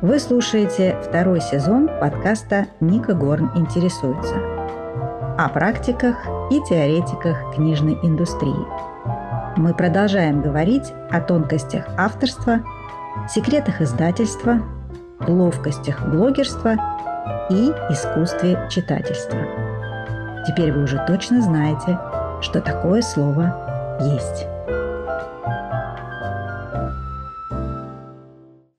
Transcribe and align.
Вы 0.00 0.20
слушаете 0.20 0.96
второй 1.02 1.40
сезон 1.40 1.88
подкаста 2.00 2.66
«Ника 2.78 3.14
Горн 3.14 3.50
интересуется» 3.56 4.36
о 5.36 5.48
практиках 5.48 6.24
и 6.52 6.62
теоретиках 6.68 7.56
книжной 7.56 7.98
индустрии. 8.04 8.64
Мы 9.56 9.74
продолжаем 9.74 10.40
говорить 10.40 10.92
о 11.10 11.20
тонкостях 11.20 11.84
авторства, 11.96 12.60
секретах 13.28 13.80
издательства, 13.80 14.62
ловкостях 15.26 16.08
блогерства 16.08 16.76
и 17.50 17.72
искусстве 17.90 18.68
читательства. 18.70 19.40
Теперь 20.46 20.70
вы 20.70 20.84
уже 20.84 21.04
точно 21.08 21.42
знаете, 21.42 21.98
что 22.40 22.60
такое 22.60 23.02
слово 23.02 23.98
«есть». 24.00 24.57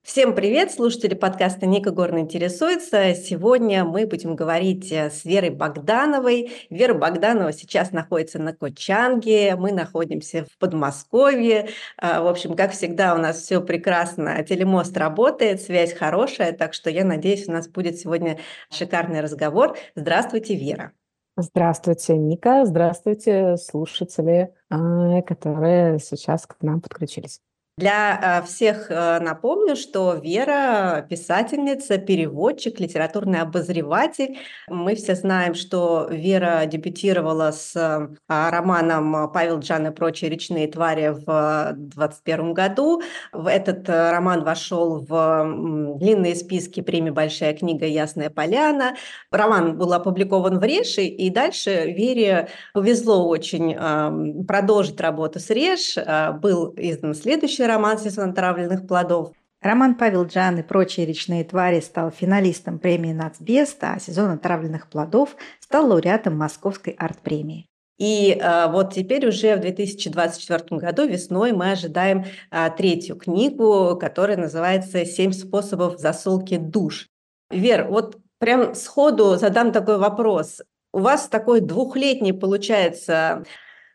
Всем 0.10 0.34
привет, 0.34 0.71
слушатели 0.71 1.13
подкаста 1.13 1.68
Ника 1.68 1.91
Горна 1.91 2.18
интересуется. 2.18 3.13
Сегодня 3.13 3.86
мы 3.86 4.08
будем 4.08 4.35
говорить 4.35 4.91
э, 4.91 5.12
с 5.12 5.23
Верой 5.23 5.52
Богдановой. 5.52 6.52
Вера 6.72 6.95
Богданова 6.95 7.54
сейчас 7.54 7.91
находится 7.91 8.40
на 8.40 8.55
Кочанге, 8.55 9.55
мы 9.55 9.72
находимся 9.72 10.45
в 10.45 10.58
Подмосковье. 10.58 11.70
А, 11.95 12.23
в 12.23 12.27
общем, 12.27 12.55
как 12.55 12.72
всегда, 12.72 13.13
у 13.13 13.20
нас 13.20 13.38
все 13.38 13.62
прекрасно, 13.62 14.44
телемост 14.44 14.98
работает, 14.98 15.62
связь 15.62 15.94
хорошая, 15.94 16.54
так 16.54 16.73
что 16.73 16.90
я 16.90 17.05
надеюсь, 17.05 17.48
у 17.48 17.52
нас 17.52 17.68
будет 17.68 17.99
сегодня 17.99 18.40
шикарный 18.71 19.21
разговор. 19.21 19.77
Здравствуйте, 19.94 20.55
Вера. 20.55 20.91
Здравствуйте, 21.38 22.18
Ника. 22.18 22.66
Здравствуйте, 22.66 23.57
слушатели, 23.57 24.55
а, 24.71 25.21
которые 25.21 25.99
сейчас 25.99 26.48
к 26.48 26.55
нам 26.63 26.82
подключились. 26.82 27.41
Для 27.80 28.42
э, 28.42 28.46
всех 28.46 28.88
э, 28.92 29.20
напомню, 29.22 29.78
что 29.78 30.16
Вера– 30.16 31.08
писательница, 31.10 31.98
переводчик, 31.98 32.78
литературный 32.78 33.40
обозреватель. 33.40 34.38
Мы 34.68 34.96
все 34.96 35.16
знаем, 35.16 35.54
что 35.54 36.10
Вера 36.12 36.66
дебютировала 36.66 37.52
с 37.52 37.74
э, 37.77 38.10
романом 38.27 39.32
«Павел 39.32 39.60
Джан 39.60 39.88
и 39.88 39.91
прочие 39.91 40.30
речные 40.30 40.68
твари» 40.68 41.13
в 41.26 41.71
2021 41.74 42.54
году. 42.54 43.02
Этот 43.32 43.88
роман 43.88 44.43
вошел 44.43 44.99
в 45.08 45.96
длинные 45.99 46.36
списки 46.36 46.82
премии 46.82 47.12
«Большая 47.12 47.54
книга. 47.54 47.86
Ясная 47.86 48.30
поляна». 48.30 48.98
Роман 49.32 49.77
был 49.77 49.93
опубликован 49.93 50.60
в 50.60 50.64
Реше, 50.64 51.04
и 51.04 51.30
дальше 51.30 51.93
Вере 51.93 52.49
повезло 52.74 53.26
очень 53.30 53.74
эм, 53.74 54.46
продолжить 54.46 54.99
работу 54.99 55.40
с 55.40 55.49
Реш. 55.49 55.96
Был 56.41 56.74
издан 56.76 57.16
следующий 57.16 57.68
роман 57.70 57.98
«Сезон 57.98 58.31
отравленных 58.31 58.87
плодов». 58.87 59.31
Роман 59.62 59.95
Павел 59.95 60.25
Джан 60.25 60.57
и 60.59 60.63
прочие 60.63 61.05
речные 61.05 61.43
твари 61.43 61.81
стал 61.81 62.12
финалистом 62.12 62.79
премии 62.79 63.13
«Нацбеста», 63.13 63.93
а 63.93 63.99
«Сезон 63.99 64.31
отравленных 64.31 64.88
плодов» 64.89 65.35
стал 65.59 65.88
лауреатом 65.88 66.38
Московской 66.38 66.94
арт-премии. 66.94 67.67
И 68.00 68.31
э, 68.31 68.72
вот 68.72 68.94
теперь 68.94 69.28
уже 69.28 69.57
в 69.57 69.59
2024 69.59 70.79
году 70.79 71.06
весной 71.06 71.51
мы 71.51 71.72
ожидаем 71.72 72.25
э, 72.50 72.69
третью 72.78 73.17
книгу, 73.17 73.97
которая 74.00 74.38
называется 74.38 75.06
«Семь 75.06 75.34
способов 75.34 76.00
засолки 76.00 76.56
душ». 76.57 77.07
Вер, 77.51 77.88
вот 77.90 78.17
прям 78.40 78.73
сходу 78.73 79.35
задам 79.35 79.73
такой 79.73 79.97
вопрос. 79.97 80.62
У 80.94 81.00
вас 81.00 81.28
такой 81.28 81.59
двухлетний, 81.59 82.34
получается, 82.34 83.44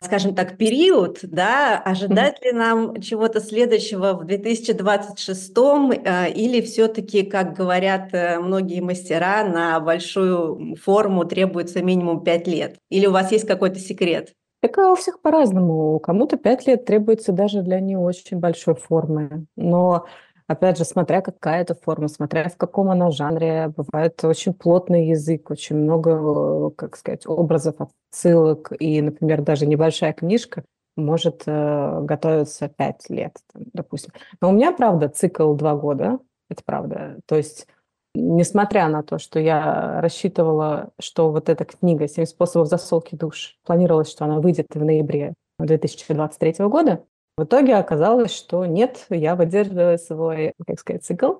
скажем 0.04 0.34
так, 0.34 0.56
период, 0.56 1.18
да, 1.22 1.78
ожидать 1.78 2.42
ли 2.44 2.52
нам 2.52 3.00
чего-то 3.00 3.40
следующего 3.40 4.14
в 4.14 4.24
2026 4.24 5.52
э, 5.56 6.30
или 6.30 6.60
все-таки, 6.60 7.22
как 7.22 7.54
говорят 7.54 8.10
э, 8.12 8.38
многие 8.38 8.80
мастера, 8.80 9.44
на 9.44 9.80
большую 9.80 10.76
форму 10.76 11.24
требуется 11.24 11.82
минимум 11.82 12.22
5 12.22 12.46
лет? 12.46 12.76
Или 12.90 13.06
у 13.06 13.12
вас 13.12 13.32
есть 13.32 13.46
какой-то 13.46 13.78
секрет? 13.78 14.32
Так 14.60 14.78
у 14.78 14.94
всех 14.94 15.20
по-разному. 15.20 15.98
Кому-то 15.98 16.36
5 16.36 16.66
лет 16.66 16.84
требуется 16.86 17.32
даже 17.32 17.62
для 17.62 17.80
не 17.80 17.96
очень 17.96 18.38
большой 18.38 18.74
формы. 18.74 19.46
Но 19.56 20.06
Опять 20.46 20.76
же, 20.76 20.84
смотря 20.84 21.22
какая 21.22 21.62
это 21.62 21.74
форма, 21.74 22.08
смотря 22.08 22.48
в 22.50 22.56
каком 22.56 22.90
она 22.90 23.10
жанре, 23.10 23.72
бывает 23.74 24.22
очень 24.24 24.52
плотный 24.52 25.08
язык, 25.08 25.50
очень 25.50 25.76
много, 25.76 26.70
как 26.72 26.96
сказать, 26.96 27.26
образов, 27.26 27.76
отсылок, 27.78 28.72
и, 28.78 29.00
например, 29.00 29.40
даже 29.40 29.66
небольшая 29.66 30.12
книжка 30.12 30.64
может 30.96 31.44
э, 31.46 32.00
готовиться 32.02 32.68
пять 32.68 33.08
лет, 33.08 33.36
там, 33.52 33.64
допустим. 33.72 34.12
Но 34.40 34.50
у 34.50 34.52
меня, 34.52 34.72
правда, 34.72 35.08
цикл 35.08 35.54
два 35.54 35.74
года, 35.74 36.18
это 36.50 36.62
правда. 36.64 37.18
То 37.26 37.36
есть, 37.36 37.66
несмотря 38.14 38.88
на 38.88 39.02
то, 39.02 39.18
что 39.18 39.40
я 39.40 40.00
рассчитывала, 40.02 40.90
что 41.00 41.30
вот 41.30 41.48
эта 41.48 41.64
книга 41.64 42.06
«Семь 42.06 42.26
способов 42.26 42.68
засолки 42.68 43.14
душ», 43.14 43.56
планировалось, 43.64 44.10
что 44.10 44.26
она 44.26 44.40
выйдет 44.40 44.66
в 44.74 44.84
ноябре 44.84 45.34
2023 45.58 46.66
года, 46.66 47.04
в 47.36 47.44
итоге 47.44 47.76
оказалось, 47.76 48.32
что 48.32 48.64
нет, 48.64 49.06
я 49.10 49.34
выдерживаю 49.34 49.98
свой, 49.98 50.54
как 50.66 50.78
сказать, 50.78 51.04
цикл. 51.04 51.34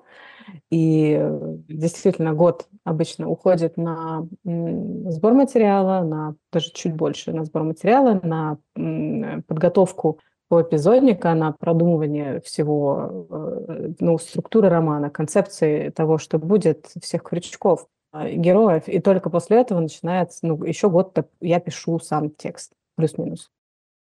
И 0.69 1.17
э, 1.17 1.55
действительно 1.67 2.33
год 2.33 2.67
обычно 2.83 3.29
уходит 3.29 3.77
на 3.77 4.27
сбор 4.43 5.33
материала, 5.33 6.03
на 6.03 6.35
даже 6.51 6.71
чуть 6.71 6.93
больше 6.93 7.31
на 7.31 7.45
сбор 7.45 7.63
материала, 7.63 8.19
на 8.21 8.57
подготовку 9.47 10.19
по 10.47 10.61
эпизодника, 10.61 11.33
на 11.33 11.53
продумывание 11.53 12.41
всего, 12.41 13.25
э, 13.29 13.93
ну, 13.99 14.17
структуры 14.19 14.69
романа, 14.69 15.09
концепции 15.09 15.89
того, 15.89 16.17
что 16.17 16.37
будет, 16.37 16.91
всех 17.01 17.23
крючков 17.23 17.87
э, 18.13 18.33
героев. 18.33 18.87
И 18.87 18.99
только 18.99 19.29
после 19.29 19.61
этого 19.61 19.79
начинается, 19.79 20.45
ну, 20.45 20.63
еще 20.63 20.89
год 20.89 21.17
я 21.41 21.59
пишу 21.59 21.99
сам 21.99 22.29
текст, 22.29 22.73
плюс-минус. 22.95 23.49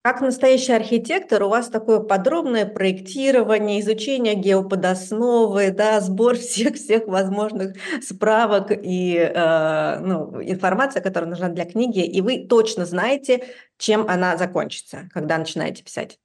Как 0.02 0.20
настоящий 0.20 0.72
архитектор 0.72 1.44
у 1.44 1.48
вас 1.48 1.68
такое 1.68 2.00
подробное 2.00 2.66
проектирование, 2.66 3.78
изучение 3.80 4.34
геоподосновы, 4.34 5.70
да, 5.70 6.00
сбор 6.00 6.36
всех-всех 6.38 7.06
возможных 7.06 7.76
справок 8.02 8.72
и 8.72 9.16
э, 9.16 9.98
ну, 10.00 10.42
информации, 10.42 10.98
которая 10.98 11.30
нужна 11.30 11.48
для 11.50 11.64
книги, 11.66 12.04
и 12.04 12.20
вы 12.20 12.48
точно 12.48 12.84
знаете, 12.84 13.44
чем 13.78 14.08
она 14.08 14.36
закончится, 14.36 15.08
когда 15.14 15.38
начинаете 15.38 15.84
писать. 15.84 16.18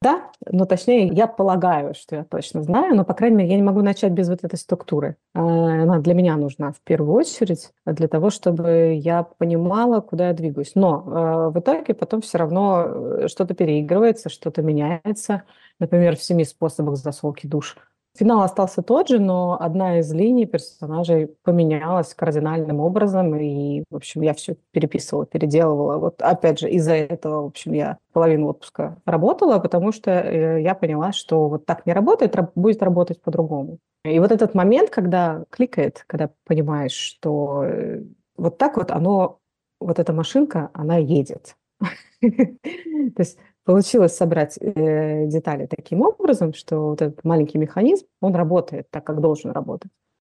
Да, 0.00 0.30
но 0.46 0.64
точнее, 0.64 1.08
я 1.08 1.26
полагаю, 1.26 1.92
что 1.92 2.14
я 2.14 2.24
точно 2.24 2.62
знаю, 2.62 2.94
но, 2.94 3.04
по 3.04 3.14
крайней 3.14 3.36
мере, 3.36 3.50
я 3.50 3.56
не 3.56 3.64
могу 3.64 3.82
начать 3.82 4.12
без 4.12 4.28
вот 4.28 4.44
этой 4.44 4.56
структуры. 4.56 5.16
А, 5.34 5.40
она 5.42 5.98
для 5.98 6.14
меня 6.14 6.36
нужна 6.36 6.70
в 6.70 6.80
первую 6.82 7.14
очередь, 7.14 7.72
для 7.84 8.06
того, 8.06 8.30
чтобы 8.30 8.94
я 8.94 9.24
понимала, 9.24 10.00
куда 10.00 10.28
я 10.28 10.34
двигаюсь. 10.34 10.72
Но 10.76 11.02
а, 11.04 11.50
в 11.50 11.58
итоге 11.58 11.94
потом 11.94 12.20
все 12.20 12.38
равно 12.38 12.84
э, 12.86 13.28
что-то 13.28 13.54
переигрывается, 13.54 14.28
что-то 14.28 14.62
меняется. 14.62 15.42
Например, 15.80 16.16
в 16.16 16.22
семи 16.22 16.44
способах 16.44 16.96
засолки 16.96 17.48
душ 17.48 17.76
Финал 18.18 18.42
остался 18.42 18.82
тот 18.82 19.08
же, 19.08 19.20
но 19.20 19.56
одна 19.60 20.00
из 20.00 20.12
линий 20.12 20.44
персонажей 20.44 21.28
поменялась 21.44 22.14
кардинальным 22.14 22.80
образом, 22.80 23.36
и, 23.36 23.84
в 23.88 23.94
общем, 23.94 24.22
я 24.22 24.34
все 24.34 24.56
переписывала, 24.72 25.24
переделывала. 25.24 25.98
Вот, 25.98 26.20
опять 26.20 26.58
же, 26.58 26.68
из-за 26.68 26.94
этого, 26.94 27.42
в 27.42 27.46
общем, 27.46 27.74
я 27.74 27.98
половину 28.12 28.48
отпуска 28.48 28.96
работала, 29.04 29.60
потому 29.60 29.92
что 29.92 30.10
э, 30.10 30.62
я 30.62 30.74
поняла, 30.74 31.12
что 31.12 31.48
вот 31.48 31.64
так 31.64 31.86
не 31.86 31.92
работает, 31.92 32.34
будет 32.56 32.82
работать 32.82 33.22
по-другому. 33.22 33.78
И 34.04 34.18
вот 34.18 34.32
этот 34.32 34.52
момент, 34.52 34.90
когда 34.90 35.44
кликает, 35.50 36.02
когда 36.08 36.28
понимаешь, 36.44 36.94
что 36.94 37.62
э, 37.62 38.02
вот 38.36 38.58
так 38.58 38.78
вот 38.78 38.90
оно, 38.90 39.38
вот 39.78 40.00
эта 40.00 40.12
машинка, 40.12 40.70
она 40.72 40.96
едет. 40.96 41.54
То 42.20 43.20
есть 43.20 43.38
получилось 43.68 44.16
собрать 44.16 44.56
э, 44.62 45.26
детали 45.26 45.66
таким 45.66 46.00
образом, 46.00 46.54
что 46.54 46.88
вот 46.88 47.02
этот 47.02 47.22
маленький 47.22 47.58
механизм, 47.58 48.06
он 48.22 48.34
работает 48.34 48.86
так, 48.90 49.04
как 49.04 49.20
должен 49.20 49.50
работать. 49.50 49.90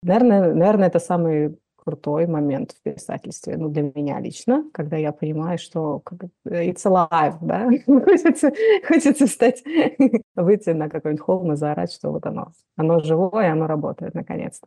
Наверное, 0.02 0.52
наверное, 0.52 0.88
это 0.88 0.98
самый 0.98 1.56
крутой 1.76 2.26
момент 2.26 2.72
в 2.72 2.82
писательстве, 2.82 3.56
ну, 3.56 3.68
для 3.68 3.82
меня 3.82 4.18
лично, 4.18 4.64
когда 4.74 4.96
я 4.96 5.12
понимаю, 5.12 5.58
что 5.58 6.00
как, 6.00 6.24
it's 6.44 6.84
alive, 6.84 7.36
да, 7.40 7.70
хочется, 8.04 8.52
хочется 8.88 9.28
стать, 9.28 9.62
выйти 10.34 10.70
на 10.70 10.88
какой-нибудь 10.88 11.24
холм 11.24 11.52
и 11.52 11.56
заорать, 11.56 11.92
что 11.92 12.10
вот 12.10 12.26
оно, 12.26 12.50
оно 12.76 12.98
живое, 12.98 13.52
оно 13.52 13.68
работает 13.68 14.14
наконец-то. 14.14 14.66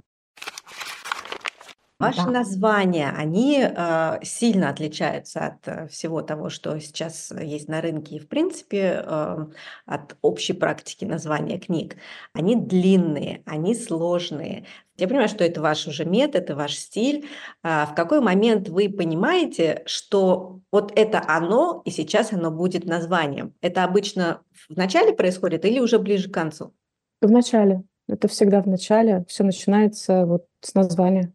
Ваши 2.04 2.26
да. 2.26 2.40
названия, 2.40 3.14
они 3.16 3.64
э, 3.64 4.20
сильно 4.24 4.70
отличаются 4.70 5.46
от 5.48 5.68
э, 5.68 5.88
всего 5.88 6.22
того, 6.22 6.50
что 6.50 6.78
сейчас 6.80 7.32
есть 7.32 7.68
на 7.68 7.82
рынке 7.82 8.16
и, 8.16 8.20
в 8.20 8.28
принципе, 8.28 9.04
э, 9.06 9.46
от 9.86 10.18
общей 10.22 10.54
практики 10.54 11.06
названия 11.06 11.58
книг. 11.60 11.96
Они 12.34 12.56
длинные, 12.56 13.42
они 13.46 13.74
сложные. 13.74 14.66
Я 14.98 15.08
понимаю, 15.08 15.30
что 15.30 15.44
это 15.44 15.62
ваш 15.62 15.88
уже 15.88 16.06
метод, 16.06 16.44
это 16.44 16.56
ваш 16.56 16.76
стиль. 16.76 17.26
А 17.64 17.86
в 17.86 17.96
какой 17.96 18.22
момент 18.22 18.70
вы 18.70 18.90
понимаете, 18.90 19.84
что 19.86 20.60
вот 20.72 20.92
это 20.96 21.24
оно, 21.26 21.82
и 21.86 21.90
сейчас 21.90 22.34
оно 22.34 22.52
будет 22.52 22.86
названием? 22.86 23.54
Это 23.62 23.84
обычно 23.84 24.42
в 24.70 24.76
начале 24.76 25.14
происходит 25.14 25.66
или 25.66 25.80
уже 25.80 26.00
ближе 26.00 26.30
к 26.30 26.34
концу? 26.34 26.74
В 27.22 27.32
начале. 27.32 27.84
Это 28.08 28.28
всегда 28.28 28.62
в 28.62 28.68
начале. 28.68 29.24
Все 29.28 29.44
начинается 29.44 30.26
вот 30.26 30.46
с 30.62 30.76
названия. 30.76 31.34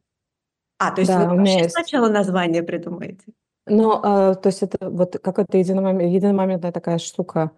А, 0.79 0.93
то 0.93 1.01
есть 1.01 1.13
Да, 1.13 1.29
вы 1.29 1.35
у 1.37 1.41
меня 1.41 1.59
есть. 1.61 1.73
сначала 1.73 2.09
название 2.09 2.63
придумаете? 2.63 3.25
Но, 3.67 4.01
а, 4.03 4.35
то 4.35 4.49
есть 4.49 4.63
это 4.63 4.89
вот 4.89 5.19
какая-то 5.23 5.59
единомомент, 5.59 6.11
единомоментная 6.13 6.73
такая 6.73 6.99
штука. 6.99 7.51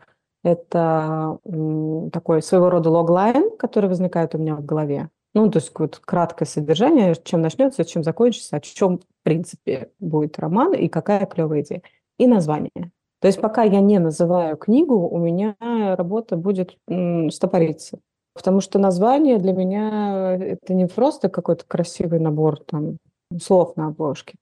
Это 0.43 1.39
м, 1.45 2.11
такой 2.11 2.43
своего 2.43 2.71
рода 2.71 2.89
логлайн, 2.91 3.51
который 3.59 3.89
возникает 3.91 4.35
у 4.35 4.39
меня 4.39 4.57
в 4.57 4.65
голове. 4.65 5.11
Ну, 5.35 5.49
то 5.51 5.59
есть 5.59 5.71
вот 5.79 5.99
краткое 5.99 6.47
содержание, 6.47 7.15
чем 7.23 7.43
начнется, 7.43 7.85
чем 7.85 8.03
закончится, 8.03 8.57
о 8.57 8.61
чем, 8.61 8.99
в 8.99 9.03
принципе, 9.23 9.91
будет 10.01 10.39
роман 10.39 10.73
и 10.73 10.89
какая 10.89 11.27
клевая 11.27 11.61
идея. 11.61 11.83
И 12.19 12.27
название. 12.27 12.91
То 13.21 13.29
есть 13.29 13.41
пока 13.41 13.63
я 13.63 13.81
не 13.81 13.99
называю 13.99 14.57
книгу, 14.57 14.95
у 15.09 15.19
меня 15.19 15.55
работа 15.61 16.37
будет 16.37 16.77
м, 16.89 17.31
стопориться. 17.31 17.99
Потому 18.35 18.61
что 18.61 18.79
название 18.79 19.39
для 19.39 19.53
меня 19.53 20.37
э, 20.41 20.53
это 20.63 20.73
не 20.75 20.87
просто 20.87 21.29
какой-то 21.29 21.65
красивый 21.69 22.19
набор 22.19 22.59
там, 22.65 22.97
слов 23.39 23.77
на 23.77 23.89
обложке. 23.89 24.37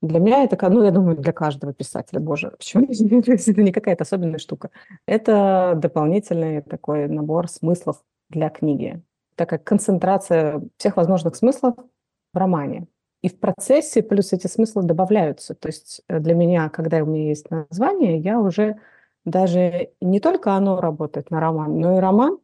Для 0.00 0.20
меня 0.20 0.44
это, 0.44 0.68
ну, 0.68 0.84
я 0.84 0.92
думаю, 0.92 1.16
для 1.16 1.32
каждого 1.32 1.72
писателя, 1.72 2.20
боже, 2.20 2.52
почему 2.56 2.84
это 2.88 3.62
не 3.62 3.72
какая-то 3.72 4.04
особенная 4.04 4.38
штука. 4.38 4.70
Это 5.06 5.74
дополнительный 5.76 6.62
такой 6.62 7.08
набор 7.08 7.48
смыслов 7.48 8.02
для 8.28 8.48
книги. 8.48 9.02
Такая 9.34 9.58
концентрация 9.58 10.62
всех 10.76 10.96
возможных 10.96 11.34
смыслов 11.34 11.74
в 12.32 12.38
романе. 12.38 12.86
И 13.22 13.28
в 13.28 13.38
процессе 13.40 14.02
плюс 14.02 14.32
эти 14.32 14.46
смыслы 14.46 14.84
добавляются. 14.84 15.54
То 15.54 15.68
есть 15.68 16.02
э, 16.08 16.20
для 16.20 16.34
меня, 16.34 16.68
когда 16.68 17.02
у 17.02 17.06
меня 17.06 17.28
есть 17.28 17.50
название, 17.50 18.18
я 18.18 18.38
уже 18.38 18.78
даже 19.24 19.90
не 20.00 20.20
только 20.20 20.52
оно 20.52 20.80
работает 20.80 21.30
на 21.30 21.40
роман, 21.40 21.80
но 21.80 21.96
и 21.96 22.00
роман 22.00 22.38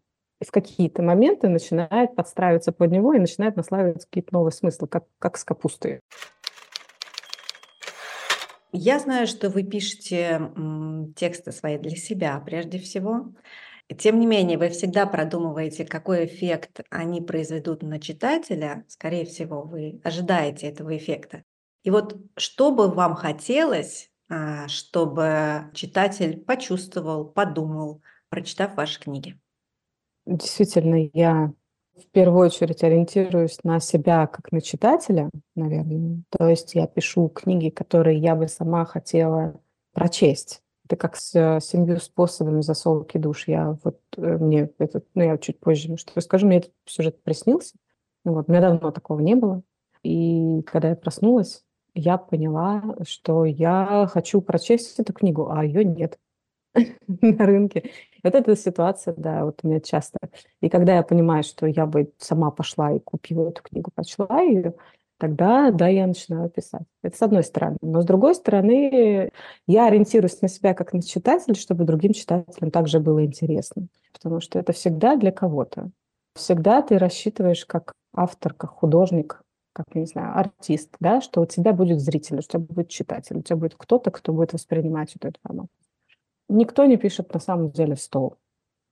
в 0.45 0.51
какие-то 0.51 1.03
моменты 1.03 1.49
начинает 1.49 2.15
подстраиваться 2.15 2.73
под 2.73 2.91
него 2.91 3.15
и 3.15 3.19
начинает 3.19 3.57
наслаиваться 3.57 4.07
какие-то 4.07 4.35
новые 4.35 4.53
смыслы, 4.53 4.89
как, 4.89 5.05
как 5.19 5.37
с 5.37 5.45
капустой. 5.45 6.01
Я 8.73 8.99
знаю, 8.99 9.27
что 9.27 9.51
вы 9.51 9.63
пишете 9.63 10.51
тексты 11.15 11.53
свои 11.53 11.79
для 11.79 11.97
себя 11.97 12.43
прежде 12.45 12.79
всего. 12.79 13.33
Тем 13.99 14.19
не 14.19 14.27
менее, 14.27 14.59
вы 14.59 14.71
всегда 14.71 15.07
продумываете, 15.07 15.85
какой 15.85 16.25
эффект 16.25 16.81
они 16.91 17.21
произведут 17.21 17.83
на 17.83 18.01
читателя. 18.01 18.85
Скорее 18.89 19.27
всего, 19.27 19.63
вы 19.63 20.01
ожидаете 20.03 20.69
этого 20.69 20.97
эффекта. 20.97 21.45
И 21.85 21.91
вот 21.91 22.17
что 22.37 22.73
бы 22.73 22.89
вам 22.89 23.15
хотелось, 23.15 24.11
а, 24.29 24.67
чтобы 24.69 25.71
читатель 25.75 26.41
почувствовал, 26.41 27.27
подумал, 27.27 28.03
прочитав 28.31 28.75
ваши 28.75 28.99
книги? 28.99 29.39
Действительно, 30.27 31.09
я 31.13 31.53
в 31.97 32.07
первую 32.11 32.47
очередь 32.47 32.83
ориентируюсь 32.83 33.59
на 33.63 33.79
себя 33.81 34.27
как 34.27 34.51
на 34.53 34.61
читателя, 34.61 35.31
наверное. 35.55 36.23
То 36.31 36.49
есть 36.49 36.75
я 36.75 36.87
пишу 36.87 37.29
книги, 37.29 37.69
которые 37.69 38.19
я 38.19 38.35
бы 38.35 38.49
сама 38.49 38.85
хотела 38.85 39.61
прочесть. 39.93 40.63
Это 40.87 40.97
как 40.97 41.17
с 41.17 41.35
э, 41.35 41.61
семью 41.61 41.99
способами 41.99 42.61
засолки 42.61 43.17
душ. 43.17 43.49
Я 43.49 43.79
вот 43.85 44.01
э, 44.17 44.37
мне 44.39 44.71
этот, 44.79 45.07
ну 45.15 45.23
я 45.23 45.39
чуть 45.39 45.59
позже 45.61 45.97
что 45.97 46.21
скажу, 46.21 46.47
мне 46.47 46.59
этот 46.59 46.73
сюжет 46.85 47.23
приснился. 47.23 47.77
Вот, 48.25 48.49
у 48.49 48.51
меня 48.51 48.61
давно 48.61 48.91
такого 48.91 49.21
не 49.21 49.35
было. 49.35 49.63
И 50.03 50.63
когда 50.63 50.91
я 50.91 50.97
проснулась, 50.97 51.65
я 51.95 52.19
поняла, 52.19 52.97
что 53.07 53.45
я 53.45 54.09
хочу 54.13 54.41
прочесть 54.41 54.99
эту 54.99 55.13
книгу, 55.13 55.51
а 55.51 55.65
ее 55.65 55.85
нет 55.85 56.19
на 57.07 57.47
рынке. 57.47 57.91
Вот 58.25 58.35
эта 58.35 58.57
ситуация, 58.57 59.15
да, 59.17 59.45
вот 59.45 59.61
у 59.63 59.69
меня 59.69 59.81
часто. 59.81 60.19
И 60.63 60.71
когда 60.71 60.97
я 60.97 61.03
понимаю, 61.03 61.45
что 61.45 61.67
я 61.67 61.85
бы 61.85 62.11
сама 62.19 62.51
пошла 62.51 62.93
и 62.93 62.99
купила 62.99 63.49
эту 63.49 63.63
книгу, 63.63 63.91
прочла 63.95 64.41
ее, 64.41 64.75
тогда, 65.19 65.71
да, 65.71 65.89
я 65.89 66.07
начинаю 66.07 66.49
писать. 66.49 66.87
Это 67.03 67.17
с 67.17 67.23
одной 67.23 67.45
стороны. 67.45 67.77
Но 67.83 68.01
с 68.01 68.07
другой 68.07 68.35
стороны, 68.35 69.31
я 69.67 69.87
ориентируюсь 69.87 70.41
на 70.41 70.49
себя 70.49 70.73
как 70.73 70.95
на 70.95 71.03
читателя, 71.03 71.55
чтобы 71.55 71.85
другим 71.85 72.15
читателям 72.15 72.71
также 72.71 72.99
было 72.99 73.25
интересно. 73.27 73.89
Потому 74.15 74.41
что 74.41 74.59
это 74.59 74.73
всегда 74.73 75.17
для 75.17 75.31
кого-то. 75.31 75.91
Всегда 76.35 76.81
ты 76.81 76.99
рассчитываешь 76.99 77.67
как 77.67 77.93
автор, 78.15 78.55
как 78.55 78.71
художник, 78.71 79.43
как, 79.75 79.95
не 79.95 80.07
знаю, 80.07 80.39
артист, 80.39 80.97
да, 80.99 81.21
что 81.21 81.43
у 81.43 81.47
тебя 81.47 81.75
будет 81.75 82.01
зритель, 82.01 82.39
у 82.39 82.43
тебя 82.43 82.61
будет 82.61 82.89
читатель, 82.89 83.37
у 83.37 83.43
тебя 83.43 83.57
будет 83.57 83.75
кто-то, 83.77 84.11
кто 84.11 84.33
будет 84.33 84.55
воспринимать 84.55 85.15
эту 85.15 85.29
информацию. 85.29 85.84
Никто 86.49 86.85
не 86.85 86.97
пишет 86.97 87.33
на 87.33 87.41
самом 87.41 87.71
деле 87.71 87.95
в 87.95 88.01
стол. 88.01 88.37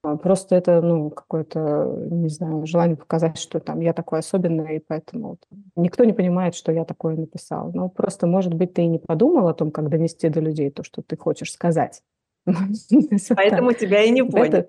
А 0.03 0.17
Просто 0.17 0.55
это, 0.55 0.81
ну, 0.81 1.09
какое-то, 1.09 1.85
не 2.11 2.27
знаю, 2.27 2.65
желание 2.65 2.97
показать, 2.97 3.37
что 3.37 3.59
там 3.61 3.79
я 3.79 3.93
такой 3.93 4.19
особенный, 4.19 4.77
и 4.77 4.83
поэтому 4.85 5.29
вот 5.29 5.39
никто 5.77 6.03
не 6.03 6.11
понимает, 6.11 6.55
что 6.55 6.73
я 6.73 6.83
такое 6.83 7.15
написал. 7.15 7.71
Ну, 7.73 7.89
просто, 7.89 8.27
может 8.27 8.53
быть, 8.53 8.73
ты 8.73 8.83
и 8.83 8.87
не 8.87 8.99
подумал 8.99 9.47
о 9.47 9.53
том, 9.53 9.71
как 9.71 9.89
донести 9.89 10.27
до 10.27 10.41
людей 10.41 10.69
то, 10.71 10.83
что 10.83 11.01
ты 11.01 11.15
хочешь 11.15 11.53
сказать. 11.53 12.03
Поэтому 12.45 13.71
тебя 13.71 14.03
и 14.03 14.09
не 14.09 14.23
понял. 14.23 14.67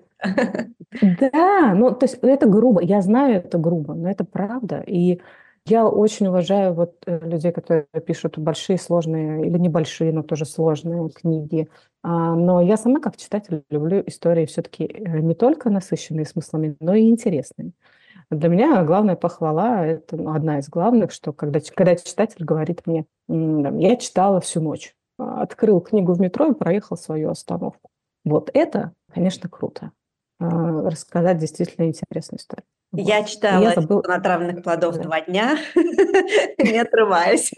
Да, 1.01 1.73
ну, 1.75 1.91
то 1.91 2.05
есть 2.05 2.19
это 2.21 2.47
грубо. 2.47 2.81
Я 2.81 3.01
знаю, 3.01 3.35
это 3.35 3.57
грубо, 3.57 3.93
но 3.93 4.09
это 4.09 4.23
правда. 4.23 4.81
И 4.87 5.19
я 5.67 5.87
очень 5.87 6.27
уважаю 6.27 6.73
вот 6.73 6.95
э, 7.07 7.19
людей, 7.27 7.51
которые 7.51 7.85
пишут 8.05 8.37
большие, 8.37 8.77
сложные 8.77 9.47
или 9.47 9.57
небольшие, 9.57 10.13
но 10.13 10.21
тоже 10.23 10.45
сложные 10.45 11.09
книги. 11.09 11.69
А, 12.03 12.35
Но 12.35 12.61
я 12.61 12.77
сама 12.77 12.99
как 12.99 13.17
читатель 13.17 13.63
люблю 13.71 14.03
истории 14.05 14.45
все-таки 14.45 14.87
не 15.07 15.33
только 15.33 15.69
насыщенные 15.71 16.25
смыслами, 16.25 16.75
но 16.79 16.93
и 16.93 17.09
интересные. 17.09 17.71
Для 18.31 18.49
меня 18.49 18.83
главная 18.83 19.15
похвала, 19.15 19.85
это 19.85 20.17
ну, 20.17 20.33
одна 20.33 20.59
из 20.59 20.69
главных, 20.69 21.11
что 21.11 21.33
когда, 21.33 21.59
когда 21.75 21.95
читатель 21.95 22.45
говорит 22.45 22.83
мне, 22.87 23.05
«М, 23.29 23.63
там, 23.63 23.77
я 23.79 23.95
читала 23.97 24.41
всю 24.41 24.61
ночь, 24.61 24.95
а, 25.19 25.41
открыл 25.43 25.81
книгу 25.81 26.13
в 26.13 26.21
метро 26.21 26.47
и 26.47 26.53
проехал 26.55 26.97
свою 26.97 27.29
остановку. 27.31 27.89
Вот 28.25 28.49
это, 28.53 28.93
конечно, 29.13 29.49
круто. 29.49 29.91
А, 30.39 30.47
Рассказать 30.89 31.37
действительно 31.39 31.85
интересную 31.87 32.39
историю. 32.39 32.65
Я 32.97 33.19
Вот. 33.19 33.29
Читала 33.29 33.63
я 33.63 33.73
забыла... 33.73 34.01
«Сезон 34.01 34.15
отравленных 34.17 34.63
плодов» 34.63 34.95
Да. 34.95 35.03
два 35.03 35.21
дня, 35.21 35.57
не 35.75 36.79
отрываясь. 36.79 37.51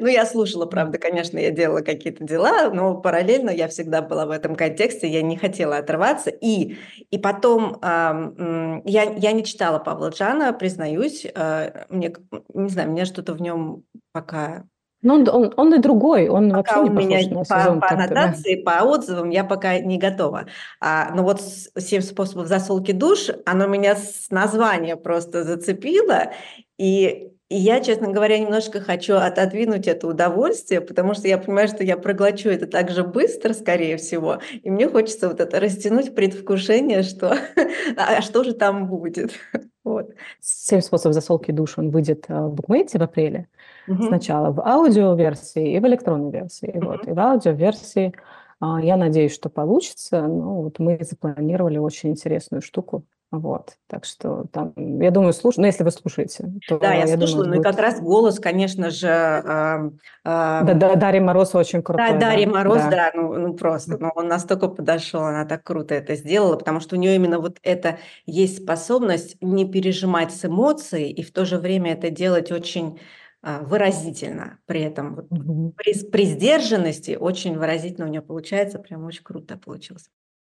Ну, 0.00 0.06
я 0.06 0.26
слушала, 0.26 0.66
правда, 0.66 0.98
конечно, 0.98 1.38
я 1.38 1.50
делала 1.50 1.80
какие-то 1.80 2.24
дела, 2.24 2.70
но 2.70 2.96
параллельно 2.96 3.50
я 3.50 3.68
всегда 3.68 4.02
была 4.02 4.26
в 4.26 4.30
этом 4.30 4.54
контексте, 4.54 5.08
я 5.08 5.22
не 5.22 5.36
хотела 5.36 5.78
отрываться. 5.78 6.30
И, 6.30 6.76
и 7.10 7.18
потом 7.18 7.78
я, 7.82 8.82
я 8.84 9.32
не 9.32 9.44
читала 9.44 9.78
Павла 9.78 10.10
Джана, 10.10 10.52
признаюсь, 10.52 11.26
а, 11.34 11.86
мне, 11.88 12.14
не 12.54 12.68
знаю, 12.68 12.90
мне 12.90 13.04
что-то 13.04 13.34
в 13.34 13.40
нем 13.40 13.84
пока 14.12 14.64
Ну, 15.02 15.14
он, 15.14 15.28
он, 15.28 15.54
он 15.56 15.74
и 15.74 15.78
другой, 15.78 16.28
он 16.28 16.52
вообще 16.52 16.74
Пока 16.74 16.84
не 16.84 16.90
у 16.90 16.92
меня 16.92 17.28
на 17.30 17.38
по, 17.38 17.44
сезон 17.44 17.80
по 17.80 17.88
да. 17.88 17.94
аннотации, 17.94 18.56
по 18.56 18.84
отзывам 18.84 19.30
я 19.30 19.44
пока 19.44 19.78
не 19.78 19.98
готова. 19.98 20.46
А, 20.80 21.10
но 21.14 21.22
вот 21.22 21.40
с- 21.40 21.70
«Семь 21.78 22.02
способов 22.02 22.48
засолки 22.48 22.92
душ», 22.92 23.30
оно 23.46 23.66
меня 23.66 23.96
с 23.96 24.30
названия 24.30 24.96
просто 24.96 25.42
зацепило. 25.44 26.32
И, 26.76 27.30
и 27.48 27.56
я, 27.56 27.80
честно 27.80 28.12
говоря, 28.12 28.38
немножко 28.38 28.80
хочу 28.80 29.14
отодвинуть 29.16 29.88
это 29.88 30.06
удовольствие, 30.06 30.82
потому 30.82 31.14
что 31.14 31.28
я 31.28 31.38
понимаю, 31.38 31.68
что 31.68 31.82
я 31.82 31.96
проглочу 31.96 32.50
это 32.50 32.66
так 32.66 32.90
же 32.90 33.02
быстро, 33.02 33.54
скорее 33.54 33.96
всего. 33.96 34.40
И 34.62 34.70
мне 34.70 34.86
хочется 34.86 35.28
вот 35.28 35.40
это 35.40 35.60
растянуть 35.60 36.14
предвкушение, 36.14 37.02
что 37.02 37.38
а 37.96 38.20
что 38.20 38.44
же 38.44 38.52
там 38.52 38.86
будет. 38.86 39.32
Вот. 39.82 40.10
«Семь 40.40 40.82
способов 40.82 41.14
засолки 41.14 41.52
душ» 41.52 41.78
он 41.78 41.88
выйдет 41.88 42.26
э, 42.28 42.34
в 42.34 42.52
букмейте 42.52 42.98
в 42.98 43.02
апреле. 43.02 43.48
Мгм. 43.86 44.06
Сначала 44.08 44.50
в 44.50 44.60
аудиоверсии 44.60 45.74
и 45.74 45.80
в 45.80 45.86
электронной 45.86 46.30
версии. 46.30 46.72
Мгм. 46.74 46.86
Вот. 46.86 47.08
И 47.08 47.12
в 47.12 47.18
аудиоверсии 47.18 48.14
а, 48.60 48.80
я 48.80 48.96
надеюсь, 48.96 49.34
что 49.34 49.48
получится. 49.48 50.22
Ну, 50.22 50.62
вот 50.62 50.78
мы 50.78 50.98
запланировали 51.00 51.78
очень 51.78 52.10
интересную 52.10 52.62
штуку. 52.62 53.04
Вот. 53.30 53.76
Так 53.86 54.04
что 54.04 54.46
там, 54.52 54.72
я 55.00 55.12
думаю, 55.12 55.32
слуш... 55.32 55.56
ну, 55.56 55.64
если 55.64 55.84
вы 55.84 55.92
слушаете, 55.92 56.52
то 56.66 56.80
Да, 56.80 56.92
я 56.94 57.04
я 57.04 57.16
думаю, 57.16 57.28
слушала, 57.28 57.42
это 57.44 57.54
ну 57.54 57.60
и 57.60 57.62
как 57.62 57.78
раз 57.78 58.00
голос, 58.00 58.40
конечно 58.40 58.90
же, 58.90 59.06
Да, 59.06 59.92
да, 60.24 60.96
Дарья 60.96 61.20
Мороз 61.20 61.54
очень 61.54 61.78
Да, 61.78 61.84
крутой. 61.84 62.18
Дарья 62.18 62.46
да, 62.46 62.52
Мороз, 62.52 62.82
да. 62.82 62.90
да, 62.90 63.10
ну, 63.14 63.32
ну 63.34 63.54
просто, 63.54 63.98
ну, 63.98 64.10
он 64.16 64.26
настолько 64.26 64.66
подошел, 64.66 65.22
она 65.22 65.44
так 65.44 65.62
круто 65.62 65.94
это 65.94 66.16
сделала, 66.16 66.56
потому 66.56 66.80
что 66.80 66.96
у 66.96 66.98
нее 66.98 67.14
именно 67.14 67.38
вот 67.38 67.58
это 67.62 67.98
есть 68.26 68.64
способность 68.64 69.36
не 69.40 69.64
пережимать 69.64 70.32
с 70.32 70.44
эмоцией 70.44 71.12
и 71.12 71.22
в 71.22 71.32
то 71.32 71.44
же 71.44 71.58
время 71.58 71.92
это 71.92 72.10
делать 72.10 72.50
очень 72.50 72.98
выразительно 73.42 74.58
при 74.66 74.82
этом. 74.82 75.14
Вот 75.14 75.30
Мгм. 75.30 75.72
при, 75.72 75.94
при 76.10 76.24
сдержанности 76.24 77.16
очень 77.18 77.58
выразительно 77.58 78.06
у 78.06 78.10
нее 78.10 78.22
получается, 78.22 78.78
прям 78.78 79.04
очень 79.04 79.24
круто 79.24 79.56
получилось. 79.56 80.10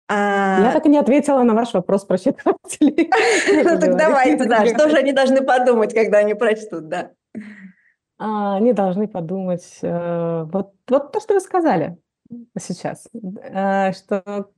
Я 0.10 0.70
А, 0.70 0.72
так 0.74 0.86
и 0.86 0.90
не 0.90 1.00
ответила 1.00 1.42
на 1.44 1.56
ваш 1.56 1.74
вопрос 1.74 2.06
про 2.06 2.18
читателей. 2.20 3.10
ну 3.64 3.80
так 3.80 3.98
давайте, 3.98 4.46
да, 4.46 4.66
что 4.68 4.90
же 4.90 4.98
они 4.98 5.14
должны 5.14 5.42
подумать, 5.42 5.94
когда 5.96 6.20
они 6.20 6.36
прочтут, 6.36 6.90
да. 6.90 7.12
А, 8.18 8.56
Они 8.58 8.72
должны 8.72 9.08
подумать, 9.08 9.80
э, 9.82 10.44
вот, 10.44 10.74
вот 10.88 11.12
то, 11.12 11.20
что 11.20 11.34
вы 11.34 11.40
сказали 11.42 11.98
сейчас, 12.58 13.10
э, 13.14 13.92
что, 13.92 14.50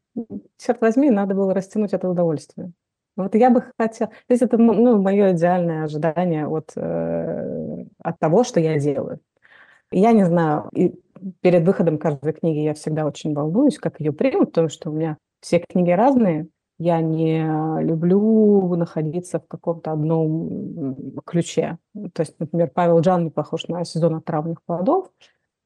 черт 0.58 0.82
возьми, 0.82 1.10
надо 1.10 1.34
было 1.34 1.54
растянуть 1.54 1.94
это 1.94 2.08
удовольствие. 2.10 2.72
Вот 3.18 3.36
я 3.36 3.50
бы 3.50 3.64
хотела... 3.78 4.12
То 4.12 4.34
есть 4.34 4.44
это 4.44 4.58
ну, 4.58 5.02
мое 5.02 5.34
идеальное 5.34 5.84
ожидание 5.84 6.48
от, 6.48 6.72
э, 6.76 7.86
от 8.02 8.20
того, 8.20 8.44
что 8.44 8.60
я 8.60 8.80
делаю. 8.80 9.20
Я 9.92 10.12
не 10.12 10.26
знаю, 10.26 10.70
и 10.74 10.94
перед 11.42 11.66
выходом 11.66 11.98
каждой 11.98 12.34
книги 12.34 12.60
я 12.60 12.74
всегда 12.74 13.06
очень 13.06 13.34
волнуюсь, 13.34 13.80
как 13.80 14.00
ее 14.00 14.14
примут, 14.14 14.50
потому 14.50 14.70
что 14.70 14.92
у 14.92 14.94
меня 14.94 15.18
все 15.42 15.60
книги 15.60 15.92
разные. 15.92 16.48
Я 16.80 17.02
не 17.02 17.44
люблю 17.82 18.76
находиться 18.76 19.40
в 19.40 19.48
каком-то 19.48 19.92
одном 19.92 20.96
ключе. 21.26 21.80
То 22.14 22.22
есть, 22.22 22.40
например, 22.40 22.70
Павел 22.72 23.00
Джан 23.00 23.24
не 23.24 23.30
похож 23.32 23.68
на 23.68 23.84
сезон 23.84 24.16
отравленных 24.16 24.62
плодов. 24.64 25.10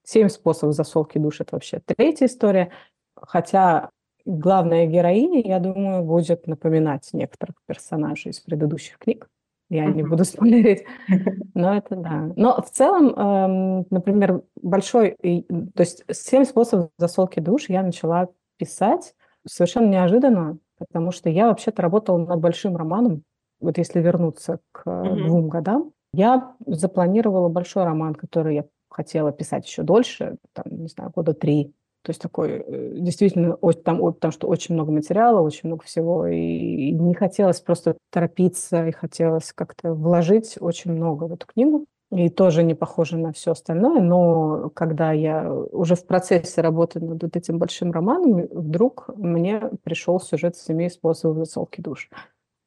Семь 0.03 0.29
способов 0.29 0.73
засолки 0.73 1.17
душ– 1.17 1.39
это 1.41 1.55
вообще 1.55 1.81
третья 1.85 2.27
история. 2.27 2.71
Хотя 3.15 3.89
главная 4.25 4.87
героиня, 4.87 5.41
я 5.41 5.59
думаю, 5.59 6.03
будет 6.03 6.47
напоминать 6.47 7.09
некоторых 7.13 7.55
персонажей 7.65 8.31
из 8.31 8.39
предыдущих 8.39 8.97
книг. 8.97 9.27
Я 9.69 9.85
не 9.85 10.03
буду 10.03 10.25
спойлерить, 10.25 10.83
но 11.53 11.75
это 11.75 11.95
да. 11.95 12.31
Но 12.35 12.61
в 12.61 12.69
целом, 12.69 13.09
эм, 13.15 13.85
например, 13.89 14.41
большой, 14.61 15.15
то 15.21 15.81
есть 15.81 16.03
семь 16.11 16.43
способов 16.43 16.89
засолки 16.97 17.39
душ 17.39 17.69
я 17.69 17.81
начала 17.81 18.27
писать 18.57 19.15
совершенно 19.47 19.87
неожиданно, 19.87 20.57
потому 20.77 21.11
что 21.11 21.29
я 21.29 21.47
вообще-то 21.47 21.81
работала 21.81 22.17
над 22.17 22.39
большим 22.39 22.75
романом. 22.75 23.23
Вот 23.59 23.77
если 23.77 23.99
вернуться 24.01 24.59
к 24.71 24.85
mm-hmm. 24.85 25.15
двум 25.25 25.47
годам, 25.47 25.93
я 26.13 26.53
запланировала 26.65 27.47
большой 27.47 27.83
роман, 27.85 28.15
который 28.15 28.55
я 28.55 28.65
хотела 28.89 29.31
писать 29.31 29.65
еще 29.65 29.83
дольше, 29.83 30.37
там, 30.53 30.65
не 30.69 30.87
знаю, 30.87 31.11
года 31.15 31.33
три. 31.33 31.73
То 32.03 32.09
есть 32.09 32.21
такой 32.21 32.63
э, 32.65 32.91
действительно, 32.95 33.57
там, 33.83 33.99
потому 34.13 34.31
что 34.31 34.47
очень 34.47 34.73
много 34.75 34.91
материала, 34.91 35.41
очень 35.41 35.69
много 35.69 35.83
всего, 35.83 36.25
и 36.25 36.91
не 36.91 37.13
хотелось 37.13 37.61
просто 37.61 37.97
торопиться, 38.09 38.87
и 38.87 38.91
хотелось 38.91 39.53
как-то 39.53 39.93
вложить 39.93 40.57
очень 40.59 40.93
много 40.93 41.25
в 41.25 41.33
эту 41.33 41.45
книгу. 41.45 41.85
И 42.11 42.27
тоже 42.29 42.63
не 42.63 42.73
похоже 42.73 43.17
на 43.17 43.31
все 43.31 43.51
остальное, 43.51 44.01
но 44.01 44.69
когда 44.73 45.13
я 45.13 45.49
уже 45.49 45.95
в 45.95 46.05
процессе 46.05 46.59
работы 46.59 46.99
над 46.99 47.23
вот 47.23 47.37
этим 47.37 47.57
большим 47.57 47.91
романом, 47.91 48.47
вдруг 48.51 49.09
мне 49.15 49.61
пришел 49.83 50.19
сюжет 50.19 50.57
«Семи 50.57 50.89
способов 50.89 51.37
засолки 51.37 51.79
душ». 51.79 52.09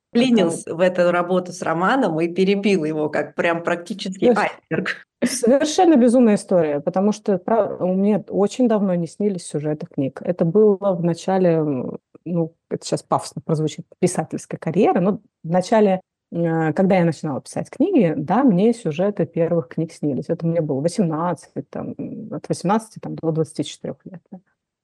Вклинился 0.08 0.74
в 0.74 0.80
эту 0.80 1.10
работу 1.10 1.52
с 1.52 1.60
романом 1.60 2.18
и 2.20 2.28
перебил 2.28 2.84
его, 2.84 3.10
как 3.10 3.34
прям 3.34 3.62
практически 3.62 4.26
айсберг. 4.26 5.06
Совершенно 5.26 5.96
безумная 5.96 6.36
история, 6.36 6.80
потому 6.80 7.12
что 7.12 7.40
у 7.80 7.94
меня 7.94 8.22
очень 8.28 8.68
давно 8.68 8.94
не 8.94 9.06
снились 9.06 9.46
сюжеты 9.46 9.86
книг. 9.86 10.20
Это 10.22 10.44
было 10.44 10.94
в 10.94 11.02
начале, 11.02 11.62
ну, 12.24 12.54
это 12.70 12.84
сейчас 12.84 13.02
пафосно 13.02 13.42
прозвучит, 13.42 13.86
писательской 13.98 14.58
карьеры, 14.58 15.00
но 15.00 15.20
в 15.42 15.50
начале, 15.50 16.00
э, 16.32 16.72
когда 16.72 16.96
я 16.96 17.04
начинала 17.04 17.40
писать 17.40 17.70
книги, 17.70 18.14
да, 18.16 18.44
мне 18.44 18.72
сюжеты 18.72 19.26
первых 19.26 19.68
книг 19.68 19.92
снились. 19.92 20.26
Это 20.28 20.46
мне 20.46 20.60
было 20.60 20.80
18, 20.80 21.70
там, 21.70 21.94
от 22.30 22.48
18 22.48 23.00
там, 23.00 23.16
до 23.16 23.32
24 23.32 23.94
лет. 24.04 24.22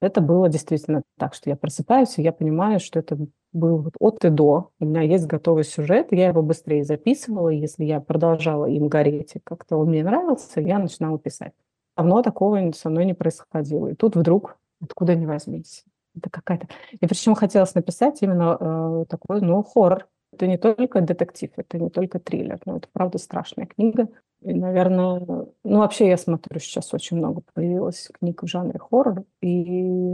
Это 0.01 0.19
было 0.19 0.49
действительно 0.49 1.03
так, 1.17 1.35
что 1.35 1.49
я 1.49 1.55
просыпаюсь, 1.55 2.17
и 2.17 2.23
я 2.23 2.31
понимаю, 2.31 2.79
что 2.79 2.99
это 2.99 3.17
был 3.53 3.77
вот 3.77 3.93
от 3.99 4.25
и 4.25 4.29
до. 4.29 4.71
У 4.79 4.85
меня 4.85 5.01
есть 5.01 5.27
готовый 5.27 5.63
сюжет, 5.63 6.07
я 6.11 6.29
его 6.29 6.41
быстрее 6.41 6.83
записывала, 6.83 7.49
если 7.49 7.83
я 7.85 7.99
продолжала 8.01 8.65
им 8.65 8.87
гореть, 8.87 9.35
и 9.35 9.39
как-то 9.39 9.77
он 9.77 9.89
мне 9.89 10.03
нравился, 10.03 10.59
я 10.59 10.79
начинала 10.79 11.19
писать. 11.19 11.53
Давно 11.95 12.23
такого 12.23 12.71
со 12.71 12.89
мной 12.89 13.05
не 13.05 13.13
происходило. 13.13 13.89
И 13.89 13.95
тут 13.95 14.15
вдруг, 14.15 14.57
откуда 14.81 15.13
ни 15.13 15.25
возьмись, 15.25 15.85
это 16.15 16.29
какая-то... 16.29 16.67
И 16.91 17.05
причем 17.05 17.35
хотелось 17.35 17.75
написать 17.75 18.21
именно 18.21 18.57
э, 18.59 19.05
такой, 19.07 19.41
ну, 19.41 19.63
хоррор. 19.63 20.07
Это 20.33 20.47
не 20.47 20.57
только 20.57 21.01
детектив, 21.01 21.51
это 21.57 21.77
не 21.77 21.89
только 21.89 22.19
триллер, 22.19 22.59
но 22.65 22.77
это 22.77 22.87
правда 22.91 23.17
страшная 23.17 23.65
книга. 23.65 24.07
И, 24.41 24.53
наверное, 24.53 25.19
ну, 25.63 25.77
вообще 25.79 26.07
я 26.07 26.17
смотрю, 26.17 26.59
сейчас 26.59 26.93
очень 26.93 27.17
много 27.17 27.43
появилось 27.53 28.09
книг 28.19 28.41
в 28.41 28.47
жанре 28.47 28.79
хоррор, 28.79 29.23
и 29.39 29.71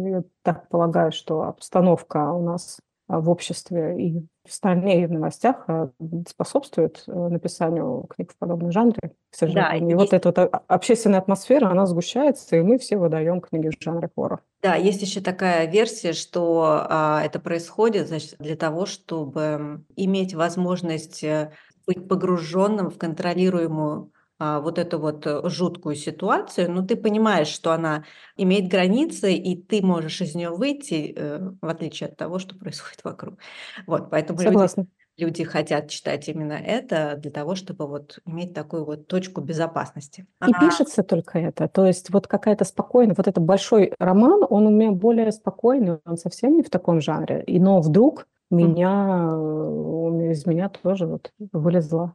я 0.10 0.24
так 0.41 0.67
полагаю, 0.69 1.12
что 1.12 1.43
обстановка 1.43 2.34
у 2.34 2.43
нас 2.43 2.79
а, 3.07 3.22
в 3.22 3.29
обществе 3.29 3.96
и 3.98 4.27
в 4.46 4.53
стране, 4.53 5.01
и 5.01 5.05
в 5.05 5.12
новостях 5.12 5.63
а, 5.67 5.91
способствует 6.27 7.03
э, 7.07 7.12
написанию 7.12 8.05
книг 8.10 8.34
в 8.34 8.38
подобном 8.38 8.72
жанре, 8.72 9.13
к 9.29 9.36
сожалению. 9.36 9.88
Да, 9.88 9.93
и 9.93 9.96
вот 9.96 10.13
эта 10.13 10.27
вот 10.27 10.38
а, 10.39 10.63
общественная 10.67 11.19
атмосфера, 11.19 11.69
она 11.69 11.86
сгущается, 11.86 12.57
и 12.57 12.62
мы 12.62 12.77
все 12.77 12.98
выдаем 12.98 13.39
книги 13.39 13.69
в 13.69 13.81
жанре 13.81 14.10
хоррор. 14.13 14.43
Да, 14.62 14.75
есть 14.75 15.01
еще 15.01 15.22
такая 15.22 15.67
версия, 15.67 16.12
что 16.12 16.86
а, 16.89 17.22
это 17.24 17.39
происходит 17.39 18.10
значит, 18.10 18.36
для 18.39 18.57
того, 18.57 18.86
чтобы 18.86 19.86
иметь 19.96 20.34
возможность 20.34 21.24
э, 21.24 21.53
быть 21.86 22.10
погруженным 22.10 22.89
в 22.89 22.98
контролируемую 22.98 24.12
вот 24.39 24.77
эту 24.77 25.00
вот 25.00 25.25
э, 25.25 25.41
жуткую 25.50 25.96
ситуацию, 25.96 26.72
но 26.72 26.84
ты 26.84 26.96
понимаешь, 26.96 27.48
что 27.48 27.72
она 27.72 28.03
имеет 28.36 28.70
границы, 28.70 29.34
и 29.34 29.60
ты 29.60 29.82
можешь 29.82 30.22
из 30.22 30.36
нее 30.36 30.50
выйти, 30.51 31.13
э, 31.15 31.51
в 31.60 31.67
отличие 31.67 32.10
от 32.10 32.17
того, 32.17 32.38
что 32.38 32.56
происходит 32.56 33.03
вокруг. 33.03 33.39
Вот, 33.88 34.10
поэтому 34.12 34.39
Согласна. 34.39 34.88
люди, 35.17 35.32
люди 35.32 35.44
хотят 35.44 35.89
читать 35.89 36.27
именно 36.29 36.53
это 36.53 37.15
для 37.17 37.32
того, 37.32 37.56
чтобы 37.56 37.88
вот 37.88 38.20
иметь 38.25 38.53
такую 38.53 38.86
вот 38.86 39.08
точку 39.08 39.41
безопасности. 39.41 40.27
И 40.46 40.51
а... 40.51 40.60
пишется 40.60 41.01
только 41.01 41.39
это, 41.39 41.67
то 41.67 41.86
есть 41.86 42.12
вот 42.12 42.27
какая-то 42.27 42.63
спокойная, 42.63 43.15
вот 43.17 43.27
этот 43.27 43.44
большой 43.44 43.94
роман, 43.98 44.46
он 44.48 44.67
у 44.67 44.70
меня 44.70 44.91
более 44.91 45.32
спокойный, 45.32 45.98
он 46.06 46.17
совсем 46.17 46.56
не 46.58 46.63
в 46.63 46.70
таком 46.70 47.01
жанре, 47.01 47.44
и 47.48 47.60
но 47.60 47.82
вдруг 47.82 48.27
меня, 48.51 49.32
mm. 49.32 50.32
из 50.32 50.46
меня 50.46 50.70
тоже 50.70 51.08
вот 51.08 51.32
вылезла 51.51 52.13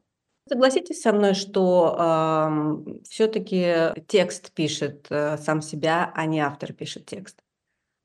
Согласитесь 0.49 1.01
со 1.01 1.13
мной, 1.13 1.35
что 1.35 1.97
э, 1.99 3.01
все-таки 3.09 3.75
текст 4.09 4.53
пишет 4.53 5.07
э, 5.11 5.39
сам 5.39 5.63
себя, 5.63 6.13
а 6.15 6.27
не 6.27 6.41
автор 6.41 6.73
пишет 6.73 7.07
текст. 7.07 7.39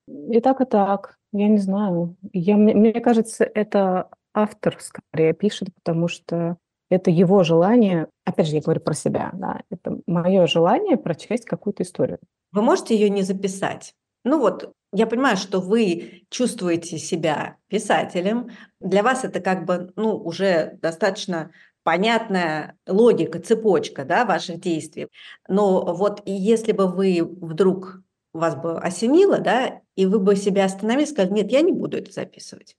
И 0.08 0.40
так, 0.40 0.62
и 0.62 0.66
так. 0.66 1.18
Я 1.34 1.50
не 1.50 1.58
знаю. 1.58 2.16
Я, 2.34 2.56
мне, 2.56 2.74
мне 2.74 2.94
кажется, 2.94 3.44
это 3.44 4.10
автор 4.34 4.78
скорее 4.80 5.34
пишет, 5.34 5.70
потому 5.74 6.08
что 6.08 6.58
это 6.90 7.12
его 7.12 7.44
желание, 7.44 8.08
опять 8.24 8.48
же, 8.48 8.56
я 8.56 8.62
говорю 8.62 8.80
про 8.80 8.94
себя, 8.94 9.32
да, 9.34 9.62
это 9.70 9.98
мое 10.06 10.48
желание 10.48 10.96
прочесть 10.96 11.46
какую-то 11.46 11.84
историю. 11.84 12.20
Вы 12.52 12.62
можете 12.62 12.96
ее 12.96 13.10
не 13.10 13.24
записать? 13.24 13.94
Ну 14.24 14.40
вот, 14.40 14.72
я 14.94 15.06
понимаю, 15.06 15.36
что 15.38 15.60
вы 15.60 16.24
чувствуете 16.30 16.98
себя 16.98 17.58
писателем. 17.68 18.50
Для 18.80 19.04
вас 19.04 19.26
это 19.26 19.42
как 19.42 19.66
бы, 19.66 19.92
ну, 19.96 20.16
уже 20.16 20.78
достаточно 20.82 21.52
понятная 21.88 22.78
логика, 22.86 23.40
цепочка 23.40 24.04
да, 24.04 24.26
ваших 24.26 24.60
действий. 24.60 25.08
Но 25.48 25.96
вот 25.96 26.22
если 26.26 26.74
бы 26.74 26.86
вы 26.86 27.22
вдруг 27.24 28.02
вас 28.34 28.58
бы 28.58 28.78
осенило, 28.78 29.40
да, 29.40 29.80
и 29.96 30.06
вы 30.06 30.20
бы 30.20 30.36
себя 30.36 30.66
остановили, 30.66 31.06
сказали, 31.06 31.32
нет, 31.32 31.50
я 31.50 31.62
не 31.62 31.72
буду 31.72 31.96
это 31.96 32.12
записывать. 32.12 32.76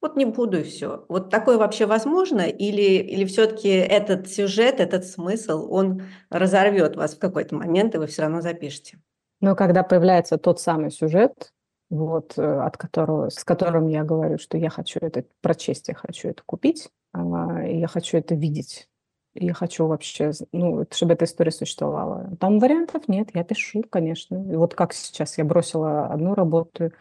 Вот 0.00 0.16
не 0.16 0.24
буду 0.24 0.60
и 0.60 0.62
все. 0.62 1.04
Вот 1.10 1.28
такое 1.28 1.58
вообще 1.58 1.84
возможно? 1.84 2.40
Или, 2.40 2.96
или 3.02 3.26
все-таки 3.26 3.68
этот 3.68 4.30
сюжет, 4.30 4.80
этот 4.80 5.04
смысл, 5.04 5.68
он 5.70 6.04
разорвет 6.30 6.96
вас 6.96 7.14
в 7.14 7.18
какой-то 7.18 7.56
момент, 7.56 7.94
и 7.94 7.98
вы 7.98 8.06
все 8.06 8.22
равно 8.22 8.40
запишете? 8.40 8.98
Но 9.42 9.54
когда 9.54 9.82
появляется 9.82 10.38
тот 10.38 10.60
самый 10.60 10.90
сюжет, 10.90 11.52
вот, 11.90 12.38
э, 12.38 12.42
от 12.42 12.78
которого, 12.78 13.28
с 13.28 13.44
которым 13.44 13.86
я 13.88 14.02
говорю, 14.02 14.38
что 14.38 14.56
я 14.56 14.70
хочу 14.70 14.98
это 15.02 15.24
прочесть, 15.42 15.88
я 15.88 15.94
хочу 15.94 16.30
это 16.30 16.42
купить, 16.46 16.88
а, 17.16 17.62
я 17.62 17.86
хочу 17.88 18.18
это 18.18 18.34
видеть. 18.34 18.88
Я 19.34 19.52
хочу 19.52 19.86
вообще, 19.86 20.32
ну, 20.52 20.86
чтобы 20.90 21.12
эта 21.12 21.26
история 21.26 21.50
существовала. 21.50 22.36
Там 22.40 22.58
вариантов 22.58 23.06
нет, 23.08 23.30
я 23.34 23.44
пишу, 23.44 23.82
конечно. 23.88 24.36
И 24.50 24.56
вот 24.56 24.74
как 24.74 24.94
сейчас 24.94 25.36
я 25.38 25.44
бросила 25.44 26.06
одну 26.06 26.34
работу 26.34 26.92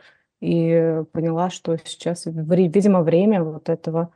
и 0.42 1.04
поняла, 1.14 1.50
что 1.50 1.78
сейчас, 1.78 2.26
видимо, 2.26 3.04
время 3.04 3.44
вот 3.44 3.70
этого 3.70 4.12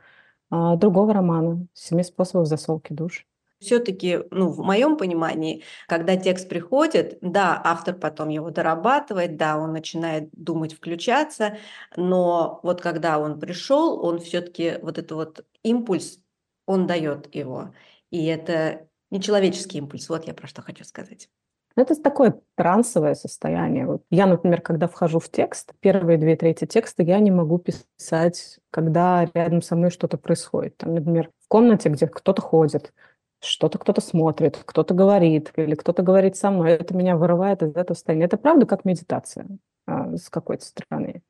а, 0.50 0.76
другого 0.76 1.14
романа 1.14 1.66
«Семи 1.74 2.02
способов 2.02 2.46
засолки 2.46 2.92
душ». 2.92 3.26
Все-таки, 3.60 4.20
ну, 4.30 4.48
в 4.48 4.60
моем 4.60 4.96
понимании, 4.96 5.64
когда 5.86 6.16
текст 6.16 6.48
приходит, 6.48 7.18
да, 7.20 7.60
автор 7.62 7.94
потом 7.94 8.30
его 8.30 8.50
дорабатывает, 8.50 9.36
да, 9.36 9.58
он 9.58 9.72
начинает 9.72 10.30
думать, 10.32 10.72
включаться, 10.72 11.58
но 11.94 12.60
вот 12.62 12.80
когда 12.80 13.18
он 13.18 13.38
пришел, 13.38 14.02
он 14.02 14.18
все-таки 14.18 14.78
вот 14.80 14.96
этот 14.96 15.12
вот 15.12 15.44
импульс, 15.62 16.20
он 16.66 16.86
дает 16.86 17.34
его. 17.34 17.74
И 18.10 18.24
это 18.24 18.88
нечеловеческий 19.10 19.78
импульс, 19.78 20.08
вот 20.08 20.26
я 20.26 20.32
про 20.32 20.46
что 20.46 20.62
хочу 20.62 20.84
сказать. 20.84 21.28
Это 21.76 21.94
такое 21.94 22.40
трансовое 22.56 23.14
состояние. 23.14 23.86
Вот 23.86 24.02
я, 24.10 24.26
например, 24.26 24.60
когда 24.60 24.88
вхожу 24.88 25.20
в 25.20 25.30
текст, 25.30 25.72
первые 25.80 26.18
две 26.18 26.36
трети 26.36 26.66
текста 26.66 27.02
я 27.02 27.18
не 27.20 27.30
могу 27.30 27.58
писать, 27.58 28.58
когда 28.70 29.24
рядом 29.34 29.62
со 29.62 29.76
мной 29.76 29.90
что-то 29.90 30.18
происходит. 30.18 30.76
Там, 30.78 30.94
например, 30.94 31.30
в 31.38 31.48
комнате, 31.48 31.88
где 31.88 32.06
кто-то 32.06 32.42
ходит, 32.42 32.92
что-то 33.40 33.78
кто-то 33.78 34.00
смотрит, 34.00 34.60
кто-то 34.64 34.94
говорит, 34.94 35.52
или 35.56 35.74
кто-то 35.74 36.02
говорит 36.02 36.36
со 36.36 36.50
мной. 36.50 36.72
Это 36.72 36.94
меня 36.94 37.16
вырывает 37.16 37.62
из 37.62 37.74
этого 37.74 37.94
состояния. 37.94 38.26
Это 38.26 38.36
правда 38.36 38.66
как 38.66 38.84
медитация 38.84 39.46
а, 39.86 40.16
с 40.16 40.28
какой-то 40.28 40.64
стороны. 40.64 41.22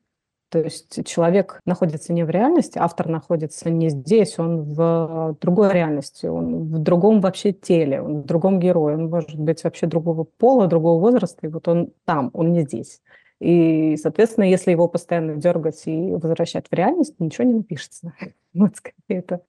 То 0.50 0.58
есть 0.58 1.06
человек 1.06 1.60
находится 1.64 2.12
не 2.12 2.24
в 2.24 2.30
реальности, 2.30 2.76
автор 2.76 3.08
находится 3.08 3.70
не 3.70 3.88
здесь, 3.88 4.36
он 4.40 4.62
в 4.62 5.36
другой 5.40 5.72
реальности, 5.72 6.26
он 6.26 6.64
в 6.64 6.78
другом 6.80 7.20
вообще 7.20 7.52
теле, 7.52 8.02
он 8.02 8.22
в 8.22 8.26
другом 8.26 8.58
герое, 8.58 8.96
он 8.96 9.08
может 9.08 9.38
быть 9.38 9.62
вообще 9.62 9.86
другого 9.86 10.24
пола, 10.24 10.66
другого 10.66 11.00
возраста, 11.00 11.46
и 11.46 11.48
вот 11.48 11.68
он 11.68 11.92
там, 12.04 12.30
он 12.32 12.52
не 12.52 12.62
здесь. 12.62 13.00
И, 13.38 13.96
соответственно, 13.96 14.44
если 14.44 14.72
его 14.72 14.88
постоянно 14.88 15.36
дергать 15.36 15.86
и 15.86 16.12
возвращать 16.12 16.66
в 16.68 16.74
реальность, 16.74 17.14
ничего 17.20 17.44
не 17.44 17.54
напишется. 17.54 18.12
Вот 18.52 18.74
скорее 18.74 19.20
это. 19.20 19.42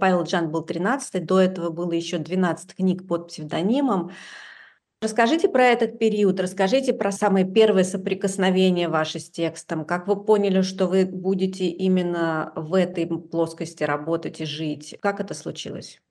Павел 0.00 0.24
Джан 0.24 0.50
был 0.50 0.62
13 0.62 1.24
до 1.24 1.40
этого 1.40 1.70
было 1.70 1.92
еще 1.92 2.18
12 2.18 2.74
книг 2.74 3.06
под 3.06 3.28
псевдонимом. 3.28 4.10
Расскажите 5.02 5.48
про 5.48 5.64
этот 5.64 5.98
период, 5.98 6.40
расскажите 6.40 6.92
про 6.92 7.10
самые 7.12 7.46
первые 7.46 7.84
соприкосновения 7.84 8.88
ваши 8.88 9.18
с 9.18 9.30
текстом, 9.30 9.84
как 9.84 10.06
вы 10.06 10.22
поняли, 10.22 10.60
что 10.60 10.86
вы 10.86 11.06
будете 11.06 11.68
именно 11.68 12.52
в 12.54 12.74
этой 12.74 13.06
плоскости 13.06 13.82
работать 13.82 14.40
и 14.40 14.44
жить, 14.44 14.96
как 15.00 15.20
это 15.20 15.32
случилось? 15.34 16.02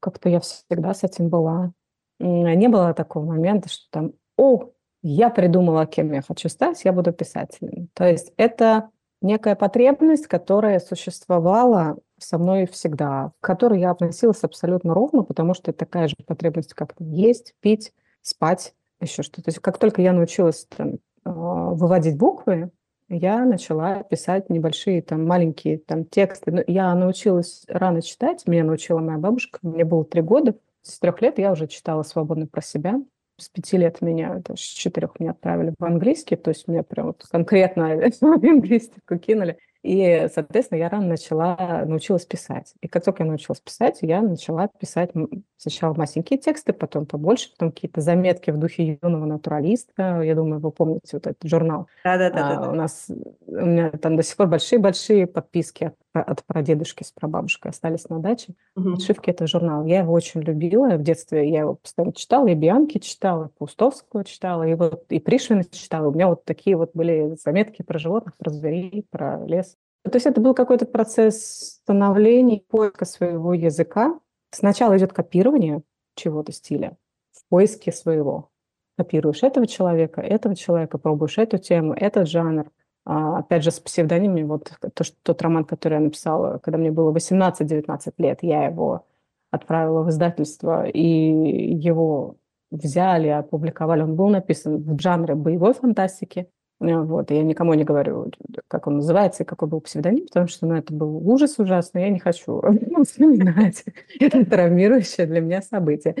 Как-то 0.00 0.28
я 0.28 0.40
всегда 0.40 0.94
с 0.94 1.04
этим 1.04 1.28
была. 1.28 1.72
Не 2.18 2.68
было 2.68 2.92
такого 2.94 3.24
момента, 3.24 3.68
что 3.68 3.84
там, 3.90 4.12
о, 4.36 4.70
я 5.02 5.30
придумала, 5.30 5.86
кем 5.86 6.12
я 6.12 6.22
хочу 6.22 6.48
стать, 6.48 6.84
я 6.84 6.92
буду 6.92 7.12
писателем. 7.12 7.88
То 7.94 8.04
есть 8.08 8.32
это 8.36 8.90
некая 9.22 9.54
потребность, 9.54 10.26
которая 10.26 10.80
существовала 10.80 11.98
со 12.18 12.38
мной 12.38 12.66
всегда, 12.66 13.32
к 13.40 13.44
которой 13.44 13.80
я 13.80 13.90
относилась 13.90 14.42
абсолютно 14.42 14.94
ровно, 14.94 15.22
потому 15.22 15.54
что 15.54 15.70
это 15.70 15.78
такая 15.80 16.08
же 16.08 16.16
потребность, 16.26 16.74
как 16.74 16.94
есть, 16.98 17.54
пить, 17.60 17.92
спать, 18.22 18.74
еще 19.00 19.22
что-то. 19.22 19.42
То 19.42 19.48
есть 19.48 19.58
как 19.60 19.78
только 19.78 20.02
я 20.02 20.12
научилась 20.12 20.66
там, 20.76 20.98
а, 21.24 21.30
выводить 21.30 22.16
буквы, 22.16 22.70
я 23.08 23.44
начала 23.44 24.02
писать 24.02 24.48
небольшие 24.48 25.02
там 25.02 25.26
маленькие 25.26 25.78
там 25.78 26.04
тексты. 26.04 26.50
Но 26.50 26.62
я 26.66 26.94
научилась 26.94 27.64
рано 27.68 28.02
читать, 28.02 28.46
меня 28.46 28.64
научила 28.64 28.98
моя 29.00 29.18
бабушка, 29.18 29.58
мне 29.62 29.84
было 29.84 30.04
три 30.04 30.22
года. 30.22 30.56
С 30.82 30.98
трех 30.98 31.20
лет 31.22 31.38
я 31.38 31.52
уже 31.52 31.66
читала 31.66 32.02
свободно 32.02 32.46
про 32.46 32.62
себя. 32.62 33.00
С 33.38 33.48
пяти 33.48 33.76
лет 33.76 34.00
меня, 34.00 34.40
даже 34.46 34.62
с 34.62 34.66
четырех 34.66 35.18
меня 35.18 35.32
отправили 35.32 35.74
в 35.76 35.84
английский, 35.84 36.36
то 36.36 36.50
есть 36.50 36.68
меня 36.68 36.82
прям 36.84 37.08
вот 37.08 37.24
конкретно 37.30 37.88
в 38.20 38.42
лингвистику 38.42 39.18
кинули. 39.18 39.58
И, 39.84 40.28
соответственно, 40.34 40.78
я 40.78 40.88
рано 40.88 41.08
начала, 41.08 41.84
научилась 41.84 42.24
писать. 42.24 42.72
И 42.80 42.88
как 42.88 43.04
только 43.04 43.22
я 43.22 43.28
научилась 43.28 43.60
писать, 43.60 43.98
я 44.00 44.22
начала 44.22 44.66
писать 44.68 45.10
сначала 45.58 45.92
масенькие 45.92 46.38
тексты, 46.38 46.72
потом 46.72 47.04
побольше, 47.04 47.50
потом 47.52 47.70
какие-то 47.70 48.00
заметки 48.00 48.50
в 48.50 48.58
духе 48.58 48.98
юного 49.02 49.26
натуралиста. 49.26 50.22
Я 50.22 50.34
думаю, 50.34 50.60
вы 50.60 50.70
помните 50.70 51.10
вот 51.12 51.26
этот 51.26 51.48
журнал. 51.48 51.86
Да-да-да. 52.02 52.64
А, 52.64 52.70
у 52.70 52.74
нас 52.74 53.10
у 53.46 53.52
меня 53.52 53.90
там 53.90 54.16
до 54.16 54.22
сих 54.22 54.36
пор 54.36 54.46
большие-большие 54.46 55.26
подписки 55.26 55.92
от, 56.14 56.28
от 56.28 56.44
прадедушки 56.44 57.02
с 57.02 57.12
прабабушкой 57.12 57.70
остались 57.70 58.08
на 58.08 58.20
даче. 58.20 58.54
Угу. 58.76 58.94
Отшивки 58.94 59.30
этого 59.30 59.48
журнала. 59.48 59.84
Я 59.84 60.00
его 60.00 60.12
очень 60.12 60.40
любила. 60.40 60.96
В 60.96 61.02
детстве 61.02 61.50
я 61.50 61.60
его 61.60 61.74
постоянно 61.74 62.14
читала, 62.14 62.46
и 62.48 62.54
Бианки 62.54 62.98
читала, 62.98 63.46
и 63.46 63.58
Паустовского 63.58 64.24
читала, 64.24 64.62
и 64.62 64.74
вот 64.74 65.04
и 65.10 65.20
Пришвина 65.20 65.64
читала. 65.64 66.08
У 66.08 66.12
меня 66.12 66.28
вот 66.28 66.44
такие 66.44 66.76
вот 66.76 66.90
были 66.94 67.36
заметки 67.42 67.82
про 67.82 67.98
животных, 67.98 68.34
про 68.36 68.50
зверей, 68.50 69.06
про 69.10 69.44
лес. 69.46 69.73
То 70.04 70.16
есть 70.16 70.26
это 70.26 70.40
был 70.40 70.54
какой-то 70.54 70.86
процесс 70.86 71.80
становления, 71.82 72.60
поиска 72.60 73.04
своего 73.04 73.54
языка. 73.54 74.20
Сначала 74.50 74.96
идет 74.98 75.12
копирование 75.12 75.82
чего-то 76.14 76.52
стиля 76.52 76.96
в 77.32 77.48
поиске 77.48 77.90
своего. 77.90 78.50
Копируешь 78.96 79.42
этого 79.42 79.66
человека, 79.66 80.20
этого 80.20 80.54
человека, 80.54 80.98
пробуешь 80.98 81.38
эту 81.38 81.58
тему, 81.58 81.94
этот 81.94 82.28
жанр. 82.28 82.70
А, 83.06 83.38
опять 83.38 83.64
же, 83.64 83.70
с 83.70 83.80
псевдонимами, 83.80 84.44
вот 84.44 84.72
то, 84.94 85.04
что, 85.04 85.16
тот 85.22 85.42
роман, 85.42 85.64
который 85.64 85.94
я 85.94 86.00
написала, 86.00 86.58
когда 86.58 86.78
мне 86.78 86.90
было 86.90 87.12
18-19 87.12 88.12
лет, 88.18 88.38
я 88.42 88.66
его 88.66 89.06
отправила 89.50 90.02
в 90.02 90.10
издательство, 90.10 90.86
и 90.86 91.00
его 91.02 92.36
взяли, 92.70 93.28
опубликовали. 93.28 94.02
Он 94.02 94.16
был 94.16 94.28
написан 94.28 94.82
в 94.82 95.00
жанре 95.00 95.34
боевой 95.34 95.74
фантастики. 95.74 96.48
Э, 96.80 97.00
вот, 97.00 97.30
я 97.30 97.42
никому 97.42 97.74
не 97.74 97.84
говорю, 97.84 98.30
как 98.68 98.86
он 98.86 98.96
называется 98.96 99.42
и 99.42 99.46
какой 99.46 99.68
был 99.68 99.80
псевдоним, 99.80 100.26
потому 100.26 100.48
что 100.48 100.66
ну, 100.66 100.74
это 100.74 100.92
был 100.92 101.16
ужас 101.28 101.58
ужасный, 101.58 102.02
я 102.02 102.10
не 102.10 102.18
хочу 102.18 102.62
вспоминать. 103.04 103.84
Это 104.20 104.44
травмирующее 104.44 105.26
для 105.26 105.40
меня 105.40 105.62
событие. 105.62 106.14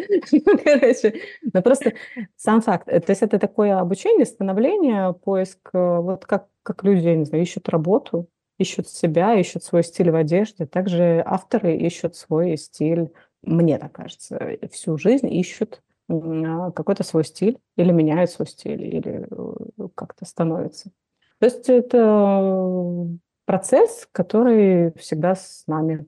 Короче, 0.64 1.20
но 1.52 1.62
просто 1.62 1.94
сам 2.36 2.60
факт. 2.60 2.86
То 2.86 3.04
есть 3.08 3.22
это 3.22 3.38
такое 3.38 3.78
обучение, 3.78 4.26
становление, 4.26 5.12
поиск, 5.12 5.58
э, 5.72 5.98
вот 5.98 6.26
как, 6.26 6.46
как 6.62 6.84
люди, 6.84 7.06
я 7.06 7.16
не 7.16 7.24
знаю, 7.24 7.42
ищут 7.42 7.68
работу, 7.68 8.28
ищут 8.58 8.88
себя, 8.88 9.34
ищут 9.34 9.64
свой 9.64 9.82
стиль 9.82 10.10
в 10.10 10.16
одежде. 10.16 10.66
Также 10.66 11.22
авторы 11.26 11.76
ищут 11.76 12.16
свой 12.16 12.56
стиль, 12.56 13.10
мне 13.42 13.78
так 13.78 13.92
кажется, 13.92 14.56
всю 14.70 14.96
жизнь 14.96 15.32
ищут 15.34 15.82
какой-то 16.08 17.02
свой 17.02 17.24
стиль, 17.24 17.58
или 17.76 17.90
меняет 17.92 18.30
свой 18.30 18.46
стиль, 18.46 18.82
или 18.82 19.26
э, 19.30 19.88
как-то 19.94 20.24
становится. 20.24 20.90
То 21.38 21.46
есть 21.46 21.68
это 21.68 23.08
процесс, 23.46 24.08
который 24.12 24.92
всегда 24.98 25.34
с 25.34 25.64
нами 25.66 26.06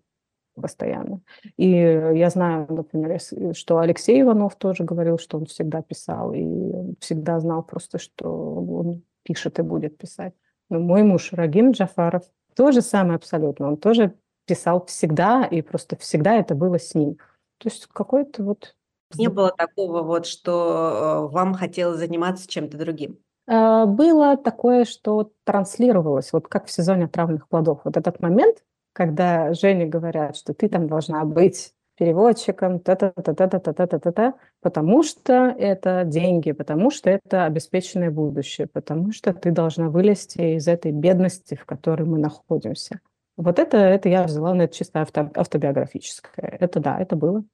постоянно. 0.55 1.21
И 1.57 1.71
я 1.71 2.31
знаю, 2.31 2.67
например, 2.71 3.21
что 3.55 3.79
Алексей 3.79 4.23
Иванов 4.23 4.57
тоже 4.57 4.85
говорил, 4.85 5.19
что 5.19 5.39
он 5.39 5.47
всегда 5.47 5.83
писал, 5.83 6.33
и 6.33 6.95
всегда 7.01 7.41
знал 7.41 7.63
просто, 7.63 7.99
что 7.99 8.29
он 8.31 9.03
пишет 9.23 9.59
и 9.59 9.63
будет 9.63 9.99
писать. 9.99 10.35
Но 10.71 10.81
мой 10.81 11.03
муж 11.03 11.33
Рагин 11.33 11.73
Джафаров 11.73 12.23
то 12.55 12.73
же 12.73 12.81
самое 12.81 13.17
абсолютно. 13.17 13.69
Он 13.69 13.77
тоже 13.77 14.15
писал 14.47 14.85
всегда, 14.87 15.45
и 15.45 15.61
просто 15.61 15.97
всегда 15.97 16.37
это 16.37 16.55
было 16.55 16.79
с 16.79 16.95
ним. 16.95 17.17
То 17.59 17.69
есть 17.69 17.87
какой-то 17.87 18.43
вот 18.43 18.76
не 19.15 19.29
было 19.29 19.51
такого 19.51 20.03
вот, 20.03 20.27
что 20.27 21.29
э, 21.29 21.33
вам 21.33 21.55
хотелось 21.55 21.99
заниматься 21.99 22.49
чем-то 22.49 22.77
другим? 22.77 23.19
А, 23.47 23.87
было 23.87 24.37
такое, 24.37 24.85
что 24.85 25.31
транслировалось, 25.45 26.33
вот 26.33 26.49
как 26.49 26.67
в 26.67 26.73
сезоне 26.73 27.05
отравленных 27.05 27.49
плодов. 27.49 27.81
Вот 27.85 27.97
этот 27.97 28.21
момент, 28.21 28.65
когда 28.93 29.53
Жене 29.55 29.87
говорят, 29.87 30.37
что 30.37 30.55
ты 30.55 30.69
там 30.69 30.89
должна 30.89 31.25
быть 31.25 31.73
переводчиком, 31.97 32.79
та-та-та-та-та-та-та-та, 32.81 34.35
потому 34.61 35.03
что 35.03 35.33
это 35.59 36.05
деньги, 36.05 36.53
потому 36.53 36.91
что 36.91 37.09
это 37.09 37.47
обеспеченное 37.47 38.11
будущее, 38.11 38.67
потому 38.67 39.13
что 39.13 39.33
ты 39.33 39.51
должна 39.51 39.89
вылезти 39.89 40.57
из 40.57 40.69
этой 40.69 40.93
бедности, 40.93 41.55
в 41.55 41.65
которой 41.65 42.03
мы 42.03 42.19
находимся. 42.19 43.01
Вот 43.37 43.59
это, 43.59 43.77
это 43.79 44.09
я 44.09 44.25
взяла, 44.25 44.55
на 44.55 44.63
это 44.63 44.75
чисто 44.75 45.03
авто, 45.03 45.31
автобиографическое. 45.35 46.57
Это 46.61 46.81
да, 46.81 46.99
это 46.99 47.17
было. 47.17 47.45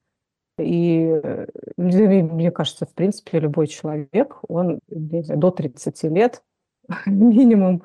И 0.57 1.19
э, 1.23 1.47
мне 1.77 2.51
кажется, 2.51 2.85
в 2.85 2.93
принципе, 2.93 3.39
любой 3.39 3.67
человек, 3.67 4.37
он 4.47 4.79
знаю, 4.87 5.39
до 5.39 5.51
30 5.51 6.03
лет 6.03 6.43
минимум, 7.05 7.83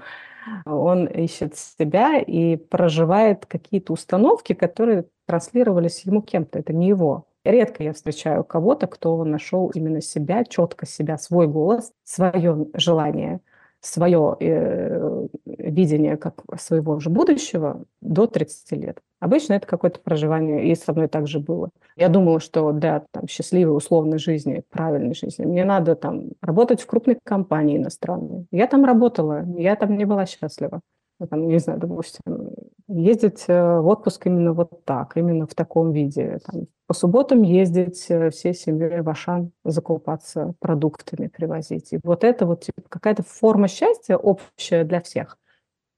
он 0.64 1.07
ищет 1.07 1.57
себя 1.57 2.18
и 2.18 2.57
проживает 2.57 3.46
какие-то 3.46 3.92
установки, 3.92 4.54
которые 4.54 5.07
транслировались 5.26 6.02
ему 6.04 6.22
кем-то, 6.22 6.59
это 6.59 6.72
не 6.72 6.88
его. 6.88 7.26
Редко 7.44 7.83
я 7.83 7.92
встречаю 7.92 8.44
кого-то, 8.44 8.87
кто 8.87 9.24
нашел 9.24 9.68
именно 9.70 10.00
себя, 10.00 10.44
четко 10.44 10.87
себя, 10.87 11.16
свой 11.18 11.46
голос, 11.46 11.92
свое 12.04 12.66
желание, 12.74 13.40
свое 13.81 14.37
э, 14.40 15.26
видение 15.46 16.16
как 16.16 16.42
своего 16.61 16.98
же 16.98 17.11
будущего 17.11 17.85
до 18.00 18.26
30 18.26 18.72
лет. 18.72 19.00
Обычно 19.20 19.54
это 19.54 19.66
какое-то 19.66 20.00
проживание, 20.00 20.70
и 20.70 20.74
со 20.76 20.92
мной 20.92 21.09
так 21.09 21.26
же 21.26 21.40
было. 21.40 21.70
Я 21.96 22.09
думала, 22.09 22.38
что 22.38 22.70
для 22.72 23.04
там, 23.11 23.26
счастливой, 23.26 23.76
условной 23.76 24.18
жизни, 24.18 24.62
правильной 24.70 25.14
жизни, 25.14 25.44
мне 25.44 25.64
надо 25.64 25.96
там 25.96 26.31
работать 26.40 26.81
в 26.81 26.87
крупной 26.87 27.18
компании 27.24 27.78
иностранной. 27.78 28.46
Я 28.52 28.68
там 28.68 28.85
работала, 28.85 29.44
я 29.57 29.74
там 29.74 29.96
не 29.96 30.04
была 30.04 30.26
счастлива. 30.26 30.81
Я, 31.20 31.26
там, 31.26 31.48
не 31.48 31.59
знаю, 31.59 31.81
допустим, 31.81 32.50
ездить 32.87 33.44
э, 33.48 33.81
в 33.81 33.87
отпуск 33.88 34.26
именно 34.26 34.52
вот 34.52 34.85
так, 34.85 35.16
именно 35.16 35.48
в 35.48 35.54
таком 35.54 35.90
виде. 35.90 36.38
Там, 36.46 36.68
по 36.87 36.94
субботам 36.94 37.42
ездить 37.42 38.07
э, 38.09 38.31
всей 38.31 38.54
семьей 38.54 39.00
в 39.00 39.09
Ашан, 39.09 39.50
закупаться 39.64 40.54
продуктами, 40.61 41.26
привозить. 41.26 41.92
И 41.92 41.98
вот 42.04 42.22
это 42.22 42.46
вот 42.46 42.62
типа, 42.62 42.83
какая-то 42.88 43.24
форма 43.24 43.66
счастья 43.66 44.16
общая 44.16 44.85
для 44.85 45.00
всех, 45.00 45.38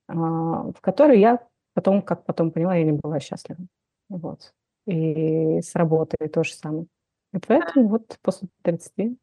а, 0.09 0.73
в 0.73 0.81
которой 0.81 1.21
я 1.21 1.39
Потом, 1.75 2.03
как 2.03 2.25
потом 2.25 2.51
поняла, 2.51 2.75
я 2.77 2.85
не 2.85 2.93
была 2.93 3.21
счастлива. 3.21 3.61
Вот. 4.09 4.53
И 4.87 5.61
с 5.61 5.75
работой 5.75 6.29
то 6.29 6.43
же 6.43 6.53
самое. 6.53 6.87
И 7.33 7.39
поэтому 7.39 7.89
вот 7.89 8.19
после 8.23 8.49
30 8.63 9.19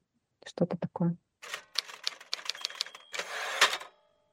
что-то 0.45 0.77
такое. 0.77 1.17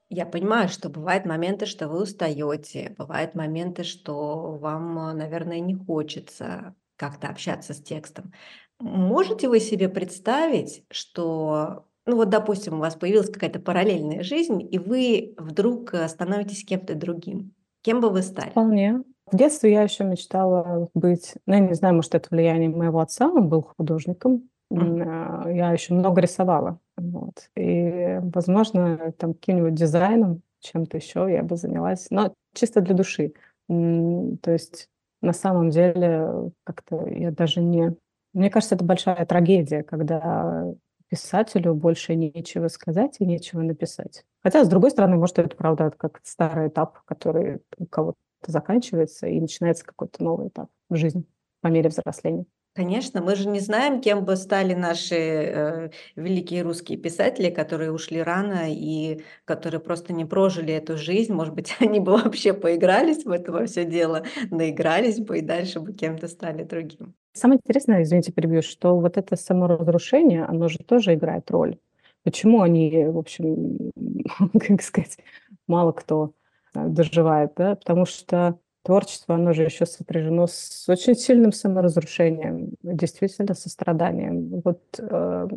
Я 0.09 0.25
понимаю, 0.25 0.69
что 0.69 0.89
бывают 0.89 1.25
моменты, 1.25 1.65
что 1.65 1.89
вы 1.89 2.03
устаете, 2.03 2.95
бывают 2.97 3.33
моменты, 3.33 3.83
что 3.83 4.57
вам, 4.61 5.17
наверное, 5.17 5.59
не 5.59 5.75
хочется 5.75 6.75
как-то 6.95 7.27
общаться 7.27 7.73
с 7.73 7.81
текстом. 7.81 8.31
Можете 8.79 9.49
вы 9.49 9.59
себе 9.59 9.89
представить, 9.89 10.85
что 10.91 11.85
Ну 12.05 12.17
вот, 12.17 12.29
допустим, 12.29 12.75
у 12.75 12.79
вас 12.79 12.95
появилась 12.95 13.31
какая-то 13.31 13.59
параллельная 13.59 14.21
жизнь, 14.21 14.61
и 14.71 14.77
вы 14.77 15.33
вдруг 15.37 15.91
э, 15.95 16.07
становитесь 16.07 16.63
кем-то 16.63 16.93
другим. 16.93 17.54
Кем 17.85 18.01
бы 18.01 18.09
вы 18.09 18.23
стали? 18.23 18.49
Вполне. 18.49 19.03
В 19.31 19.37
детстве 19.37 19.71
я 19.71 19.83
еще 19.83 20.03
мечтала 20.03 20.89
быть, 20.95 21.35
ну, 21.45 21.53
я 21.53 21.59
не 21.59 21.75
знаю, 21.75 21.93
может, 21.93 22.15
это 22.15 22.27
влияние 22.31 22.69
моего 22.69 22.99
отца, 22.99 23.27
он 23.27 23.47
был 23.47 23.61
художником. 23.61 24.49
Mm. 24.73 25.55
Я 25.55 25.71
еще 25.71 25.93
много 25.93 26.19
рисовала. 26.19 26.79
Вот. 26.97 27.47
И, 27.55 28.19
возможно, 28.23 29.13
там 29.19 29.35
каким-нибудь 29.35 29.75
дизайном, 29.75 30.41
чем-то 30.61 30.97
еще 30.97 31.27
я 31.31 31.43
бы 31.43 31.57
занялась, 31.57 32.07
но 32.09 32.33
чисто 32.55 32.81
для 32.81 32.95
души. 32.95 33.33
То 33.67 34.51
есть 34.51 34.87
на 35.21 35.33
самом 35.33 35.69
деле 35.69 36.51
как-то 36.63 37.07
я 37.07 37.29
даже 37.29 37.61
не... 37.61 37.95
Мне 38.33 38.49
кажется, 38.49 38.73
это 38.73 38.83
большая 38.83 39.27
трагедия, 39.27 39.83
когда 39.83 40.73
писателю 41.09 41.73
больше 41.73 42.15
нечего 42.15 42.67
сказать 42.67 43.17
и 43.19 43.25
нечего 43.25 43.61
написать. 43.61 44.25
Хотя, 44.43 44.63
с 44.63 44.67
другой 44.67 44.91
стороны, 44.91 45.17
может, 45.17 45.39
это 45.39 45.55
правда 45.55 45.91
как 45.95 46.19
старый 46.23 46.69
этап, 46.69 47.03
который 47.05 47.59
у 47.77 47.85
кого-то 47.85 48.17
заканчивается, 48.45 49.27
и 49.27 49.39
начинается 49.39 49.85
какой-то 49.85 50.23
новый 50.23 50.49
этап 50.49 50.69
в 50.89 50.95
жизни 50.95 51.25
по 51.61 51.67
мере 51.67 51.89
взросления. 51.89 52.45
Конечно, 52.75 53.21
мы 53.21 53.37
же 53.37 53.47
не 53.47 53.61
знаем, 53.61 54.01
кем 54.01 54.25
бы 54.25 54.35
стали 54.35 54.73
наши 54.73 55.15
э, 55.15 55.89
великие 56.17 56.61
русские 56.61 56.97
писатели, 56.97 57.49
которые 57.49 57.93
ушли 57.93 58.21
рано 58.21 58.65
и 58.69 59.23
которые 59.45 59.79
просто 59.79 60.11
не 60.11 60.25
прожили 60.25 60.73
эту 60.73 60.97
жизнь. 60.97 61.31
Может 61.33 61.53
быть, 61.53 61.73
они 61.79 62.01
бы 62.01 62.11
вообще 62.17 62.53
поигрались 62.53 63.23
в 63.23 63.31
это 63.31 63.53
во 63.53 63.65
все 63.65 63.85
дело, 63.85 64.25
наигрались 64.51 65.19
бы 65.21 65.37
и 65.37 65.41
дальше 65.41 65.79
бы 65.79 65.93
кем-то 65.93 66.27
стали 66.27 66.63
другим. 66.63 67.15
Самое 67.35 67.59
интересное, 67.61 68.01
извините, 68.01 68.31
перебью, 68.31 68.61
что 68.61 68.97
вот 68.97 69.17
это 69.17 69.35
саморазрушение, 69.35 70.45
оно 70.45 70.69
же 70.69 70.77
тоже 70.79 71.15
играет 71.15 71.51
роль. 71.51 71.77
Почему 72.23 72.61
они, 72.61 73.05
в 73.07 73.17
общем, 73.17 73.91
как 74.67 74.81
сказать, 74.81 75.17
мало 75.67 75.91
кто 75.91 76.31
э, 76.73 76.87
доживает, 76.87 77.51
да? 77.57 77.75
Потому 77.75 78.05
что 78.05 78.57
творчество, 78.83 79.35
оно 79.35 79.51
же 79.51 79.63
еще 79.63 79.85
сопряжено 79.85 80.47
с 80.47 80.85
очень 80.87 81.13
сильным 81.15 81.51
саморазрушением, 81.51 82.69
действительно 82.83 83.53
состраданием. 83.53 84.61
Вот 84.63 84.81
э, 84.97 85.47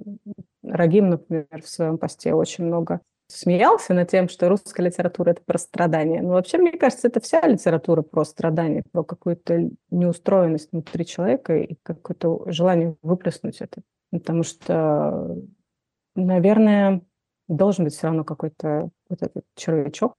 Рагим, 0.64 1.10
например, 1.10 1.62
в 1.62 1.68
своем 1.68 1.96
посте 1.96 2.34
очень 2.34 2.64
много 2.64 3.02
смеялся 3.28 3.94
над 3.94 4.10
тем, 4.10 4.28
что 4.28 4.48
русская 4.48 4.82
литература– 4.82 5.30
это 5.32 5.42
про 5.42 5.58
страдания. 5.58 6.22
Но 6.22 6.30
вообще, 6.30 6.58
мне 6.58 6.72
кажется, 6.72 7.08
это 7.08 7.20
вся 7.20 7.46
литература 7.46 8.02
про 8.02 8.24
страдания, 8.24 8.82
про 8.90 9.04
какую-то 9.04 9.70
неустроенность 9.90 10.72
внутри 10.72 11.04
человека 11.06 11.56
и 11.56 11.76
какое-то 11.82 12.50
желание 12.50 12.96
выплеснуть 13.02 13.60
это. 13.60 13.82
Потому 14.10 14.42
что, 14.42 15.36
наверное, 16.14 17.02
должен 17.48 17.84
быть 17.84 17.94
все 17.94 18.06
равно 18.06 18.24
какой-то 18.24 18.90
вот 19.10 19.22
этот 19.22 19.44
червячок, 19.54 20.14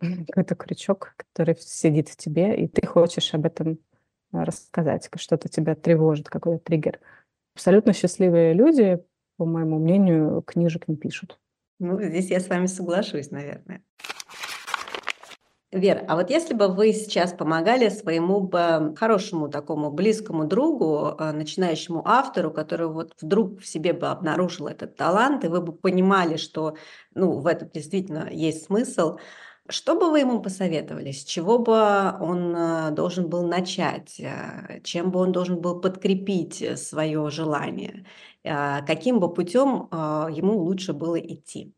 какой-то 0.00 0.54
крючок, 0.54 1.14
который 1.16 1.56
сидит 1.58 2.08
в 2.08 2.16
тебе, 2.16 2.56
и 2.56 2.68
ты 2.68 2.86
хочешь 2.86 3.34
об 3.34 3.46
этом 3.46 3.78
рассказать, 4.32 5.08
что-то 5.16 5.48
тебя 5.48 5.74
тревожит, 5.74 6.28
какой-то 6.28 6.62
триггер. 6.62 7.00
Абсолютно 7.54 7.92
счастливые 7.92 8.52
люди, 8.52 9.02
по 9.38 9.46
моему 9.46 9.78
мнению, 9.78 10.42
книжек 10.42 10.86
не 10.88 10.96
пишут. 10.96 11.38
Ну, 11.78 12.00
здесь 12.02 12.30
я 12.30 12.40
с 12.40 12.48
вами 12.48 12.66
соглашусь, 12.66 13.30
наверное. 13.30 13.82
Вера, 15.70 16.02
а 16.08 16.16
вот 16.16 16.30
если 16.30 16.54
бы 16.54 16.68
вы 16.68 16.94
сейчас 16.94 17.34
помогали 17.34 17.90
своему 17.90 18.40
бы 18.40 18.94
хорошему 18.96 19.50
такому 19.50 19.90
близкому 19.90 20.44
другу, 20.46 21.14
а, 21.18 21.30
начинающему 21.32 22.02
автору, 22.08 22.50
который 22.50 22.88
вот 22.88 23.12
вдруг 23.20 23.60
в 23.60 23.66
себе 23.66 23.92
бы 23.92 24.06
обнаружил 24.06 24.66
этот 24.66 24.96
талант, 24.96 25.44
и 25.44 25.48
вы 25.48 25.60
бы 25.60 25.72
понимали, 25.72 26.38
что 26.38 26.76
ну, 27.14 27.32
в 27.38 27.46
этом 27.46 27.68
действительно 27.68 28.28
есть 28.30 28.64
смысл, 28.64 29.18
что 29.68 29.94
бы 29.94 30.10
вы 30.10 30.20
ему 30.20 30.40
посоветовали? 30.40 31.12
С 31.12 31.24
чего 31.24 31.58
бы 31.58 31.74
он 32.20 32.54
э, 32.56 32.90
должен 32.92 33.28
был 33.28 33.46
начать? 33.46 34.18
Э, 34.18 34.80
чем 34.82 35.10
бы 35.10 35.20
он 35.20 35.32
должен 35.32 35.60
был 35.60 35.80
подкрепить 35.80 36.62
э, 36.62 36.76
свое 36.76 37.28
желание? 37.30 38.06
Каким 38.44 39.20
бы 39.20 39.34
путем 39.34 39.88
ему 39.92 40.58
лучше 40.58 40.94
было 40.94 41.18
идти? 41.20 41.74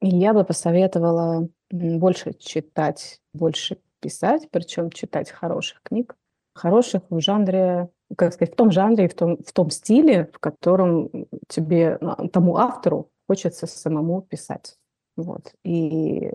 Я 0.00 0.32
бы 0.32 0.44
посоветовала 0.44 1.48
больше 1.70 2.34
читать, 2.34 3.20
больше 3.32 3.78
писать, 3.98 4.48
причем 4.52 4.90
читать 4.90 5.30
хороших 5.30 5.82
книг, 5.82 6.14
хороших 6.54 7.02
в 7.10 7.20
жанре, 7.20 7.88
как 8.16 8.32
сказать, 8.32 8.52
в 8.52 8.56
том 8.56 8.70
жанре 8.70 9.06
и 9.06 9.08
в 9.08 9.14
том, 9.14 9.38
в 9.38 9.52
том 9.52 9.70
стиле, 9.70 10.30
в 10.32 10.38
котором 10.38 11.10
тебе, 11.48 11.98
тому 12.32 12.58
автору 12.58 13.10
хочется 13.26 13.66
самому 13.66 14.22
писать. 14.22 14.77
Вот. 15.18 15.52
И 15.64 16.30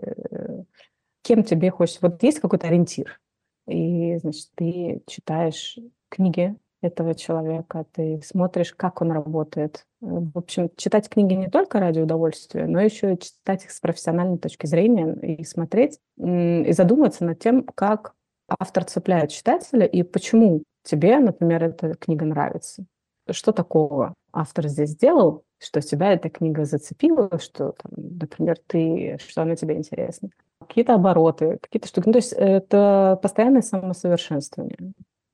кем 1.22 1.42
тебе 1.42 1.70
хочется. 1.70 2.00
Вот 2.02 2.22
есть 2.22 2.38
какой-то 2.38 2.66
ориентир, 2.66 3.18
и, 3.66 4.18
значит, 4.18 4.50
ты 4.54 5.02
читаешь 5.06 5.78
книги 6.10 6.54
этого 6.82 7.14
человека, 7.14 7.86
ты 7.92 8.20
смотришь, 8.22 8.74
как 8.74 9.00
он 9.00 9.10
работает. 9.10 9.86
В 10.02 10.36
общем, 10.36 10.70
читать 10.76 11.08
книги 11.08 11.32
не 11.32 11.48
только 11.48 11.80
ради 11.80 12.00
удовольствия, 12.00 12.66
но 12.66 12.78
еще 12.78 13.14
и 13.14 13.18
читать 13.18 13.64
их 13.64 13.70
с 13.70 13.80
профессиональной 13.80 14.36
точки 14.36 14.66
зрения 14.66 15.14
и 15.14 15.44
смотреть, 15.44 15.98
и 16.18 16.72
задуматься 16.72 17.24
над 17.24 17.38
тем, 17.38 17.64
как 17.74 18.14
автор 18.46 18.84
цепляет 18.84 19.30
читателя 19.30 19.86
и 19.86 20.02
почему 20.02 20.62
тебе, 20.82 21.18
например, 21.18 21.64
эта 21.64 21.94
книга 21.94 22.26
нравится. 22.26 22.84
Что 23.30 23.52
такого 23.52 24.12
автор 24.30 24.68
здесь 24.68 24.90
сделал, 24.90 25.44
что 25.64 25.80
тебя 25.80 26.12
эта 26.12 26.28
книга 26.28 26.64
зацепила, 26.64 27.38
что, 27.38 27.72
там, 27.72 27.92
например, 27.96 28.56
ты, 28.66 29.18
что 29.20 29.42
она 29.42 29.56
тебе 29.56 29.76
интересна 29.76 30.30
какие-то 30.66 30.94
обороты, 30.94 31.58
какие-то 31.60 31.88
штуки. 31.88 32.06
Ну, 32.06 32.12
то 32.12 32.18
есть 32.18 32.32
это 32.32 33.18
постоянное 33.22 33.62
самосовершенствование. 33.62 34.78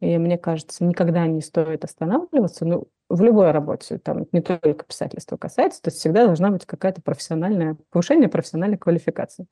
И 0.01 0.16
мне 0.16 0.38
кажется, 0.38 0.85
никогда 0.85 1.27
не 1.27 1.43
стоит 1.43 1.85
останавливаться, 1.85 2.64
ну, 2.64 2.88
в 3.09 3.23
любой 3.23 3.51
работе, 3.51 3.99
там 3.99 4.27
не 4.33 4.40
только 4.40 4.85
писательство 4.85 5.37
касается, 5.37 5.83
то 5.83 5.88
есть 5.88 5.99
всегда 5.99 6.25
должна 6.25 6.51
быть 6.51 6.64
какая-то 6.64 7.03
профессиональная, 7.03 7.77
повышение 7.90 8.29
профессиональной 8.29 8.79
квалификации. 8.79 9.47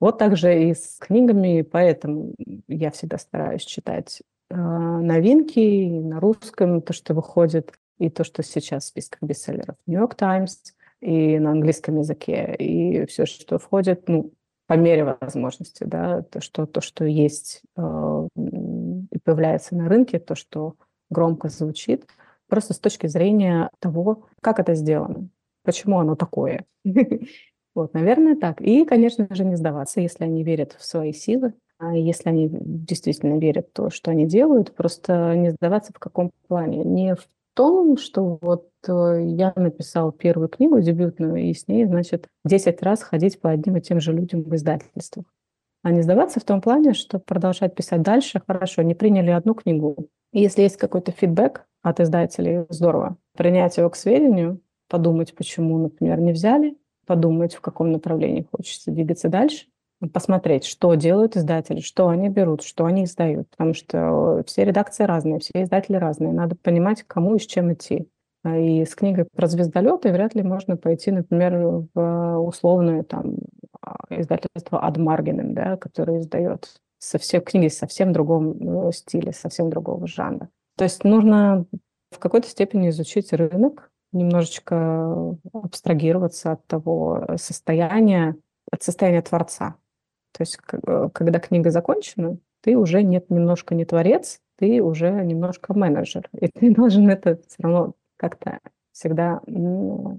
Вот 0.00 0.18
также 0.18 0.68
и 0.68 0.74
с 0.74 0.98
книгами, 0.98 1.62
поэтому 1.62 2.34
я 2.66 2.90
всегда 2.90 3.16
стараюсь 3.16 3.64
читать 3.64 4.20
э, 4.50 4.56
новинки 4.56 6.00
на 6.00 6.20
русском, 6.20 6.82
то, 6.82 6.92
что 6.92 7.14
выходит, 7.14 7.72
и 7.98 8.10
то, 8.10 8.24
что 8.24 8.42
сейчас 8.42 8.84
в 8.84 8.88
списках 8.88 9.22
бестселлеров 9.22 9.76
Нью-Йорк 9.86 10.14
Таймс, 10.14 10.72
и 11.00 11.38
на 11.38 11.50
английском 11.50 11.98
языке, 11.98 12.54
и 12.58 13.04
все, 13.06 13.26
что 13.26 13.58
входит, 13.58 14.08
ну, 14.08 14.32
по 14.66 14.72
мере 14.74 15.16
возможности, 15.20 15.84
да, 15.84 16.22
то, 16.22 16.40
что, 16.40 16.64
то, 16.64 16.80
что 16.80 17.04
есть 17.04 17.60
э, 17.76 18.28
и 18.34 19.18
появляется 19.18 19.76
на 19.76 19.88
рынке, 19.88 20.18
то, 20.18 20.34
что 20.34 20.76
громко 21.10 21.50
звучит, 21.50 22.06
просто 22.48 22.72
с 22.72 22.78
точки 22.78 23.06
зрения 23.06 23.68
того, 23.80 24.26
как 24.40 24.58
это 24.58 24.74
сделано, 24.74 25.28
почему 25.62 25.98
оно 25.98 26.16
такое. 26.16 26.64
Вот, 27.74 27.92
наверное, 27.92 28.36
так. 28.36 28.60
И, 28.60 28.84
конечно 28.84 29.26
же, 29.32 29.44
не 29.44 29.56
сдаваться, 29.56 30.00
если 30.00 30.22
они 30.22 30.44
верят 30.44 30.76
в 30.78 30.84
свои 30.84 31.12
силы, 31.12 31.54
а 31.78 31.96
если 31.96 32.28
они 32.28 32.48
действительно 32.48 33.40
верят 33.40 33.66
в 33.70 33.72
то, 33.72 33.90
что 33.90 34.12
они 34.12 34.26
делают, 34.26 34.72
просто 34.76 35.34
не 35.34 35.50
сдаваться 35.50 35.92
в 35.92 35.98
каком 35.98 36.30
плане. 36.46 36.84
Не 36.84 37.16
в 37.16 37.26
том, 37.54 37.96
что 37.96 38.38
вот 38.40 38.68
э, 38.86 39.22
я 39.24 39.52
написал 39.56 40.12
первую 40.12 40.48
книгу 40.48 40.80
дебютную, 40.80 41.36
и 41.36 41.54
с 41.54 41.68
ней, 41.68 41.86
значит, 41.86 42.26
10 42.44 42.82
раз 42.82 43.02
ходить 43.02 43.40
по 43.40 43.50
одним 43.50 43.76
и 43.76 43.80
тем 43.80 44.00
же 44.00 44.12
людям 44.12 44.42
в 44.42 44.54
издательствах. 44.54 45.26
А 45.82 45.90
не 45.90 46.02
сдаваться 46.02 46.40
в 46.40 46.44
том 46.44 46.60
плане, 46.60 46.94
что 46.94 47.18
продолжать 47.18 47.74
писать 47.74 48.02
дальше, 48.02 48.42
хорошо, 48.46 48.82
не 48.82 48.94
приняли 48.94 49.30
одну 49.30 49.54
книгу. 49.54 50.08
Если 50.32 50.62
есть 50.62 50.76
какой-то 50.76 51.12
фидбэк 51.12 51.66
от 51.82 52.00
издателей, 52.00 52.66
здорово. 52.70 53.16
Принять 53.36 53.76
его 53.76 53.90
к 53.90 53.96
сведению, 53.96 54.60
подумать, 54.88 55.34
почему, 55.34 55.78
например, 55.78 56.20
не 56.20 56.32
взяли, 56.32 56.78
подумать, 57.06 57.54
в 57.54 57.60
каком 57.60 57.92
направлении 57.92 58.48
хочется 58.50 58.90
двигаться 58.90 59.28
дальше, 59.28 59.66
посмотреть, 60.12 60.64
что 60.64 60.94
делают 60.94 61.36
издатели, 61.36 61.80
что 61.80 62.08
они 62.08 62.28
берут, 62.28 62.62
что 62.62 62.84
они 62.84 63.04
издают, 63.04 63.48
потому 63.50 63.74
что 63.74 64.42
все 64.46 64.64
редакции 64.64 65.04
разные, 65.04 65.38
все 65.38 65.62
издатели 65.62 65.96
разные, 65.96 66.32
надо 66.32 66.56
понимать, 66.56 67.02
кому 67.04 67.36
и 67.36 67.38
с 67.38 67.46
чем 67.46 67.72
идти. 67.72 68.08
А, 68.44 68.56
и 68.56 68.84
с 68.84 68.94
книгой 68.94 69.26
про 69.34 69.46
звездолеты 69.46 70.12
вряд 70.12 70.34
ли 70.34 70.42
можно 70.42 70.76
пойти, 70.76 71.10
например, 71.10 71.86
в 71.94 72.38
условное 72.38 73.02
там 73.02 73.36
а, 73.80 73.96
издательство 74.10 74.80
Адмаргинен, 74.80 75.54
да, 75.54 75.76
которое 75.76 76.20
издает 76.20 76.68
совсем 76.98 77.42
книги 77.42 77.68
совсем 77.68 78.12
другом 78.12 78.88
э, 78.88 78.92
стиле, 78.92 79.32
совсем 79.32 79.70
другого 79.70 80.06
жанра. 80.06 80.48
То 80.76 80.84
есть 80.84 81.04
нужно 81.04 81.66
в 82.10 82.18
какой-то 82.18 82.48
степени 82.48 82.88
изучить 82.88 83.32
рынок, 83.32 83.90
немножечко 84.12 85.36
абстрагироваться 85.52 86.52
от 86.52 86.66
того 86.66 87.26
состояния, 87.36 88.36
от 88.70 88.82
состояния 88.82 89.22
творца. 89.22 89.76
То 90.36 90.42
есть, 90.42 90.56
когда 90.56 91.38
книга 91.38 91.70
закончена, 91.70 92.38
ты 92.60 92.76
уже 92.76 93.02
нет, 93.02 93.30
немножко 93.30 93.74
не 93.74 93.84
творец, 93.84 94.40
ты 94.56 94.82
уже 94.82 95.10
немножко 95.10 95.74
менеджер. 95.74 96.28
И 96.40 96.48
ты 96.48 96.74
должен 96.74 97.08
это 97.08 97.36
все 97.46 97.56
равно 97.60 97.92
как-то 98.16 98.58
всегда 98.92 99.40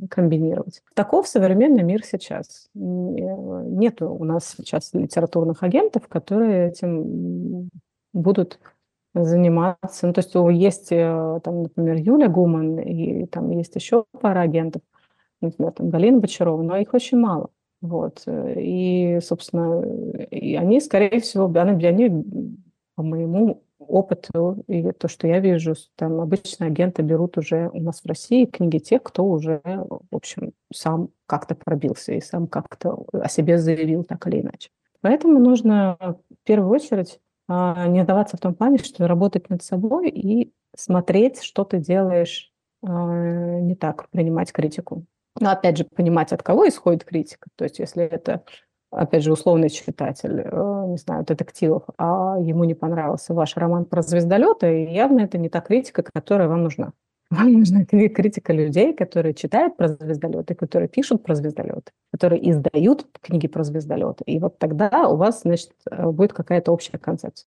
комбинировать. 0.10 0.82
Таков 0.93 1.28
современный 1.28 1.84
мир 1.84 2.04
сейчас. 2.04 2.69
Нет 2.73 4.01
у 4.01 4.23
нас 4.23 4.56
сейчас 4.58 4.93
литературных 4.93 5.63
агентов, 5.63 6.08
которые 6.10 6.69
этим 6.69 7.69
будут 8.12 8.60
заниматься. 9.13 10.08
Ну, 10.08 10.13
то 10.13 10.19
есть 10.19 10.36
есть, 10.62 10.91
э, 10.91 11.39
там, 11.41 11.63
например, 11.63 11.95
Юля 11.95 12.28
Гуман, 12.28 12.80
и 12.80 13.25
там 13.28 13.49
есть 13.51 13.75
еще 13.75 14.04
пара 14.19 14.41
агентов, 14.41 14.82
например, 15.39 15.71
там 15.71 15.89
Галина 15.89 16.19
Бочарова, 16.19 16.62
но 16.62 16.75
их 16.75 16.93
очень 16.93 17.17
мало. 17.17 17.49
Вот. 17.86 18.24
И, 18.28 19.19
собственно, 19.21 19.82
и 20.32 20.56
они, 20.56 20.80
скорее 20.82 21.19
всего, 21.21 21.45
они, 21.60 21.86
они 21.86 22.26
по 22.95 23.04
моему 23.04 23.62
опыту 23.78 24.63
и 24.67 24.91
то, 24.93 25.08
что 25.08 25.28
я 25.28 25.39
вижу, 25.39 25.76
там 25.95 26.19
обычно 26.19 26.65
агенты 26.65 27.02
берут 27.02 27.38
уже 27.38 27.69
у 27.74 27.82
нас 27.82 28.02
в 28.02 28.08
России 28.08 28.45
книги 28.45 28.80
тех, 28.80 29.04
кто 29.04 29.24
уже, 29.26 29.62
в 29.63 30.15
общем, 30.15 30.54
сам 30.74 31.10
как-то 31.28 31.56
пробился 31.56 32.13
и 32.13 32.21
сам 32.21 32.48
как-то 32.48 33.06
о 33.13 33.28
себе 33.30 33.58
заявил 33.58 34.04
так 34.04 34.26
или 34.28 34.41
иначе. 34.41 34.69
Поэтому 35.02 35.39
нужно 35.39 35.98
в 36.00 36.48
первую 36.48 36.71
очередь 36.71 37.19
а, 37.48 37.88
не 37.88 38.04
сдаваться 38.04 38.38
в 38.38 38.39
том 38.39 38.56
плане, 38.56 38.80
что 38.80 39.08
работать 39.08 39.50
над 39.50 39.62
собой 39.62 40.10
и 40.10 40.52
смотреть, 40.76 41.41
что 41.41 41.63
ты 41.63 41.78
делаешь 41.78 42.52
а, 42.82 43.60
не 43.60 43.76
так, 43.76 44.10
принимать 44.10 44.52
критику. 44.52 45.06
Но 45.39 45.52
опять 45.52 45.78
же, 45.78 45.84
понимать, 45.84 46.32
от 46.32 46.43
кого 46.43 46.67
исходит 46.67 47.04
критика. 47.04 47.50
То 47.56 47.65
есть, 47.65 47.80
если 47.80 48.04
это 48.04 48.43
опять 48.95 49.24
же, 49.24 49.32
условный 49.32 49.69
читатель, 49.69 50.41
э, 50.43 50.84
не 50.88 50.98
знаю, 50.98 51.24
детективов, 51.26 51.84
а 51.98 52.38
ему 52.39 52.63
не 52.63 52.74
понравился 52.74 53.34
ваш 53.34 53.56
роман 53.58 53.86
про 53.86 54.02
звездолеты, 54.02 54.86
явно 54.86 55.21
это 55.21 55.38
не 55.38 55.50
та 55.50 55.62
критика, 55.62 56.04
которая 56.04 56.48
вам 56.48 56.63
нужна. 56.63 56.93
Вам 57.32 57.54
нужна 57.54 57.86
критика 57.86 58.54
людей, 58.54 58.93
которые 58.93 59.34
читают 59.34 59.76
про 59.78 59.88
звездолеты, 59.88 60.54
которые 60.54 60.88
пишут 60.88 61.24
про 61.24 61.34
звездолеты, 61.34 61.91
которые 62.13 62.52
издают 62.52 63.08
книги 63.19 63.48
про 63.48 63.63
звездолеты. 63.63 64.24
И 64.26 64.38
вот 64.38 64.60
тогда 64.60 65.10
у 65.10 65.15
вас, 65.15 65.41
значит, 65.41 65.71
э, 65.89 66.06
будет 66.06 66.34
какая-то 66.34 66.71
общая 66.71 67.00
концепция. 67.00 67.48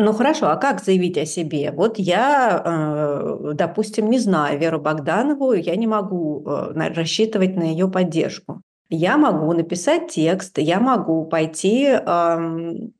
Ну 0.00 0.12
хорошо, 0.12 0.46
а 0.48 0.56
как 0.56 0.80
заявить 0.80 1.18
о 1.18 1.26
себе? 1.26 1.72
Вот 1.72 1.98
я, 1.98 2.62
э, 2.64 3.50
допустим, 3.54 4.08
не 4.08 4.20
знаю 4.20 4.56
Веру 4.56 4.78
Богданову, 4.80 5.54
я 5.54 5.74
не 5.74 5.88
могу 5.88 6.44
рассчитывать 6.46 7.56
на 7.56 7.64
ее 7.64 7.88
поддержку. 7.90 8.62
Я 8.90 9.18
могу 9.18 9.52
написать 9.52 10.08
текст, 10.08 10.58
я 10.58 10.78
могу 10.78 11.24
пойти 11.24 11.90
в 12.06 12.90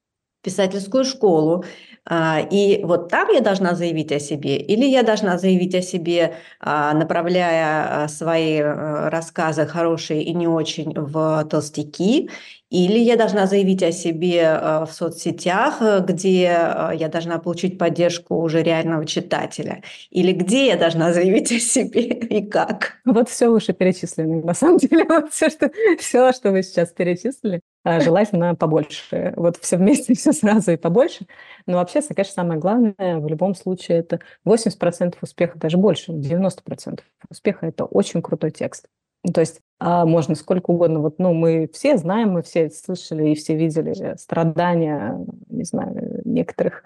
писательскую 0.43 1.05
школу, 1.05 1.65
а, 2.07 2.41
и 2.41 2.83
вот 2.85 3.11
там 3.11 3.29
я 3.29 3.41
должна 3.41 3.75
заявить 3.75 4.13
о 4.13 4.21
себе, 4.21 4.57
или 4.57 4.87
я 4.87 5.03
должна 5.03 5.37
заявить 5.37 5.75
о 5.75 5.83
себе, 5.83 6.37
а, 6.61 6.95
направляя 6.95 8.05
а, 8.05 8.09
свои 8.09 8.55
э, 8.61 9.09
рассказы 9.11 9.67
хорошие 9.67 10.23
и 10.23 10.33
не 10.33 10.47
очень 10.47 10.95
в 10.95 11.45
толстяки, 11.51 12.31
или 12.71 12.99
я 12.99 13.17
должна 13.17 13.47
заявить 13.47 13.83
о 13.83 13.93
себе 13.93 14.43
э, 14.43 14.85
в 14.85 14.93
соцсетях, 14.93 15.79
э, 15.81 16.01
где 16.07 16.45
э, 16.45 16.91
я 16.97 17.09
должна 17.09 17.39
получить 17.39 17.79
поддержку 17.79 18.37
уже 18.37 18.63
реального 18.63 19.07
читателя? 19.07 19.83
Или 20.11 20.33
где 20.33 20.67
я 20.67 20.77
должна 20.77 21.15
заявить 21.15 21.51
о 21.51 21.59
себе 21.61 22.03
и 22.03 22.47
как? 22.47 22.99
Вот 23.07 23.31
все 23.31 23.49
выше 23.49 23.73
перечисленное. 23.73 24.43
На 24.43 24.53
самом 24.53 24.77
деле, 24.79 25.05
вот 25.05 25.33
все, 25.33 25.49
что, 25.49 25.71
все, 25.99 26.33
что 26.33 26.51
вы 26.51 26.63
сейчас 26.63 26.91
перечислили, 26.91 27.63
желательно 27.87 28.55
побольше. 28.55 29.33
Вот 29.37 29.57
все 29.57 29.79
вместе, 29.79 30.15
все 30.17 30.33
сразу 30.33 30.73
и 30.73 30.77
побольше. 30.77 31.27
Но 31.65 31.79
вообще, 31.79 32.03
конечно, 32.03 32.35
самое 32.35 32.61
главное 32.61 33.19
в 33.19 33.27
любом 33.29 33.55
случае 33.55 34.01
это 34.01 34.21
80% 34.47 35.15
успеха, 35.23 35.59
даже 35.59 35.79
больше, 35.79 36.13
90% 36.13 37.01
успеха– 37.31 37.67
это 37.69 37.87
очень 37.87 38.21
крутой 38.21 38.51
текст. 38.51 38.89
То 39.33 39.41
есть 39.41 39.61
а 39.81 40.05
можно 40.05 40.35
сколько 40.35 40.71
угодно. 40.71 41.01
Вот, 41.01 41.19
ну, 41.19 41.33
мы 41.33 41.71
все 41.73 41.97
знаем, 41.97 42.33
мы 42.33 42.43
все 42.43 42.69
слышали 42.71 43.31
и 43.31 43.35
все 43.35 43.55
видели 43.55 44.17
страдания, 44.17 45.25
не 45.49 45.65
знаю, 45.65 46.21
некоторых 46.25 46.83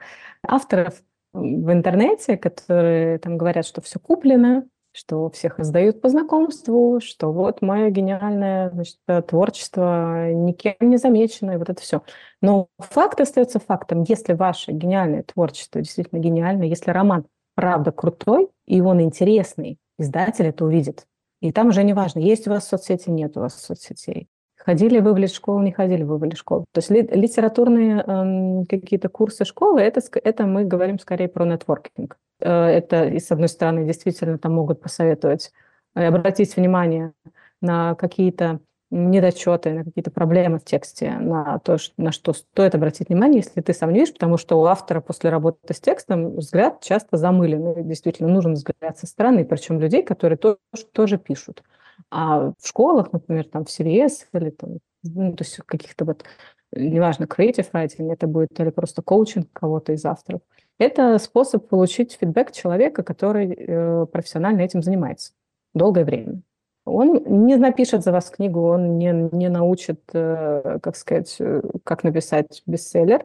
авторов 0.47 1.03
в 1.33 1.73
интернете, 1.73 2.37
которые 2.37 3.19
там 3.19 3.39
говорят, 3.39 3.65
что 3.65 3.81
все 3.81 3.99
куплено, 3.99 4.67
что 4.93 5.31
всех 5.31 5.59
издают 5.59 6.03
по 6.03 6.11
знакомству, 6.11 7.01
что 7.03 7.33
вот 7.33 7.63
мое 7.63 7.89
гениальное 7.89 8.69
значит, 8.71 8.99
творчество 9.27 10.31
никем 10.31 10.75
не 10.81 10.99
замечено, 10.99 11.53
и 11.53 11.57
вот 11.57 11.71
это 11.71 11.81
все. 11.81 12.03
Но 12.43 12.69
факт 12.79 13.23
остается 13.23 13.59
фактом. 13.59 14.05
Если 14.07 14.35
ваше 14.35 14.73
гениальное 14.73 15.23
творчество 15.23 15.81
действительно 15.81 16.19
гениальное, 16.19 16.67
если 16.67 16.91
роман 16.91 17.25
правда 17.55 17.91
крутой, 17.91 18.51
и 18.67 18.83
он 18.83 19.01
интересный, 19.01 19.79
издатель 19.99 20.47
это 20.47 20.67
увидит. 20.67 21.07
И 21.43 21.51
там 21.51 21.69
уже 21.69 21.83
не 21.83 21.93
важно, 21.93 22.21
есть 22.21 22.47
у 22.47 22.51
вас 22.51 22.69
соцсети, 22.69 23.11
нет 23.11 23.37
у 23.37 23.41
вас 23.41 23.61
соцсетей. 23.61 24.29
Ходили 24.55 25.01
вы 25.01 25.13
в 25.13 25.17
лид-школу, 25.17 25.61
не 25.61 25.73
ходили 25.73 26.05
вы 26.05 26.17
в 26.17 26.23
лид-школу. 26.23 26.67
То 26.73 26.79
есть 26.79 26.89
литературные 26.89 27.97
э, 27.99 28.65
какие-то 28.69 29.09
курсы 29.09 29.45
школы, 29.45 29.81
это, 29.81 30.01
это 30.23 30.47
мы 30.47 30.65
говорим 30.65 31.01
скорее 31.01 31.29
про 31.29 31.45
нетворкинг. 31.45 32.17
Э, 32.39 32.67
это, 32.67 33.07
и 33.09 33.19
с 33.19 33.33
одной 33.33 33.49
стороны, 33.49 33.85
действительно 33.85 34.39
там 34.39 34.55
могут 34.55 34.81
посоветовать 34.81 35.51
э, 35.97 36.07
обратить 36.07 36.55
внимание 36.55 37.13
на 37.61 37.97
какие-то 37.97 38.61
недочеты, 38.93 39.73
на 39.73 39.85
какие-то 39.85 40.11
проблемы 40.11 40.59
в 40.59 40.65
тексте, 40.65 41.13
на 41.19 41.59
то, 41.61 41.79
на 41.97 42.13
что 42.13 42.35
стоит 42.35 42.75
обратить 42.75 43.09
внимание, 43.09 43.39
если 43.39 43.63
ты 43.63 43.73
сам 43.73 43.93
не 43.93 44.01
видишь, 44.01 44.13
потому 44.13 44.37
что 44.37 44.61
у 44.61 44.67
автора 44.67 45.01
после 45.01 45.31
работы 45.31 45.73
с 45.73 45.81
текстом 45.81 46.37
взгляд 46.37 46.83
часто 46.83 47.17
замыленный. 47.17 47.83
Действительно, 47.83 48.29
нужен 48.29 48.53
взгляд 48.53 48.99
со 48.99 49.07
стороны, 49.07 49.47
причем 49.47 49.81
людей, 49.81 50.03
которые 50.03 50.37
тоже, 50.37 50.59
тоже 50.93 51.19
пишут. 51.19 51.63
А 52.11 52.53
в 52.59 52.67
школах, 52.67 53.13
например, 53.13 53.47
там 53.47 53.65
в 53.65 53.69
CVS 53.69 54.27
или 54.35 54.51
там, 54.51 54.79
ну, 55.03 55.33
то 55.33 55.43
есть 55.43 55.57
каких-то 55.65 56.05
вот, 56.05 56.25
неважно, 56.73 57.25
creative 57.25 57.71
writing, 57.73 58.13
это 58.13 58.27
будет 58.27 58.61
или 58.61 58.71
просто 58.71 59.01
коучинг 59.01 59.49
кого-то 59.53 59.95
из 59.95 60.05
авторов, 60.05 60.43
это 60.79 61.19
способ 61.19 61.67
получить 61.69 62.19
фидбэк 62.21 62.53
человека, 62.53 63.03
который 63.03 63.55
э, 63.55 64.07
профессионально 64.07 64.61
этим 64.61 64.83
занимается 64.83 65.33
долгое 65.75 66.05
время. 66.05 66.43
Он 66.85 67.23
не 67.47 67.57
напишет 67.57 68.03
за 68.03 68.11
вас 68.11 68.31
книгу, 68.31 68.61
он 68.61 68.99
не, 68.99 69.13
не 69.33 69.49
научит, 69.49 70.01
э, 70.13 70.79
как 70.83 70.97
сказать, 70.97 71.37
э, 71.39 71.63
как 71.85 72.03
написать 72.03 72.63
бестселлер. 72.67 73.25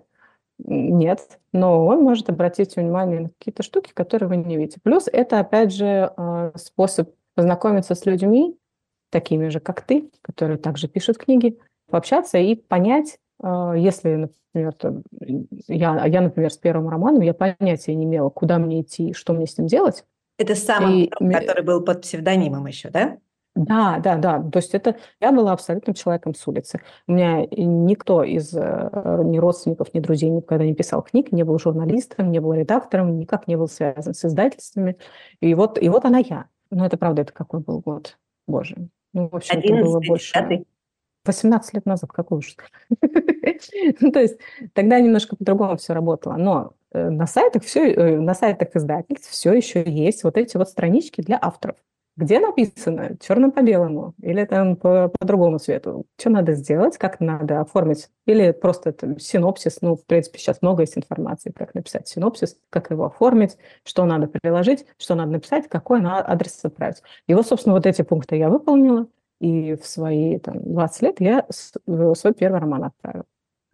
Нет, 0.59 1.39
но 1.53 1.85
он 1.85 2.01
может 2.01 2.29
обратить 2.29 2.75
внимание 2.75 3.21
на 3.21 3.29
какие-то 3.29 3.63
штуки, 3.63 3.91
которые 3.93 4.29
вы 4.29 4.37
не 4.37 4.57
видите. 4.57 4.79
Плюс 4.81 5.07
это, 5.11 5.39
опять 5.39 5.73
же, 5.73 6.11
э, 6.15 6.51
способ 6.55 7.11
познакомиться 7.35 7.95
с 7.95 8.05
людьми, 8.05 8.57
такими 9.09 9.49
же, 9.49 9.59
как 9.59 9.81
ты, 9.81 10.09
которые 10.21 10.57
также 10.57 10.87
пишут 10.87 11.17
книги, 11.17 11.57
пообщаться 11.89 12.37
и 12.37 12.55
понять, 12.55 13.19
если, 13.39 14.31
например, 14.55 15.03
я, 15.67 16.05
я, 16.07 16.21
например, 16.21 16.51
с 16.51 16.57
первым 16.57 16.89
романом, 16.89 17.21
я 17.21 17.35
понятия 17.35 17.93
не 17.93 18.05
имела, 18.05 18.29
куда 18.29 18.57
мне 18.57 18.81
идти, 18.81 19.13
что 19.13 19.33
мне 19.33 19.45
с 19.45 19.57
ним 19.57 19.67
делать. 19.67 20.03
Это 20.39 20.55
самый, 20.55 21.03
и... 21.03 21.31
который 21.31 21.63
был 21.63 21.83
под 21.83 22.01
псевдонимом 22.01 22.65
еще, 22.65 22.89
да? 22.89 23.17
Да, 23.57 23.99
да, 23.99 24.17
да. 24.17 24.39
То 24.51 24.57
есть 24.59 24.75
это 24.75 24.97
я 25.19 25.31
была 25.31 25.51
абсолютным 25.51 25.95
человеком 25.95 26.35
с 26.35 26.47
улицы. 26.47 26.79
У 27.07 27.13
меня 27.13 27.45
никто 27.51 28.23
из 28.23 28.53
э, 28.53 28.89
ни 29.23 29.39
родственников, 29.39 29.93
ни 29.95 29.99
друзей 29.99 30.29
никогда 30.29 30.63
не 30.63 30.75
писал 30.75 31.01
книг, 31.01 31.31
не 31.31 31.43
был 31.43 31.57
журналистом, 31.57 32.31
не 32.31 32.39
был 32.39 32.53
редактором, 32.53 33.17
никак 33.17 33.47
не 33.47 33.55
был 33.55 33.67
связан 33.67 34.13
с 34.13 34.23
издательствами. 34.23 34.97
И 35.41 35.55
вот, 35.55 35.81
и 35.81 35.89
вот 35.89 36.05
она 36.05 36.19
я. 36.19 36.45
Но 36.69 36.85
это 36.85 36.97
правда, 36.97 37.23
это 37.23 37.33
какой 37.33 37.61
был 37.61 37.79
год? 37.79 38.19
Боже. 38.47 38.89
Ну, 39.13 39.27
в 39.29 39.35
общем, 39.35 39.57
это 39.57 39.73
было 39.73 39.99
больше... 40.07 40.65
18 41.25 41.73
лет 41.73 41.85
назад, 41.85 42.11
какой 42.11 42.37
ужас. 42.37 42.55
ну, 43.99 44.11
то 44.11 44.21
есть 44.21 44.39
тогда 44.73 44.99
немножко 44.99 45.35
по-другому 45.35 45.77
все 45.77 45.93
работало. 45.93 46.35
Но 46.35 46.73
э, 46.91 47.09
на 47.09 47.25
сайтах 47.25 47.63
все, 47.63 47.91
э, 47.91 48.19
на 48.19 48.35
сайтах 48.35 48.75
издательств 48.75 49.31
все 49.31 49.51
еще 49.51 49.83
есть 49.83 50.23
вот 50.23 50.37
эти 50.37 50.55
вот 50.57 50.69
странички 50.69 51.21
для 51.21 51.39
авторов 51.41 51.75
где 52.17 52.39
написано 52.39 53.15
черным 53.21 53.51
по 53.51 53.61
белому 53.61 54.15
или 54.21 54.43
там 54.43 54.75
по, 54.75 55.07
по 55.07 55.25
другому 55.25 55.59
цвету, 55.59 56.05
что 56.17 56.31
надо 56.31 56.53
сделать, 56.53 56.97
как 56.97 57.19
надо 57.19 57.61
оформить, 57.61 58.09
или 58.25 58.51
просто 58.51 58.91
там, 58.91 59.19
синопсис, 59.19 59.81
ну, 59.81 59.95
в 59.95 60.03
принципе, 60.05 60.39
сейчас 60.39 60.63
много 60.63 60.81
есть 60.81 60.97
информации, 60.97 61.51
как 61.51 61.75
написать 61.75 62.07
синопсис, 62.07 62.57
как 62.71 62.89
его 62.89 63.05
оформить, 63.05 63.57
что 63.83 64.03
надо 64.05 64.27
приложить, 64.27 64.85
что 64.97 65.13
надо 65.13 65.33
написать, 65.33 65.69
какой 65.69 66.01
на 66.01 66.19
адрес 66.27 66.65
отправить. 66.65 67.03
И 67.27 67.35
вот, 67.35 67.45
собственно, 67.47 67.75
вот 67.75 67.85
эти 67.85 68.01
пункты 68.01 68.35
я 68.35 68.49
выполнила, 68.49 69.07
и 69.39 69.75
в 69.75 69.85
свои 69.85 70.39
там, 70.39 70.59
20 70.73 71.01
лет 71.03 71.21
я 71.21 71.45
свой 71.49 72.33
первый 72.33 72.59
роман 72.59 72.85
отправила. 72.85 73.25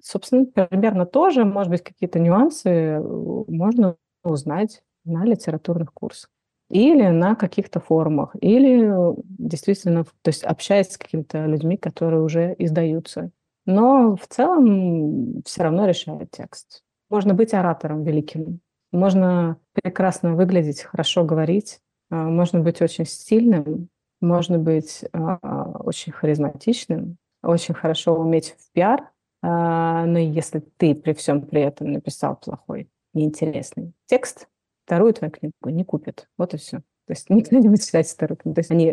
Собственно, 0.01 0.45
примерно 0.45 1.05
тоже, 1.05 1.45
может 1.45 1.71
быть, 1.71 1.81
какие-то 1.81 2.19
нюансы 2.19 2.69
э, 2.69 2.99
можно 2.99 3.95
узнать 4.21 4.83
на 5.05 5.23
литературных 5.23 5.93
курсах 5.93 6.32
или 6.73 7.07
на 7.09 7.35
каких-то 7.35 7.79
форумах, 7.79 8.35
или 8.41 8.91
действительно, 9.37 10.05
то 10.05 10.29
есть 10.29 10.43
общаясь 10.43 10.91
с 10.91 10.97
какими-то 10.97 11.45
людьми, 11.45 11.77
которые 11.77 12.23
уже 12.23 12.55
издаются. 12.57 13.29
Но 13.65 14.15
в 14.15 14.27
целом 14.27 15.43
все 15.45 15.63
равно 15.63 15.85
решает 15.85 16.31
текст. 16.31 16.81
Можно 17.11 17.35
быть 17.35 17.53
оратором 17.53 18.03
великим, 18.03 18.59
можно 18.91 19.57
прекрасно 19.73 20.35
выглядеть, 20.35 20.81
хорошо 20.81 21.23
говорить, 21.23 21.79
можно 22.09 22.59
быть 22.59 22.81
очень 22.81 23.05
стильным, 23.05 23.89
можно 24.19 24.57
быть 24.57 25.05
очень 25.13 26.11
харизматичным, 26.11 27.17
очень 27.43 27.75
хорошо 27.75 28.15
уметь 28.15 28.55
в 28.57 28.71
пиар, 28.71 29.11
но 29.43 30.17
если 30.17 30.63
ты 30.77 30.95
при 30.95 31.13
всем 31.13 31.41
при 31.41 31.61
этом 31.61 31.91
написал 31.91 32.35
плохой, 32.35 32.89
неинтересный 33.13 33.93
текст, 34.07 34.47
вторую 34.85 35.13
твою 35.13 35.31
книгу 35.31 35.53
не 35.65 35.83
купят. 35.83 36.27
Вот 36.37 36.53
и 36.53 36.57
все. 36.57 36.79
То 37.05 37.11
есть 37.11 37.29
никто 37.29 37.55
не 37.57 37.69
будет 37.69 37.83
читать 37.83 38.07
вторую 38.09 38.37
книгу. 38.37 38.55
То 38.55 38.59
есть 38.59 38.71
они, 38.71 38.91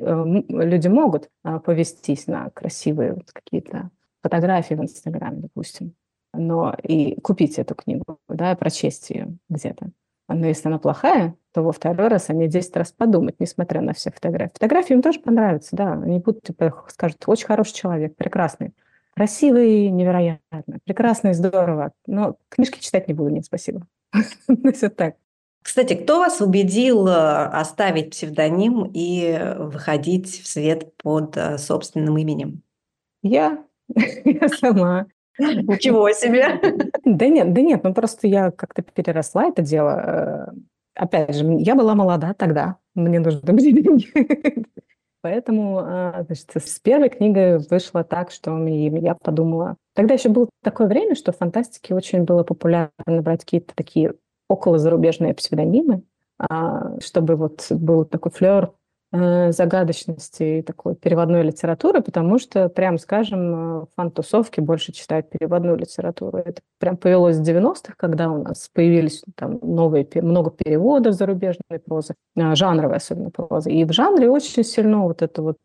люди 0.48 0.88
могут 0.88 1.30
повестись 1.64 2.26
на 2.26 2.50
красивые 2.50 3.14
вот 3.14 3.30
какие-то 3.32 3.90
фотографии 4.22 4.74
в 4.74 4.82
Инстаграме, 4.82 5.38
допустим, 5.38 5.94
но 6.34 6.74
и 6.82 7.18
купить 7.20 7.58
эту 7.58 7.74
книгу, 7.74 8.18
да, 8.28 8.54
прочесть 8.54 9.10
ее 9.10 9.36
где-то. 9.48 9.90
Но 10.28 10.46
если 10.46 10.68
она 10.68 10.78
плохая, 10.78 11.34
то 11.52 11.62
во 11.62 11.72
второй 11.72 12.06
раз 12.06 12.30
они 12.30 12.46
10 12.46 12.76
раз 12.76 12.92
подумают, 12.92 13.40
несмотря 13.40 13.80
на 13.80 13.92
все 13.92 14.12
фотографии. 14.12 14.52
Фотографии 14.52 14.92
им 14.92 15.02
тоже 15.02 15.18
понравятся, 15.18 15.74
да. 15.74 15.94
Они 15.94 16.20
будут, 16.20 16.44
типа, 16.44 16.84
скажут, 16.88 17.24
очень 17.26 17.46
хороший 17.46 17.74
человек, 17.74 18.14
прекрасный. 18.14 18.72
Красивый, 19.14 19.88
невероятно. 19.88 20.78
Прекрасный, 20.84 21.34
здорово. 21.34 21.92
Но 22.06 22.36
книжки 22.48 22.78
читать 22.78 23.08
не 23.08 23.14
буду, 23.14 23.30
нет, 23.30 23.44
спасибо. 23.44 23.86
Ну, 24.46 24.72
все 24.72 24.88
так. 24.88 25.16
Кстати, 25.62 25.94
кто 25.94 26.18
вас 26.18 26.40
убедил 26.40 27.06
э, 27.06 27.44
оставить 27.46 28.10
псевдоним 28.10 28.90
и 28.92 29.38
выходить 29.58 30.40
в 30.40 30.46
свет 30.46 30.96
под 30.96 31.36
э, 31.36 31.58
собственным 31.58 32.16
именем? 32.16 32.62
Я. 33.22 33.62
Я 34.24 34.48
сама. 34.48 35.06
Ничего 35.38 36.10
себе! 36.12 36.60
Да 37.04 37.28
нет, 37.28 37.52
да 37.52 37.60
нет, 37.60 37.82
ну 37.82 37.94
просто 37.94 38.26
я 38.26 38.50
как-то 38.50 38.82
переросла 38.82 39.46
это 39.46 39.62
дело. 39.62 39.90
Э, 39.90 40.52
опять 40.94 41.34
же, 41.34 41.46
я 41.60 41.74
была 41.74 41.94
молода 41.94 42.34
тогда, 42.34 42.76
мне 42.94 43.20
нужны 43.20 43.52
были 43.52 43.80
деньги. 43.80 44.08
Поэтому 45.22 45.80
значит, 46.26 46.50
с 46.54 46.78
первой 46.80 47.10
книгой 47.10 47.58
вышло 47.58 48.04
так, 48.04 48.30
что 48.30 48.56
я 48.66 49.14
подумала... 49.14 49.76
Тогда 49.94 50.14
еще 50.14 50.30
было 50.30 50.48
такое 50.62 50.86
время, 50.86 51.14
что 51.14 51.32
в 51.32 51.36
фантастике 51.36 51.94
очень 51.94 52.24
было 52.24 52.42
популярно 52.42 52.90
брать 53.06 53.44
какие-то 53.44 53.74
такие 53.74 54.14
около 54.50 54.78
зарубежные 54.78 55.34
псевдонимы, 55.34 56.02
а, 56.38 57.00
чтобы 57.00 57.36
вот 57.36 57.66
был 57.70 58.04
такой 58.04 58.32
флер 58.32 58.72
Э, 59.12 59.50
загадочности 59.50 60.62
такой 60.64 60.94
переводной 60.94 61.42
литературы, 61.42 62.00
потому 62.00 62.38
что, 62.38 62.68
прям 62.68 62.96
скажем, 62.96 63.82
э, 63.82 63.86
фан-тусовки 63.96 64.60
больше 64.60 64.92
читают 64.92 65.28
переводную 65.30 65.76
литературу. 65.76 66.38
Это 66.38 66.62
прям 66.78 66.96
повелось 66.96 67.34
с 67.34 67.40
90-х, 67.40 67.94
когда 67.96 68.30
у 68.30 68.44
нас 68.44 68.70
появились 68.72 69.24
там 69.34 69.58
новые, 69.62 70.06
много 70.22 70.52
переводов 70.52 71.14
зарубежной 71.14 71.80
прозы, 71.84 72.14
э, 72.36 72.54
жанровой 72.54 72.98
особенно 72.98 73.30
прозы. 73.30 73.72
И 73.72 73.84
в 73.84 73.92
жанре 73.92 74.30
очень 74.30 74.62
сильно 74.62 75.02
вот 75.02 75.22
это 75.22 75.42
вот, 75.42 75.58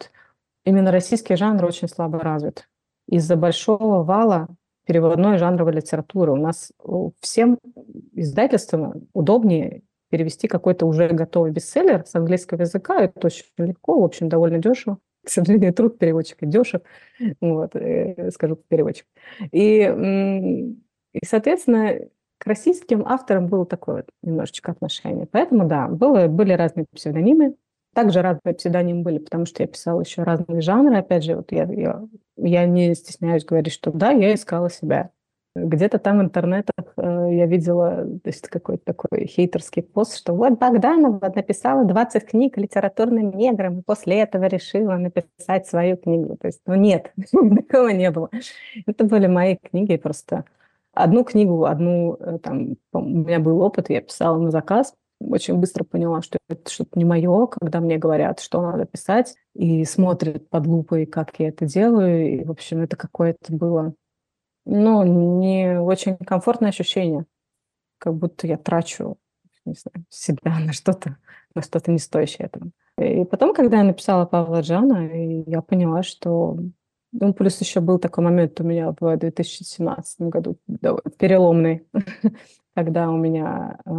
именно 0.63 0.91
российский 0.91 1.35
жанр 1.35 1.65
очень 1.65 1.87
слабо 1.87 2.17
развит. 2.21 2.67
Из-за 3.07 3.35
большого 3.35 4.01
вала 4.01 4.47
переводной 4.85 5.37
жанровой 5.37 5.73
литературы. 5.73 6.31
У 6.31 6.37
нас 6.37 6.71
всем 7.19 7.57
издательствам 8.13 9.07
удобнее 9.13 9.81
перевести 10.09 10.47
какой-то 10.47 10.85
уже 10.85 11.09
готовый 11.09 11.51
бестселлер 11.51 12.05
с 12.05 12.15
английского 12.15 12.61
языка. 12.61 13.01
Это 13.01 13.27
очень 13.27 13.45
легко, 13.57 13.99
в 13.99 14.03
общем, 14.03 14.29
довольно 14.29 14.59
дешево. 14.59 14.99
К 15.25 15.29
сожалению, 15.29 15.73
труд 15.73 15.97
переводчика 15.97 16.45
дешев, 16.45 16.81
вот, 17.41 17.75
э, 17.75 18.29
скажу 18.31 18.57
переводчик. 18.67 19.07
И, 19.51 19.81
и, 21.13 21.25
соответственно, 21.25 21.95
к 22.37 22.45
российским 22.45 23.05
авторам 23.07 23.47
было 23.47 23.65
такое 23.65 23.97
вот 23.97 24.09
немножечко 24.21 24.71
отношение. 24.71 25.27
Поэтому, 25.31 25.67
да, 25.67 25.87
было, 25.87 26.27
были 26.27 26.53
разные 26.53 26.85
псевдонимы. 26.93 27.55
Также 27.93 28.21
разные 28.21 28.53
псевдонимы 28.53 29.03
были, 29.03 29.17
потому 29.17 29.45
что 29.45 29.63
я 29.63 29.67
писала 29.67 30.01
еще 30.01 30.23
разные 30.23 30.61
жанры. 30.61 30.97
Опять 30.97 31.23
же, 31.23 31.37
вот 31.37 31.51
я, 31.51 31.63
я, 31.63 32.03
я 32.37 32.65
не 32.65 32.93
стесняюсь 32.95 33.45
говорить, 33.45 33.73
что 33.73 33.91
да, 33.91 34.11
я 34.11 34.33
искала 34.33 34.69
себя. 34.69 35.11
Где-то 35.55 35.99
там 35.99 36.19
в 36.19 36.21
интернетах 36.21 36.93
э, 36.97 37.29
я 37.31 37.45
видела 37.45 38.03
то 38.21 38.29
есть 38.29 38.49
какой-то 38.49 38.83
такой 38.83 39.25
хейтерский 39.25 39.83
пост, 39.83 40.17
что 40.17 40.33
вот 40.33 40.59
Богданова 40.59 41.31
написала 41.33 41.85
20 41.85 42.25
книг 42.25 42.57
литературным 42.57 43.31
неграм, 43.31 43.79
и 43.79 43.81
после 43.81 44.19
этого 44.19 44.45
решила 44.47 44.95
написать 44.95 45.65
свою 45.65 45.95
книгу. 45.95 46.35
То 46.35 46.47
есть, 46.47 46.59
ну 46.65 46.75
нет, 46.75 47.13
такого 47.31 47.87
не 47.89 48.11
было. 48.11 48.29
Это 48.85 49.05
были 49.05 49.27
мои 49.27 49.55
книги 49.55 49.95
просто. 49.95 50.43
Одну 50.93 51.23
книгу, 51.23 51.65
одну, 51.65 52.17
э, 52.19 52.37
там, 52.39 52.75
у 52.91 53.01
меня 53.01 53.39
был 53.39 53.61
опыт, 53.61 53.89
я 53.89 54.01
писала 54.01 54.37
на 54.37 54.51
заказ, 54.51 54.93
очень 55.19 55.55
быстро 55.55 55.83
поняла, 55.83 56.21
что 56.21 56.37
это 56.49 56.71
что-то 56.71 56.97
не 56.97 57.05
мое, 57.05 57.47
когда 57.47 57.79
мне 57.79 57.97
говорят, 57.97 58.39
что 58.39 58.61
надо 58.61 58.85
писать, 58.85 59.35
и 59.53 59.83
смотрят 59.85 60.49
под 60.49 60.67
лупой, 60.67 61.05
как 61.05 61.39
я 61.39 61.49
это 61.49 61.65
делаю. 61.65 62.41
И, 62.41 62.43
в 62.43 62.51
общем, 62.51 62.81
это 62.81 62.95
какое-то 62.95 63.53
было 63.53 63.93
ну, 64.65 65.03
не 65.39 65.79
очень 65.79 66.17
комфортное 66.17 66.69
ощущение, 66.69 67.25
как 67.99 68.15
будто 68.15 68.47
я 68.47 68.57
трачу 68.57 69.17
не 69.65 69.73
знаю, 69.73 70.05
себя 70.09 70.59
на 70.59 70.73
что-то, 70.73 71.17
на 71.53 71.61
что-то 71.61 71.91
не 71.91 71.99
стоящее 71.99 72.47
этого. 72.47 72.69
И 72.97 73.25
потом, 73.25 73.53
когда 73.53 73.77
я 73.77 73.83
написала 73.83 74.25
Павла 74.25 74.61
Джана, 74.61 75.09
я 75.47 75.61
поняла, 75.61 76.03
что... 76.03 76.57
Ну, 77.17 77.33
плюс 77.33 77.59
еще 77.61 77.79
был 77.79 77.97
такой 77.97 78.25
момент 78.25 78.59
у 78.59 78.63
меня 78.65 78.93
в 78.99 79.17
2017 79.17 80.21
году, 80.21 80.57
переломный, 81.17 81.87
когда 82.75 83.09
у 83.09 83.17
меня 83.17 83.79
э, 83.85 83.91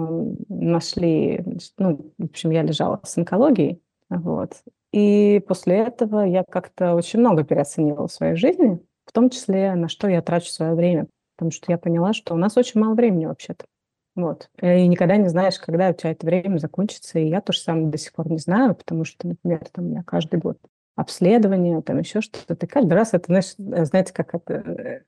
нашли... 0.48 1.44
Ну, 1.78 2.12
в 2.18 2.24
общем, 2.24 2.50
я 2.50 2.62
лежала 2.62 3.00
с 3.02 3.16
онкологией, 3.16 3.82
вот. 4.10 4.52
И 4.92 5.42
после 5.48 5.78
этого 5.78 6.20
я 6.24 6.44
как-то 6.44 6.94
очень 6.94 7.20
много 7.20 7.42
переоценила 7.42 8.06
в 8.06 8.12
своей 8.12 8.36
жизни, 8.36 8.80
в 9.04 9.12
том 9.12 9.30
числе, 9.30 9.74
на 9.74 9.88
что 9.88 10.08
я 10.08 10.22
трачу 10.22 10.50
свое 10.50 10.74
время. 10.74 11.06
Потому 11.36 11.50
что 11.50 11.70
я 11.70 11.78
поняла, 11.78 12.12
что 12.12 12.34
у 12.34 12.38
нас 12.38 12.56
очень 12.56 12.80
мало 12.80 12.94
времени 12.94 13.26
вообще-то. 13.26 13.66
Вот. 14.14 14.48
И 14.62 14.86
никогда 14.86 15.16
не 15.16 15.28
знаешь, 15.28 15.58
когда 15.58 15.90
у 15.90 15.92
тебя 15.92 16.12
это 16.12 16.24
время 16.24 16.58
закончится. 16.58 17.18
И 17.18 17.28
я 17.28 17.40
тоже 17.40 17.60
сам 17.60 17.90
до 17.90 17.98
сих 17.98 18.12
пор 18.12 18.30
не 18.30 18.38
знаю, 18.38 18.74
потому 18.74 19.04
что, 19.04 19.28
например, 19.28 19.60
там 19.70 19.86
у 19.86 19.88
меня 19.88 20.02
каждый 20.02 20.40
год 20.40 20.58
обследование, 20.96 21.82
там 21.82 21.98
еще 21.98 22.22
что-то. 22.22 22.56
Ты 22.56 22.66
каждый 22.66 22.94
раз 22.94 23.12
это, 23.12 23.26
знаешь, 23.26 23.54
знаете, 23.56 24.14
как 24.14 24.34
это, 24.34 24.54
э, 24.54 25.02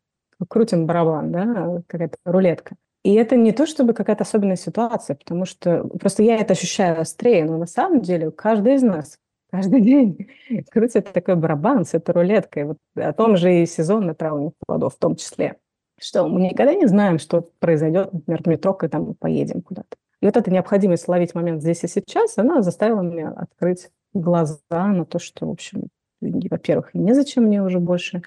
крутим 0.49 0.87
барабан, 0.87 1.33
да, 1.33 1.83
какая-то 1.87 2.19
рулетка. 2.25 2.77
И 3.09 3.15
это 3.15 3.37
не 3.37 3.53
то, 3.53 3.65
чтобы 3.65 3.95
какая-то 3.95 4.25
особенная 4.25 4.57
ситуация, 4.57 5.17
потому 5.17 5.47
что 5.47 5.85
просто 5.99 6.23
я 6.23 6.37
это 6.37 6.53
ощущаю 6.53 7.01
острее, 7.01 7.47
но 7.47 7.57
на 7.57 7.65
самом 7.65 8.03
деле 8.03 8.31
каждый 8.31 8.75
из 8.75 8.83
нас 8.83 9.17
каждый 9.51 9.81
день 9.81 10.29
крутит 10.71 11.11
такой 11.15 11.37
барабан 11.37 11.87
с 11.87 11.95
этой 11.95 12.15
рулеткой. 12.15 12.65
Вот 12.65 12.77
о 12.97 13.15
том 13.15 13.39
же 13.39 13.63
и 13.63 13.65
сезон 13.65 14.05
на 14.05 14.15
травных 14.15 14.53
плодов 14.67 14.95
в 14.95 14.99
том 14.99 15.17
числе. 15.17 15.57
Что 15.99 16.29
мы 16.29 16.43
никогда 16.43 16.75
не 16.75 16.85
знаем, 16.85 17.19
что 17.19 17.51
произойдет, 17.61 18.13
например, 18.13 18.43
в 18.43 18.47
метро, 18.47 18.75
когда 18.75 18.99
мы 18.99 19.15
поедем 19.15 19.63
куда-то. 19.63 19.97
И 20.21 20.27
вот 20.27 20.37
эта 20.37 20.51
необходимость 20.51 21.09
ловить 21.09 21.35
момент 21.35 21.63
здесь 21.63 21.83
и 21.85 21.89
сейчас, 21.89 22.37
она 22.37 22.61
заставила 22.61 23.01
меня 23.01 23.31
открыть 23.31 23.89
глаза 24.13 24.59
на 24.71 25.07
то, 25.07 25.19
что, 25.19 25.47
в 25.47 25.51
общем, 25.51 25.89
во-первых, 26.21 26.91
незачем 26.93 27.45
мне 27.45 27.63
уже 27.63 27.81
больше 27.81 28.21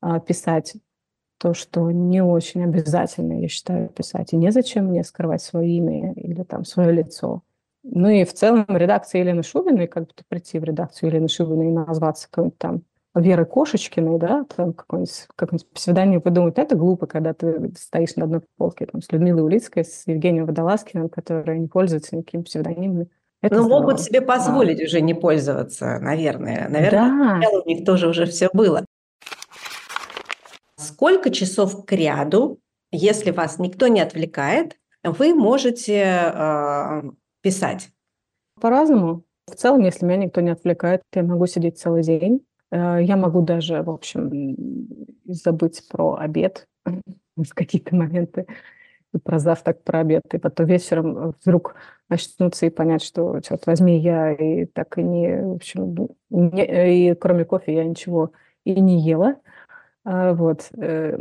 а, 0.00 0.20
писать 0.20 0.76
то, 1.46 1.54
что 1.54 1.92
не 1.92 2.24
очень 2.24 2.64
обязательно, 2.64 3.40
я 3.40 3.46
считаю, 3.46 3.88
писать. 3.88 4.32
И 4.32 4.36
незачем 4.36 4.86
мне 4.86 5.04
скрывать 5.04 5.42
свое 5.42 5.70
имя 5.76 6.12
или 6.14 6.42
там 6.42 6.64
свое 6.64 6.90
лицо. 6.90 7.42
Ну 7.84 8.08
и 8.08 8.24
в 8.24 8.34
целом 8.34 8.66
редакция 8.68 9.20
Елены 9.20 9.44
Шубиной, 9.44 9.86
как 9.86 10.08
бы 10.08 10.08
прийти 10.26 10.58
в 10.58 10.64
редакцию 10.64 11.10
Елены 11.10 11.28
Шубиной 11.28 11.68
и 11.68 11.72
назваться 11.72 12.26
какой-нибудь 12.28 12.58
там 12.58 12.82
Веры 13.14 13.44
Кошечкиной, 13.44 14.18
да, 14.18 14.44
там 14.56 14.72
какой-нибудь, 14.72 15.28
какой-нибудь 15.36 15.70
псевдоним 15.70 16.20
придумать, 16.20 16.58
это 16.58 16.74
глупо, 16.74 17.06
когда 17.06 17.32
ты 17.32 17.72
стоишь 17.78 18.16
на 18.16 18.24
одной 18.24 18.40
полке 18.56 18.86
там, 18.86 19.00
с 19.00 19.12
Людмилой 19.12 19.42
Улицкой, 19.42 19.84
с 19.84 20.02
Евгением 20.08 20.46
Водолазкиным, 20.46 21.08
которые 21.08 21.60
не 21.60 21.68
пользуются 21.68 22.16
никакими 22.16 22.42
псевдонимами. 22.42 23.08
Это 23.40 23.58
Но 23.58 23.68
могут 23.68 24.00
себе 24.00 24.20
позволить 24.20 24.80
а. 24.80 24.84
уже 24.84 25.00
не 25.00 25.14
пользоваться, 25.14 26.00
наверное. 26.00 26.68
Наверное, 26.68 27.40
да. 27.40 27.48
у 27.64 27.68
них 27.68 27.84
тоже 27.84 28.08
уже 28.08 28.26
все 28.26 28.50
было. 28.52 28.84
Сколько 30.78 31.30
часов 31.30 31.84
к 31.84 31.92
ряду, 31.92 32.60
если 32.90 33.30
вас 33.30 33.58
никто 33.58 33.88
не 33.88 34.00
отвлекает, 34.00 34.76
вы 35.02 35.34
можете 35.34 36.04
а, 36.04 37.04
писать? 37.40 37.90
По-разному. 38.60 39.24
В 39.46 39.54
целом, 39.54 39.80
если 39.80 40.04
меня 40.04 40.24
никто 40.24 40.40
не 40.40 40.50
отвлекает, 40.50 41.02
я 41.14 41.22
могу 41.22 41.46
сидеть 41.46 41.78
целый 41.78 42.02
день. 42.02 42.44
Э, 42.70 42.98
я 43.00 43.16
могу 43.16 43.42
даже, 43.42 43.82
в 43.82 43.90
общем, 43.90 44.56
забыть 45.24 45.86
про 45.88 46.16
обед 46.16 46.66
в 47.36 47.54
какие-то 47.54 47.94
моменты, 47.94 48.46
про 49.22 49.38
завтрак, 49.38 49.82
про 49.84 50.00
обед, 50.00 50.22
и 50.32 50.38
потом 50.38 50.66
вечером 50.66 51.34
вдруг 51.40 51.76
очнуться 52.08 52.66
и 52.66 52.70
понять, 52.70 53.02
что, 53.02 53.40
черт 53.40 53.66
возьми, 53.66 53.98
я 53.98 54.32
и 54.32 54.66
так 54.66 54.98
и 54.98 55.02
не, 55.02 55.42
в 55.42 55.54
общем, 55.54 56.08
не, 56.30 57.10
и 57.10 57.14
кроме 57.14 57.44
кофе 57.44 57.74
я 57.74 57.84
ничего 57.84 58.32
и 58.64 58.80
не 58.80 59.00
ела. 59.00 59.36
А, 60.06 60.34
вот. 60.34 60.68
Э, 60.78 61.18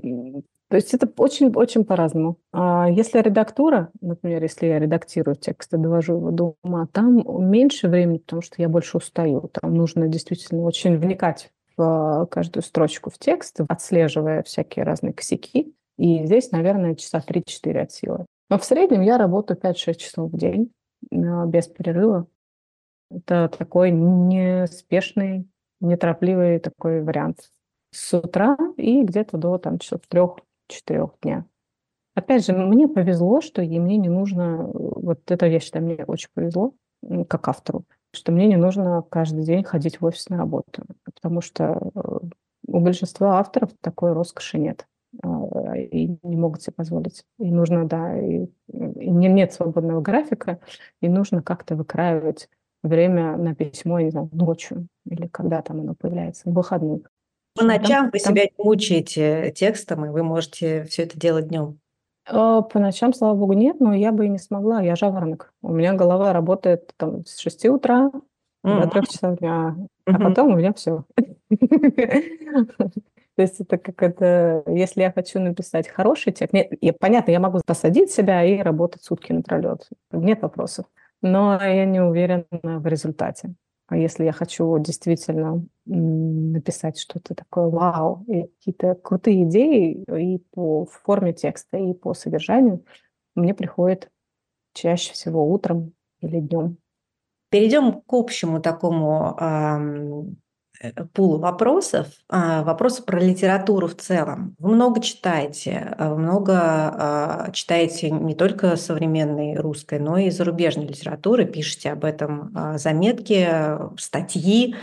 То 0.69 0.75
есть 0.75 0.93
это 0.93 1.09
очень-очень 1.17 1.86
по-разному. 1.86 2.38
А 2.53 2.88
если 2.88 3.19
редактура, 3.19 3.89
например, 3.99 4.43
если 4.43 4.67
я 4.67 4.79
редактирую 4.79 5.36
текст 5.36 5.73
и 5.73 5.77
довожу 5.77 6.17
его 6.17 6.31
до 6.31 6.55
ума, 6.63 6.88
там 6.91 7.23
меньше 7.49 7.88
времени, 7.88 8.19
потому 8.19 8.43
что 8.43 8.61
я 8.61 8.69
больше 8.69 8.97
устаю. 8.97 9.49
Там 9.51 9.73
нужно 9.73 10.07
действительно 10.07 10.61
очень 10.61 10.97
вникать 10.97 11.51
в 11.75 12.27
каждую 12.29 12.61
строчку 12.63 13.09
в 13.09 13.17
текст, 13.17 13.59
отслеживая 13.67 14.43
всякие 14.43 14.86
разные 14.86 15.13
косяки. 15.13 15.73
И 15.97 16.23
здесь, 16.25 16.51
наверное, 16.51 16.95
часа 16.95 17.21
3-4 17.25 17.79
от 17.79 17.91
силы. 17.91 18.25
Но 18.49 18.59
в 18.59 18.65
среднем 18.65 19.01
я 19.01 19.17
работаю 19.17 19.59
5-6 19.59 19.95
часов 19.95 20.31
в 20.31 20.38
день 20.38 20.71
без 21.09 21.67
перерыва. 21.67 22.27
Это 23.09 23.49
такой 23.49 23.91
неспешный, 23.91 25.47
неторопливый 25.79 26.59
такой 26.59 27.01
вариант. 27.01 27.49
С 27.95 28.13
утра 28.13 28.57
и 28.75 29.03
где-то 29.03 29.37
до 29.37 29.57
там, 29.57 29.79
часов 29.79 30.01
трех-четырех 30.09 31.11
дня. 31.21 31.45
Опять 32.13 32.45
же, 32.45 32.51
мне 32.51 32.89
повезло, 32.89 33.39
что 33.39 33.61
и 33.61 33.79
мне 33.79 33.95
не 33.95 34.09
нужно, 34.09 34.69
вот 34.73 35.19
это, 35.31 35.45
я 35.45 35.61
считаю, 35.61 35.85
мне 35.85 36.03
очень 36.05 36.27
повезло, 36.33 36.73
как 37.29 37.47
автору, 37.47 37.85
что 38.11 38.33
мне 38.33 38.47
не 38.47 38.57
нужно 38.57 39.01
каждый 39.09 39.45
день 39.45 39.63
ходить 39.63 40.01
в 40.01 40.05
офис 40.05 40.27
на 40.27 40.37
работу, 40.37 40.83
потому 41.05 41.39
что 41.39 41.89
э, 41.95 42.19
у 42.67 42.79
большинства 42.81 43.39
авторов 43.39 43.69
такой 43.79 44.11
роскоши 44.11 44.57
нет 44.57 44.87
а, 45.23 45.77
и 45.77 46.17
не 46.21 46.35
могут 46.35 46.63
себе 46.63 46.73
позволить. 46.73 47.23
И 47.39 47.49
нужно, 47.49 47.87
да, 47.87 48.19
и, 48.19 48.47
и 48.67 49.09
нет 49.09 49.53
свободного 49.53 50.01
графика, 50.01 50.59
и 51.01 51.07
нужно 51.07 51.41
как-то 51.41 51.77
выкраивать 51.77 52.49
время 52.83 53.37
на 53.37 53.55
письмо, 53.55 54.01
не 54.01 54.09
знаю, 54.09 54.29
ночью 54.33 54.87
или 55.05 55.27
когда 55.27 55.61
там 55.61 55.79
оно 55.79 55.95
появляется, 55.95 56.49
в 56.49 56.53
выходных. 56.53 57.09
По 57.55 57.63
ночам 57.63 58.03
там, 58.03 58.09
вы 58.11 58.19
там... 58.19 58.33
себя 58.33 58.43
не 58.43 58.63
мучаете 58.63 59.51
текстом, 59.55 60.05
и 60.05 60.09
вы 60.09 60.23
можете 60.23 60.83
все 60.83 61.03
это 61.03 61.17
делать 61.17 61.47
днем? 61.47 61.79
А, 62.27 62.61
по 62.61 62.79
ночам, 62.79 63.13
слава 63.13 63.35
богу, 63.35 63.53
нет, 63.53 63.79
но 63.79 63.93
я 63.93 64.11
бы 64.11 64.25
и 64.25 64.29
не 64.29 64.39
смогла. 64.39 64.81
Я 64.81 64.95
жаворонок. 64.95 65.53
У 65.61 65.71
меня 65.71 65.93
голова 65.93 66.33
работает 66.33 66.91
там 66.97 67.25
с 67.25 67.39
6 67.39 67.65
утра 67.67 68.11
mm-hmm. 68.65 68.81
до 68.81 68.89
3 68.89 69.01
часов 69.07 69.37
дня, 69.39 69.75
mm-hmm. 69.77 70.13
а 70.13 70.19
потом 70.19 70.53
у 70.53 70.57
меня 70.57 70.73
все. 70.73 71.05
То 73.35 73.41
есть 73.41 73.59
это 73.59 73.77
как 73.77 74.01
это, 74.01 74.63
если 74.67 75.01
я 75.01 75.11
хочу 75.11 75.39
написать 75.39 75.89
хороший 75.89 76.31
текст, 76.31 76.53
нет, 76.53 76.69
я, 76.79 76.93
понятно, 76.93 77.31
я 77.31 77.41
могу 77.41 77.59
посадить 77.65 78.09
себя 78.09 78.43
и 78.43 78.61
работать 78.61 79.03
сутки 79.03 79.33
напролет, 79.33 79.89
нет 80.11 80.41
вопросов, 80.41 80.85
но 81.21 81.61
я 81.61 81.83
не 81.83 81.99
уверена 81.99 82.45
в 82.51 82.87
результате. 82.87 83.53
А 83.88 83.97
если 83.97 84.25
я 84.25 84.31
хочу 84.31 84.77
действительно 84.79 85.63
написать 85.86 86.97
что-то 86.97 87.36
такое 87.36 87.67
вау, 87.67 88.23
и 88.27 88.43
какие-то 88.43 88.95
крутые 88.95 89.43
идеи 89.43 90.03
и 90.11 90.39
по 90.51 90.86
форме 90.86 91.33
текста, 91.33 91.77
и 91.77 91.93
по 91.93 92.13
содержанию, 92.13 92.83
мне 93.36 93.53
приходит 93.53 94.09
чаще 94.73 95.13
всего 95.13 95.51
утром 95.51 95.93
или 96.21 96.39
днем. 96.39 96.77
Перейдем 97.49 98.01
к 98.01 98.13
общему 98.13 98.59
такому 98.59 100.36
пул 101.13 101.38
вопросов, 101.39 102.07
а, 102.30 102.63
вопросы 102.63 103.03
про 103.03 103.19
литературу 103.19 103.88
в 103.88 103.95
целом. 103.95 104.55
Вы 104.59 104.76
много 104.76 105.01
читаете, 105.01 105.95
а, 105.97 106.09
вы 106.09 106.17
много 106.17 106.53
а, 106.55 107.51
читаете 107.51 108.09
не 108.09 108.36
только 108.36 108.76
современной 108.76 109.55
русской, 109.55 109.99
но 109.99 110.17
и 110.17 110.30
зарубежной 110.30 110.88
литературы, 110.88 111.45
пишете 111.45 111.91
об 111.91 112.05
этом 112.05 112.53
заметки, 112.78 113.49
статьи. 113.97 114.76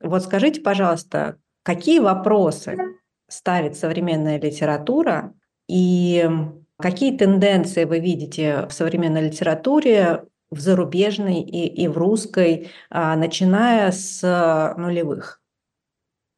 Вот 0.00 0.24
скажите, 0.24 0.60
пожалуйста, 0.60 1.36
какие 1.62 1.98
вопросы 1.98 2.76
ставит 3.28 3.76
современная 3.76 4.40
литература 4.40 5.32
и 5.68 6.28
какие 6.78 7.16
тенденции 7.16 7.84
вы 7.84 7.98
видите 7.98 8.66
в 8.68 8.72
современной 8.72 9.28
литературе 9.28 10.24
в 10.56 10.60
зарубежной 10.60 11.40
и, 11.40 11.66
и 11.66 11.88
в 11.88 11.96
русской, 11.96 12.70
а, 12.90 13.16
начиная 13.16 13.90
с 13.92 14.22
а, 14.24 14.74
нулевых? 14.76 15.40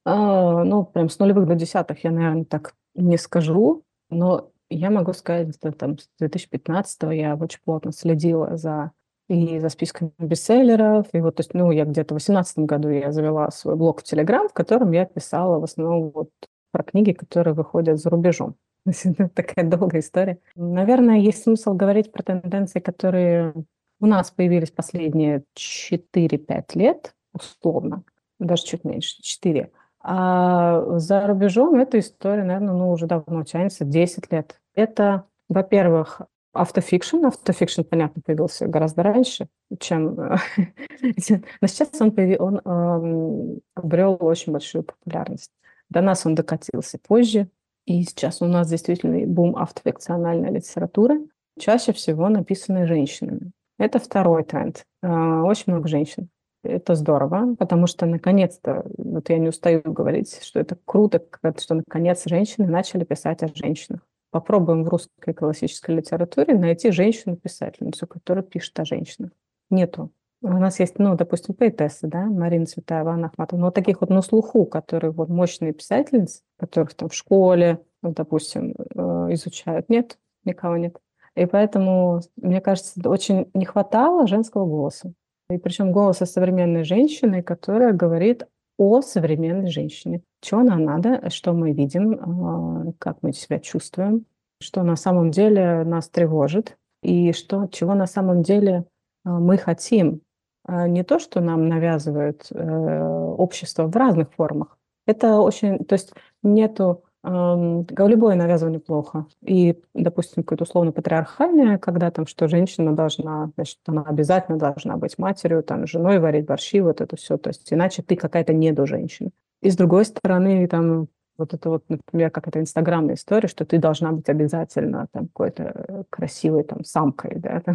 А, 0.04 0.64
ну, 0.64 0.84
прям 0.84 1.08
с 1.08 1.18
нулевых 1.18 1.46
до 1.46 1.54
десятых 1.54 2.04
я, 2.04 2.10
наверное, 2.10 2.44
так 2.44 2.74
не 2.94 3.16
скажу, 3.16 3.84
но 4.10 4.50
я 4.70 4.90
могу 4.90 5.12
сказать, 5.12 5.54
что 5.54 5.72
там 5.72 5.98
с 5.98 6.08
2015 6.18 7.02
я 7.12 7.36
очень 7.36 7.60
плотно 7.64 7.92
следила 7.92 8.56
за 8.56 8.92
и 9.28 9.58
за 9.58 9.68
списками 9.68 10.10
бестселлеров, 10.18 11.06
и 11.12 11.20
вот, 11.20 11.36
то 11.36 11.40
есть, 11.42 11.52
ну, 11.52 11.70
я 11.70 11.84
где-то 11.84 12.14
в 12.14 12.18
2018 12.18 12.58
году 12.60 12.88
я 12.88 13.12
завела 13.12 13.50
свой 13.50 13.76
блог 13.76 14.00
в 14.00 14.04
Телеграм, 14.04 14.48
в 14.48 14.54
котором 14.54 14.92
я 14.92 15.04
писала 15.04 15.58
в 15.58 15.64
основном 15.64 16.10
вот 16.10 16.30
про 16.70 16.82
книги, 16.82 17.12
которые 17.12 17.54
выходят 17.54 17.98
за 17.98 18.08
рубежом. 18.08 18.56
Такая 19.34 19.66
долгая 19.66 20.00
история. 20.00 20.38
Наверное, 20.56 21.18
есть 21.18 21.42
смысл 21.42 21.74
говорить 21.74 22.10
про 22.10 22.22
тенденции, 22.22 22.80
которые 22.80 23.52
у 24.00 24.06
нас 24.06 24.30
появились 24.30 24.70
последние 24.70 25.44
4-5 25.56 26.64
лет, 26.74 27.14
условно, 27.32 28.04
даже 28.38 28.64
чуть 28.64 28.84
меньше, 28.84 29.20
4. 29.22 29.70
А 30.00 30.98
за 30.98 31.26
рубежом 31.26 31.74
эта 31.74 31.98
история, 31.98 32.44
наверное, 32.44 32.74
ну, 32.74 32.90
уже 32.90 33.06
давно 33.06 33.42
тянется, 33.44 33.84
10 33.84 34.30
лет. 34.32 34.60
Это, 34.74 35.24
во-первых, 35.48 36.22
автофикшн. 36.52 37.26
Автофикшн, 37.26 37.82
понятно, 37.82 38.22
появился 38.24 38.66
гораздо 38.66 39.02
раньше, 39.02 39.48
чем... 39.78 40.14
Но 41.60 41.66
сейчас 41.66 41.90
он, 42.00 42.12
появ... 42.12 42.40
он 42.40 42.60
эм, 42.64 43.60
обрел 43.74 44.16
очень 44.20 44.52
большую 44.52 44.84
популярность. 44.84 45.50
До 45.90 46.00
нас 46.00 46.26
он 46.26 46.34
докатился 46.34 46.98
позже, 46.98 47.48
и 47.86 48.02
сейчас 48.02 48.42
у 48.42 48.46
нас 48.46 48.68
действительно 48.68 49.26
бум 49.26 49.56
автофикциональной 49.56 50.50
литературы, 50.50 51.26
чаще 51.58 51.92
всего 51.92 52.28
написанной 52.28 52.86
женщинами. 52.86 53.52
Это 53.78 53.98
второй 53.98 54.44
тренд. 54.44 54.84
А, 55.02 55.42
очень 55.42 55.72
много 55.72 55.88
женщин. 55.88 56.28
Это 56.64 56.96
здорово, 56.96 57.54
потому 57.56 57.86
что 57.86 58.04
наконец-то, 58.04 58.84
вот 58.98 59.30
я 59.30 59.38
не 59.38 59.48
устаю 59.48 59.80
говорить, 59.84 60.42
что 60.42 60.58
это 60.58 60.76
круто, 60.84 61.22
что 61.58 61.74
наконец 61.74 62.24
женщины 62.26 62.66
начали 62.66 63.04
писать 63.04 63.42
о 63.42 63.48
женщинах. 63.54 64.00
Попробуем 64.30 64.84
в 64.84 64.88
русской 64.88 65.32
классической 65.32 65.94
литературе 65.94 66.54
найти 66.58 66.90
женщину-писательницу, 66.90 68.06
которая 68.06 68.42
пишет 68.42 68.78
о 68.80 68.84
женщинах. 68.84 69.30
Нету. 69.70 70.10
У 70.42 70.48
нас 70.48 70.78
есть, 70.78 70.98
ну, 70.98 71.16
допустим, 71.16 71.54
поэтессы, 71.54 72.06
да, 72.06 72.26
Марина 72.26 72.66
Цветаева, 72.66 73.12
Анна 73.12 73.28
Ахматова, 73.28 73.58
но 73.58 73.70
таких 73.70 74.00
вот 74.00 74.10
на 74.10 74.22
слуху, 74.22 74.66
которые 74.66 75.10
вот 75.10 75.28
мощные 75.28 75.72
писательницы, 75.72 76.42
которых 76.58 76.94
там 76.94 77.08
в 77.08 77.14
школе, 77.14 77.80
вот, 78.02 78.14
допустим, 78.14 78.74
э, 78.76 79.32
изучают, 79.32 79.88
нет, 79.88 80.18
никого 80.44 80.76
нет. 80.76 80.96
И 81.38 81.46
поэтому, 81.46 82.20
мне 82.36 82.60
кажется, 82.60 82.92
очень 83.08 83.50
не 83.54 83.64
хватало 83.64 84.26
женского 84.26 84.66
голоса. 84.66 85.12
И 85.50 85.58
причем 85.58 85.92
голоса 85.92 86.26
современной 86.26 86.84
женщины, 86.84 87.42
которая 87.42 87.92
говорит 87.92 88.46
о 88.76 89.00
современной 89.02 89.70
женщине. 89.70 90.22
Что 90.42 90.62
нам 90.62 90.84
надо, 90.84 91.30
что 91.30 91.52
мы 91.52 91.72
видим, 91.72 92.18
а, 92.20 92.92
как 92.98 93.18
мы 93.22 93.32
себя 93.32 93.58
чувствуем, 93.58 94.26
что 94.60 94.82
на 94.82 94.96
самом 94.96 95.30
деле 95.30 95.84
нас 95.84 96.08
тревожит, 96.08 96.76
и 97.02 97.32
что, 97.32 97.66
чего 97.68 97.94
на 97.94 98.06
самом 98.06 98.42
деле 98.42 98.84
а, 99.24 99.38
мы 99.38 99.56
хотим. 99.56 100.20
А 100.64 100.86
не 100.86 101.02
то, 101.02 101.18
что 101.18 101.40
нам 101.40 101.68
навязывает 101.68 102.48
э, 102.50 103.34
общество 103.38 103.86
в 103.86 103.96
разных 103.96 104.34
формах. 104.34 104.76
Это 105.06 105.38
очень... 105.40 105.82
То 105.84 105.94
есть 105.94 106.12
нету 106.42 107.04
Любое 107.24 108.36
навязывание 108.36 108.80
плохо. 108.80 109.26
И, 109.42 109.80
допустим, 109.92 110.42
какое-то 110.44 110.64
условно 110.64 110.92
патриархальное, 110.92 111.78
когда 111.78 112.10
там, 112.10 112.26
что 112.26 112.46
женщина 112.46 112.94
должна, 112.94 113.50
значит, 113.56 113.78
она 113.86 114.02
обязательно 114.02 114.56
должна 114.56 114.96
быть 114.96 115.18
матерью, 115.18 115.62
там, 115.62 115.86
женой 115.86 116.20
варить 116.20 116.46
борщи, 116.46 116.80
вот 116.80 117.00
это 117.00 117.16
все. 117.16 117.36
То 117.36 117.50
есть 117.50 117.72
иначе 117.72 118.02
ты 118.02 118.14
какая-то 118.14 118.52
недоженщина. 118.52 119.30
И 119.62 119.70
с 119.70 119.76
другой 119.76 120.04
стороны, 120.04 120.66
там, 120.68 121.08
вот 121.36 121.54
это 121.54 121.70
вот, 121.70 121.84
например, 121.88 122.30
как 122.30 122.48
это 122.48 122.60
инстаграмная 122.60 123.14
история, 123.14 123.48
что 123.48 123.64
ты 123.64 123.78
должна 123.78 124.12
быть 124.12 124.28
обязательно 124.28 125.08
там 125.12 125.26
какой-то 125.26 126.04
красивой 126.10 126.64
там 126.64 126.84
самкой, 126.84 127.36
да. 127.36 127.60
То 127.64 127.74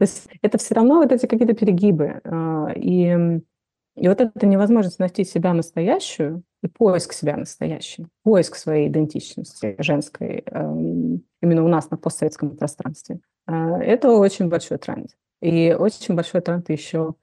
есть 0.00 0.28
это 0.40 0.58
все 0.58 0.74
равно 0.74 0.96
вот 0.96 1.12
эти 1.12 1.26
какие-то 1.26 1.54
перегибы. 1.54 2.20
А, 2.24 2.72
и 2.74 3.40
и 3.96 4.08
вот 4.08 4.20
эта 4.20 4.46
невозможность 4.46 4.98
найти 4.98 5.24
себя 5.24 5.54
настоящую 5.54 6.42
и 6.62 6.68
поиск 6.68 7.12
себя 7.12 7.36
настоящей, 7.36 8.06
поиск 8.22 8.56
своей 8.56 8.88
идентичности 8.88 9.74
женской 9.78 10.42
эм, 10.46 11.24
именно 11.40 11.64
у 11.64 11.68
нас 11.68 11.90
на 11.90 11.96
постсоветском 11.96 12.56
пространстве, 12.56 13.20
э, 13.46 13.52
это 13.52 14.10
очень 14.10 14.48
большой 14.48 14.78
тренд. 14.78 15.16
И 15.40 15.74
очень 15.78 16.14
большой 16.14 16.40
тренд 16.40 16.68
еще 16.70 17.14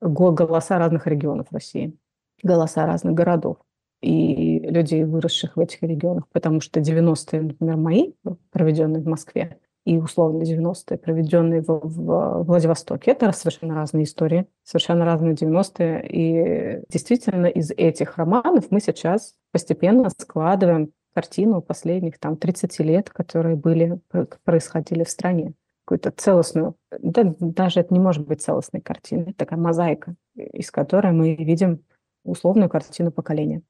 голоса 0.00 0.78
разных 0.78 1.06
регионов 1.06 1.48
России, 1.52 1.96
голоса 2.42 2.86
разных 2.86 3.14
городов 3.14 3.58
и 4.00 4.58
людей, 4.60 5.04
выросших 5.04 5.56
в 5.56 5.60
этих 5.60 5.82
регионах, 5.82 6.26
потому 6.32 6.60
что 6.60 6.80
90-е, 6.80 7.42
например, 7.42 7.76
мои, 7.76 8.12
проведенные 8.50 9.02
в 9.02 9.06
Москве, 9.06 9.58
и 9.84 9.96
условно 9.96 10.42
90-е, 10.42 10.98
проведенные 10.98 11.62
в, 11.62 11.80
в 11.82 12.42
Владивостоке. 12.44 13.12
Это 13.12 13.32
совершенно 13.32 13.74
разные 13.74 14.04
истории, 14.04 14.46
совершенно 14.62 15.04
разные 15.04 15.34
90-е. 15.34 16.06
И 16.08 16.82
действительно 16.90 17.46
из 17.46 17.70
этих 17.70 18.18
романов 18.18 18.70
мы 18.70 18.80
сейчас 18.80 19.34
постепенно 19.52 20.10
складываем 20.10 20.92
картину 21.14 21.62
последних 21.62 22.18
там 22.18 22.36
30 22.36 22.78
лет, 22.80 23.10
которые 23.10 23.56
были, 23.56 24.00
происходили 24.44 25.04
в 25.04 25.10
стране. 25.10 25.54
Какую-то 25.84 26.12
целостную, 26.12 26.76
да, 27.00 27.34
даже 27.40 27.80
это 27.80 27.92
не 27.92 28.00
может 28.00 28.26
быть 28.26 28.42
целостной 28.42 28.80
картиной, 28.80 29.32
такая 29.32 29.58
мозаика, 29.58 30.14
из 30.36 30.70
которой 30.70 31.12
мы 31.12 31.34
видим 31.34 31.84
условную 32.22 32.68
картину 32.68 33.10
поколения. 33.10 33.62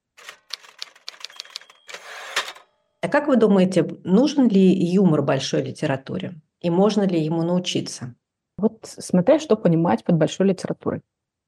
А 3.03 3.09
как 3.09 3.29
вы 3.29 3.37
думаете, 3.37 3.89
нужен 4.05 4.49
ли 4.49 4.61
юмор 4.61 5.23
большой 5.23 5.63
литературе? 5.63 6.35
И 6.61 6.69
можно 6.69 7.03
ли 7.03 7.19
ему 7.19 7.43
научиться? 7.43 8.15
Вот 8.59 8.81
смотря 8.85 9.39
что 9.39 9.57
понимать 9.57 10.05
под 10.05 10.17
большой 10.17 10.49
литературой. 10.49 11.01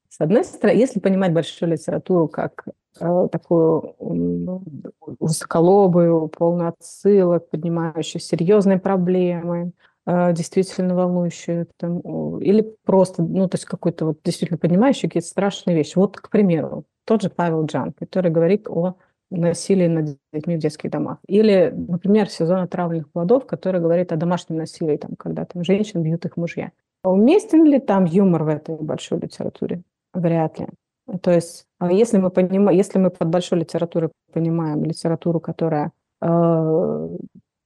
С 0.08 0.20
одной 0.20 0.44
стороны, 0.44 0.78
если 0.78 1.00
понимать 1.00 1.32
большую 1.32 1.72
литературу 1.72 2.28
как 2.28 2.64
э, 3.00 3.28
такую 3.30 3.94
ну, 3.98 4.62
высоколобую, 5.20 6.28
полную 6.28 6.68
отсылок, 6.68 7.48
поднимающую 7.50 8.20
серьезные 8.20 8.78
проблемы, 8.78 9.72
э, 10.06 10.32
действительно 10.32 10.94
волнующую, 10.94 11.66
там, 11.76 12.38
или 12.40 12.76
просто, 12.84 13.22
ну, 13.22 13.48
то 13.48 13.56
есть 13.56 13.64
какой-то 13.66 14.06
вот 14.06 14.18
действительно 14.24 14.58
поднимающий 14.58 15.08
какие-то 15.08 15.28
страшные 15.28 15.76
вещи. 15.76 15.96
Вот, 15.96 16.18
к 16.18 16.28
примеру, 16.30 16.84
тот 17.04 17.22
же 17.22 17.30
Павел 17.30 17.64
Джан, 17.64 17.92
который 17.92 18.30
говорит 18.30 18.68
о 18.68 18.96
насилии 19.40 19.86
над 19.86 20.16
детьми 20.32 20.56
в 20.56 20.58
детских 20.58 20.90
домах. 20.90 21.18
Или, 21.26 21.72
например, 21.74 22.28
сезон 22.28 22.60
отравленных 22.60 23.10
плодов, 23.10 23.46
который 23.46 23.80
говорит 23.80 24.12
о 24.12 24.16
домашнем 24.16 24.58
насилии, 24.58 24.96
там, 24.96 25.12
когда 25.18 25.44
там 25.44 25.64
женщин 25.64 26.02
бьют 26.02 26.24
их 26.24 26.36
мужья. 26.36 26.72
Уместен 27.04 27.64
ли 27.64 27.80
там 27.80 28.04
юмор 28.04 28.44
в 28.44 28.48
этой 28.48 28.76
большой 28.76 29.18
литературе? 29.20 29.82
Вряд 30.14 30.58
ли. 30.60 30.68
То 31.20 31.32
есть, 31.32 31.66
а 31.78 31.92
если 31.92 32.18
мы, 32.18 32.30
понимаем, 32.30 32.76
если 32.76 32.98
мы 32.98 33.10
под 33.10 33.28
большой 33.28 33.60
литературой 33.60 34.10
понимаем 34.32 34.84
литературу, 34.84 35.40
которая 35.40 35.92
э, 36.20 37.08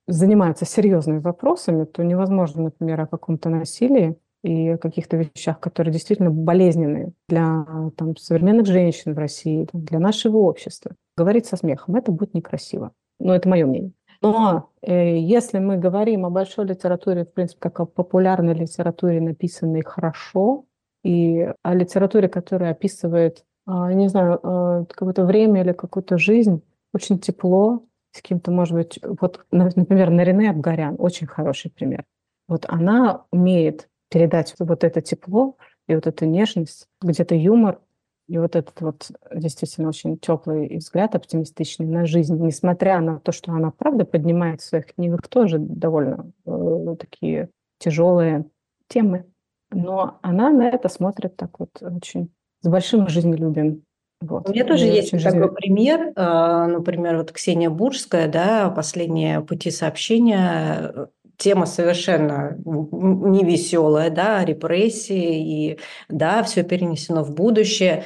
занимается 0.06 0.64
серьезными 0.64 1.18
вопросами, 1.18 1.84
то 1.84 2.02
невозможно, 2.02 2.64
например, 2.64 3.00
о 3.02 3.06
каком-то 3.06 3.50
насилии 3.50 4.16
и 4.42 4.70
о 4.70 4.78
каких-то 4.78 5.16
вещах, 5.16 5.60
которые 5.60 5.92
действительно 5.92 6.30
болезненные 6.30 7.12
для 7.28 7.66
там, 7.96 8.16
современных 8.16 8.66
женщин 8.66 9.14
в 9.14 9.18
России, 9.18 9.68
для 9.72 9.98
нашего 9.98 10.38
общества. 10.38 10.92
Говорить 11.16 11.46
со 11.46 11.56
смехом– 11.56 11.94
это 11.96 12.12
будет 12.12 12.34
некрасиво. 12.34 12.92
Но 13.18 13.34
это 13.34 13.48
мое 13.48 13.66
мнение. 13.66 13.92
Но 14.22 14.70
э, 14.82 15.18
если 15.18 15.58
мы 15.58 15.76
говорим 15.76 16.26
о 16.26 16.30
большой 16.30 16.66
литературе, 16.66 17.24
в 17.24 17.32
принципе, 17.32 17.60
как 17.60 17.80
о 17.80 17.86
популярной 17.86 18.54
литературе, 18.54 19.20
написанной 19.20 19.82
хорошо, 19.82 20.64
и 21.04 21.52
о 21.62 21.74
литературе, 21.74 22.28
которая 22.28 22.72
описывает, 22.72 23.44
э, 23.66 23.92
не 23.92 24.08
знаю, 24.08 24.40
э, 24.42 24.84
какое-то 24.88 25.24
время 25.24 25.62
или 25.62 25.72
какую-то 25.72 26.18
жизнь, 26.18 26.62
очень 26.92 27.18
тепло, 27.18 27.84
с 28.12 28.22
кем-то, 28.22 28.50
может 28.50 28.74
быть, 28.74 28.98
вот, 29.02 29.44
например, 29.50 30.10
Нарине 30.10 30.50
Абгарян, 30.50 30.96
очень 30.98 31.26
хороший 31.26 31.70
пример. 31.70 32.04
Вот 32.48 32.64
она 32.68 33.24
умеет 33.30 33.88
передать 34.10 34.54
вот 34.58 34.84
это 34.84 35.00
тепло 35.02 35.56
и 35.88 35.94
вот 35.94 36.06
эту 36.06 36.24
нежность, 36.24 36.88
где-то 37.02 37.34
юмор, 37.34 37.80
и 38.28 38.38
вот 38.38 38.56
этот 38.56 38.80
вот 38.80 39.10
действительно 39.32 39.88
очень 39.88 40.18
теплый 40.18 40.76
взгляд, 40.78 41.14
оптимистичный 41.14 41.86
на 41.86 42.06
жизнь, 42.06 42.36
несмотря 42.38 43.00
на 43.00 43.20
то, 43.20 43.32
что 43.32 43.52
она, 43.52 43.70
правда, 43.70 44.04
поднимает 44.04 44.60
в 44.60 44.64
своих 44.64 44.94
книгах 44.94 45.28
тоже 45.28 45.58
довольно 45.58 46.32
э, 46.44 46.96
такие 46.98 47.50
тяжелые 47.78 48.46
темы. 48.88 49.26
Но 49.70 50.18
она 50.22 50.50
на 50.50 50.68
это 50.68 50.88
смотрит 50.88 51.36
так 51.36 51.58
вот 51.60 51.70
очень 51.80 52.30
с 52.62 52.68
большим 52.68 53.08
жизнелюбием. 53.08 53.82
Вот. 54.20 54.48
У 54.48 54.52
меня 54.52 54.64
тоже 54.64 54.86
есть 54.86 55.10
такой 55.10 55.52
пример. 55.54 56.12
Э, 56.16 56.66
например, 56.66 57.18
вот 57.18 57.32
Ксения 57.32 57.70
Буржская, 57.70 58.28
да, 58.28 58.70
«Последние 58.70 59.40
пути 59.40 59.70
сообщения», 59.70 61.08
тема 61.36 61.66
совершенно 61.66 62.56
не 62.64 63.44
веселая, 63.44 64.10
да, 64.10 64.44
репрессии, 64.44 65.70
и 65.72 65.78
да, 66.08 66.42
все 66.42 66.62
перенесено 66.62 67.22
в 67.22 67.34
будущее. 67.34 68.04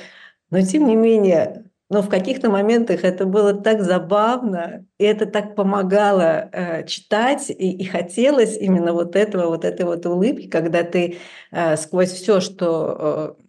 Но 0.51 0.61
тем 0.63 0.87
не 0.87 0.97
менее, 0.97 1.65
но 1.91 2.03
в 2.03 2.09
каких-то 2.09 2.51
моментах 2.51 3.05
это 3.05 3.27
было 3.27 3.53
так 3.53 3.83
забавно, 3.83 4.87
и 4.99 5.05
это 5.05 5.27
так 5.27 5.57
помогало 5.57 6.49
э, 6.53 6.87
читать, 6.87 7.51
и, 7.51 7.73
и 7.73 7.85
хотелось 7.85 8.57
именно 8.57 8.93
вот 8.93 9.17
этого, 9.17 9.49
вот 9.49 9.65
этой 9.65 9.85
вот 9.85 10.07
улыбки, 10.07 10.49
когда 10.49 10.85
ты 10.85 11.19
э, 11.51 11.77
сквозь 11.77 12.13
все, 12.13 12.41
что 12.41 13.37
э, 13.39 13.43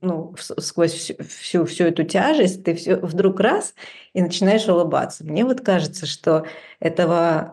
ну, 0.00 0.34
сквозь 0.38 0.92
всю, 0.92 1.14
всю, 1.24 1.64
всю 1.64 1.84
эту 1.84 2.02
тяжесть, 2.04 2.64
ты 2.64 2.74
все, 2.74 2.96
вдруг 2.96 3.40
раз 3.40 3.74
и 4.12 4.22
начинаешь 4.22 4.68
улыбаться. 4.68 5.24
Мне 5.24 5.44
вот 5.44 5.60
кажется, 5.60 6.06
что 6.06 6.46
этого 6.80 7.50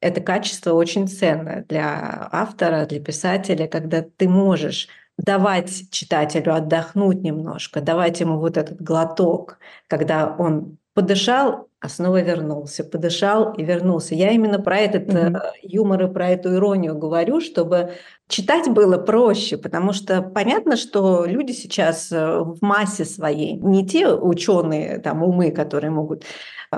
это 0.00 0.20
качество 0.20 0.72
очень 0.72 1.08
ценное 1.08 1.64
для 1.68 2.28
автора, 2.32 2.86
для 2.86 3.00
писателя, 3.00 3.66
когда 3.66 4.02
ты 4.02 4.28
можешь 4.28 4.88
давать 5.18 5.90
читателю 5.90 6.54
отдохнуть 6.54 7.22
немножко, 7.22 7.80
давать 7.80 8.20
ему 8.20 8.38
вот 8.38 8.56
этот 8.56 8.80
глоток, 8.80 9.58
когда 9.86 10.34
он 10.38 10.78
подышал, 10.94 11.68
а 11.80 11.88
снова 11.88 12.20
вернулся, 12.20 12.84
подышал 12.84 13.52
и 13.52 13.64
вернулся. 13.64 14.14
Я 14.14 14.30
именно 14.32 14.58
про 14.58 14.78
этот 14.78 15.08
mm-hmm. 15.08 15.40
юмор 15.62 16.04
и 16.04 16.12
про 16.12 16.28
эту 16.30 16.54
иронию 16.54 16.96
говорю, 16.98 17.40
чтобы 17.40 17.92
читать 18.28 18.68
было 18.68 18.98
проще, 18.98 19.56
потому 19.56 19.92
что 19.92 20.20
понятно, 20.20 20.76
что 20.76 21.24
люди 21.24 21.52
сейчас 21.52 22.12
э, 22.12 22.40
в 22.40 22.58
массе 22.60 23.04
своей, 23.06 23.54
не 23.54 23.86
те 23.86 24.08
ученые, 24.08 24.98
там 24.98 25.22
умы, 25.22 25.52
которые 25.52 25.90
могут 25.90 26.24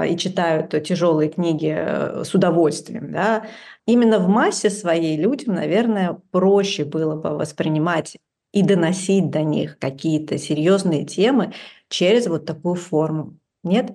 и 0.07 0.17
читают 0.17 0.71
тяжелые 0.85 1.29
книги 1.29 2.25
с 2.25 2.35
удовольствием, 2.35 3.13
да, 3.13 3.45
именно 3.87 4.19
в 4.19 4.29
массе 4.29 4.71
своей 4.71 5.19
людям, 5.19 5.55
наверное, 5.55 6.19
проще 6.31 6.85
было 6.85 7.15
бы 7.15 7.37
воспринимать 7.37 8.17
и 8.53 8.63
доносить 8.63 9.31
до 9.31 9.43
них 9.43 9.79
какие-то 9.79 10.39
серьезные 10.39 11.05
темы 11.05 11.53
через 11.89 12.27
вот 12.27 12.47
такую 12.47 12.77
форму. 12.77 13.37
Нет? 13.65 13.93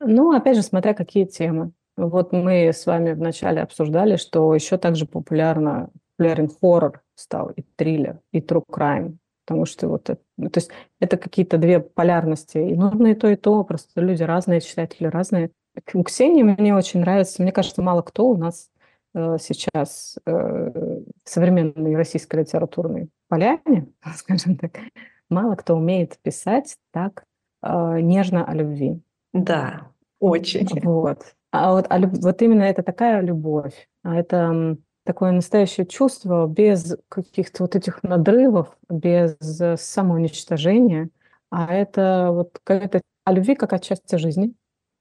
Ну, 0.00 0.32
опять 0.32 0.56
же, 0.56 0.62
смотря 0.62 0.94
какие 0.94 1.24
темы. 1.24 1.72
Вот 1.96 2.32
мы 2.32 2.68
с 2.68 2.84
вами 2.86 3.12
вначале 3.12 3.62
обсуждали, 3.62 4.16
что 4.16 4.54
еще 4.54 4.76
также 4.76 5.06
популярно, 5.06 5.90
популярен 6.16 6.48
хоррор 6.48 7.02
стал, 7.14 7.50
и 7.50 7.62
триллер, 7.76 8.20
и 8.32 8.40
true 8.40 8.62
crime. 8.70 9.16
Потому 9.46 9.64
что 9.64 9.88
вот 9.88 10.10
это, 10.10 10.20
ну, 10.36 10.50
то 10.50 10.58
есть 10.58 10.70
это 10.98 11.16
какие-то 11.16 11.56
две 11.56 11.78
полярности. 11.78 12.58
И 12.58 12.74
нужно 12.74 13.06
и 13.06 13.14
то, 13.14 13.28
и 13.28 13.36
то. 13.36 13.62
Просто 13.62 14.00
люди 14.00 14.24
разные, 14.24 14.60
читатели 14.60 15.06
разные. 15.06 15.52
У 15.94 16.02
Ксении 16.02 16.42
мне 16.42 16.74
очень 16.74 17.00
нравится. 17.00 17.42
Мне 17.42 17.52
кажется, 17.52 17.80
мало 17.80 18.02
кто 18.02 18.28
у 18.28 18.36
нас 18.36 18.70
э, 19.14 19.36
сейчас 19.40 20.18
э, 20.26 21.00
современной 21.24 21.94
российской 21.94 22.40
литературной 22.40 23.08
поляне, 23.28 23.86
скажем 24.16 24.56
так, 24.56 24.80
мало 25.30 25.54
кто 25.54 25.76
умеет 25.76 26.18
писать 26.22 26.76
так 26.90 27.24
э, 27.62 28.00
нежно 28.00 28.44
о 28.44 28.52
любви. 28.52 29.00
Да, 29.32 29.92
очень. 30.18 30.68
Вот. 30.82 31.36
А 31.52 31.72
вот, 31.72 31.86
а, 31.88 32.00
вот 32.00 32.42
именно 32.42 32.64
это 32.64 32.82
такая 32.82 33.20
любовь, 33.20 33.88
а 34.02 34.16
это 34.16 34.76
такое 35.06 35.32
настоящее 35.32 35.86
чувство 35.86 36.46
без 36.46 36.96
каких-то 37.08 37.64
вот 37.64 37.76
этих 37.76 38.02
надрывов, 38.02 38.76
без 38.90 39.36
самоуничтожения, 39.76 41.10
а 41.50 41.72
это 41.72 42.30
вот 42.32 42.58
какая-то 42.62 43.00
о 43.24 43.32
любви 43.32 43.54
как 43.54 43.72
о 43.72 43.78
части 43.78 44.16
жизни, 44.16 44.54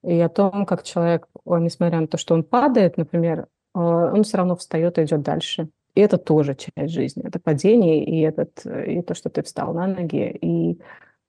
и 0.06 0.20
о 0.20 0.30
том, 0.30 0.66
как 0.66 0.84
человек, 0.84 1.28
несмотря 1.46 2.00
на 2.00 2.08
то, 2.08 2.18
что 2.18 2.36
он 2.36 2.44
падает, 2.44 2.98
например, 2.98 3.48
э, 3.74 3.80
он 3.80 4.24
все 4.24 4.38
равно 4.38 4.56
встает 4.56 4.98
и 4.98 5.04
идет 5.04 5.24
дальше. 5.24 5.70
И 5.96 6.02
это 6.02 6.18
тоже 6.18 6.56
часть 6.56 6.94
жизни. 6.94 7.24
Это 7.26 7.40
падение, 7.40 8.06
и, 8.06 8.22
этот, 8.22 8.66
и 8.66 9.02
то, 9.02 9.16
что 9.16 9.30
ты 9.30 9.42
встал 9.42 9.74
на 9.74 9.88
ноги, 9.88 10.30
и, 10.42 10.80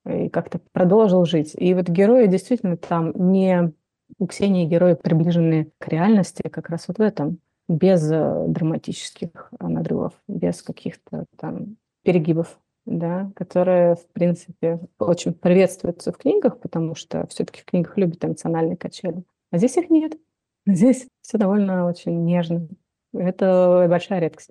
и 0.07 0.29
как-то 0.29 0.61
продолжил 0.72 1.24
жить. 1.24 1.55
И 1.57 1.72
вот 1.72 1.89
герои 1.89 2.27
действительно 2.27 2.77
там 2.77 3.12
не... 3.33 3.72
У 4.18 4.27
Ксении 4.27 4.66
герои 4.66 4.95
приближены 4.95 5.72
к 5.79 5.89
реальности 5.89 6.43
как 6.49 6.68
раз 6.68 6.87
вот 6.87 6.99
в 6.99 7.01
этом, 7.01 7.41
без 7.69 8.11
э, 8.11 8.45
драматических 8.49 9.53
надрывов, 9.61 10.14
без 10.29 10.62
каких-то 10.62 11.27
там 11.37 11.77
перегибов, 12.03 12.59
да, 12.85 13.31
которые, 13.35 13.97
в 13.97 14.07
принципе, 14.12 14.81
очень 14.99 15.35
приветствуются 15.35 16.12
в 16.12 16.19
книгах, 16.19 16.61
потому 16.61 16.95
что 16.95 17.27
все-таки 17.27 17.61
в 17.61 17.64
книгах 17.64 17.97
любят 17.97 18.25
эмоциональные 18.25 18.77
качели. 18.77 19.25
А 19.51 19.59
здесь 19.59 19.77
их 19.77 19.91
нет. 19.91 20.17
Здесь 20.67 21.07
все 21.23 21.39
довольно 21.39 21.87
очень 21.87 22.25
нежно. 22.25 22.69
Это 23.12 23.87
большая 23.89 24.19
редкость. 24.21 24.51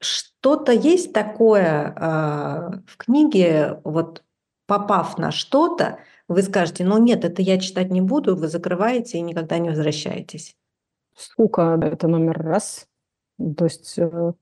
Что-то 0.00 0.72
есть 0.72 1.12
такое 1.12 1.94
э, 1.94 2.70
в 2.86 2.96
книге, 2.96 3.80
вот 3.84 4.22
попав 4.66 5.18
на 5.18 5.30
что-то, 5.30 5.98
вы 6.28 6.42
скажете, 6.42 6.84
ну 6.84 6.98
нет, 6.98 7.24
это 7.24 7.42
я 7.42 7.58
читать 7.58 7.90
не 7.90 8.00
буду, 8.00 8.36
вы 8.36 8.48
закрываете 8.48 9.18
и 9.18 9.22
никогда 9.22 9.58
не 9.58 9.70
возвращаетесь. 9.70 10.56
Скука– 11.18 11.78
это 11.82 12.06
номер 12.06 12.38
раз. 12.38 12.86
То 13.56 13.64
есть 13.64 13.98
э, 13.98 14.32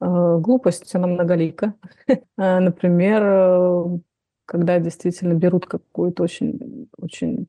э, 0.00 0.38
глупость, 0.38 0.94
она 0.94 1.06
многолика. 1.06 1.74
А, 2.38 2.60
например, 2.60 3.22
э, 3.22 3.98
когда 4.46 4.78
действительно 4.78 5.34
берут 5.34 5.66
какую-то 5.66 6.22
очень, 6.22 6.88
очень 6.96 7.48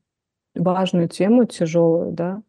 важную 0.56 1.08
тему, 1.08 1.46
тяжелую, 1.46 2.12
да, 2.12 2.42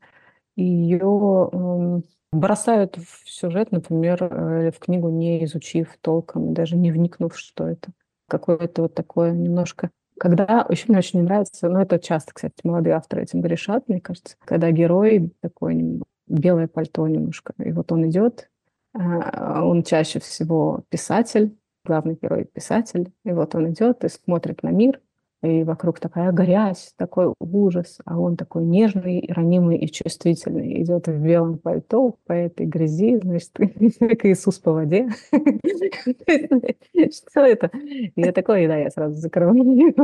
и 0.57 0.65
ее 0.65 1.51
эм, 1.53 2.05
бросают 2.33 2.97
в 2.97 3.31
сюжет, 3.31 3.71
например, 3.71 4.23
э, 4.25 4.71
в 4.73 4.79
книгу, 4.81 5.11
не 5.11 5.45
изучив 5.45 5.97
толком, 6.01 6.53
даже 6.55 6.77
не 6.77 6.91
вникнув, 6.91 7.39
что 7.39 7.69
это. 7.69 7.93
Какое-то 8.29 8.83
вот 8.83 8.95
такое 8.95 9.33
немножко 9.33 9.91
когда 10.19 10.67
еще 10.69 10.85
мне 10.89 10.99
очень 10.99 11.23
нравится, 11.23 11.69
ну 11.69 11.81
это 11.81 11.99
часто, 11.99 12.33
кстати, 12.35 12.55
молодые 12.65 12.95
авторы 12.95 13.23
этим 13.23 13.41
грешат, 13.41 13.89
мне 13.89 14.01
кажется, 14.01 14.37
когда 14.45 14.71
герой 14.71 15.33
такой 15.41 16.01
белое 16.27 16.69
пальто 16.69 17.07
немножко, 17.07 17.55
и 17.59 17.73
вот 17.73 17.91
он 17.93 18.09
идет, 18.09 18.51
а, 18.95 19.65
он 19.65 19.83
чаще 19.83 20.21
всего 20.21 20.83
писатель, 20.89 21.57
главный 21.85 22.19
герой 22.21 22.45
писатель, 22.45 23.13
и 23.25 23.33
вот 23.33 23.55
он 23.55 23.71
идет 23.71 24.05
и 24.05 24.09
смотрит 24.09 24.63
на 24.63 24.69
мир, 24.71 25.01
и 25.43 25.63
вокруг 25.63 26.01
такая 26.01 26.33
грязь, 26.33 26.93
такой 26.97 27.33
ужас, 27.39 27.99
а 28.05 28.19
он 28.19 28.37
такой 28.37 28.65
нежный, 28.65 29.25
ранимый 29.29 29.79
и 29.79 29.87
чувствительный. 29.91 30.83
Идет 30.83 31.07
в 31.07 31.23
белом 31.23 31.59
пальто 31.59 32.17
по 32.27 32.33
этой 32.33 32.67
грязи, 32.67 33.21
значит, 33.23 33.53
как 34.01 34.25
Иисус 34.25 34.59
по 34.59 34.73
воде. 34.73 35.09
Что 35.31 37.41
это? 37.41 37.71
Я 38.17 38.33
такой, 38.33 38.67
да, 38.67 38.77
я 38.77 38.91
сразу 38.91 39.15
закрываю. 39.15 39.95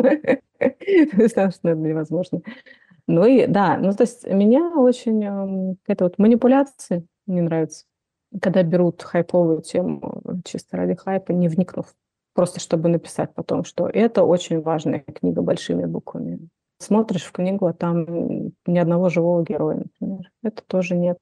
Потому 0.60 1.84
невозможно. 1.84 2.40
Ну 3.06 3.26
и 3.26 3.46
да, 3.46 3.76
ну 3.76 3.92
то 3.92 4.04
есть 4.04 4.26
меня 4.26 4.72
очень 4.76 5.22
эм, 5.24 5.76
это 5.86 6.04
вот 6.04 6.18
манипуляции 6.18 7.06
не 7.26 7.42
нравится, 7.42 7.84
когда 8.40 8.62
берут 8.62 9.02
хайповую 9.02 9.60
тему 9.60 10.22
чисто 10.44 10.78
ради 10.78 10.94
хайпа, 10.94 11.32
не 11.32 11.48
вникнув 11.48 11.94
просто 12.34 12.60
чтобы 12.60 12.88
написать 12.88 13.32
потом, 13.34 13.64
что 13.64 13.88
это 13.88 14.24
очень 14.24 14.60
важная 14.60 15.00
книга 15.00 15.40
большими 15.40 15.86
буквами. 15.86 16.48
Смотришь 16.78 17.24
в 17.24 17.32
книгу, 17.32 17.66
а 17.66 17.72
там 17.72 18.52
ни 18.66 18.78
одного 18.78 19.08
живого 19.08 19.42
героя, 19.42 19.76
например. 19.76 20.30
Это 20.42 20.62
тоже 20.66 20.96
нет. 20.96 21.18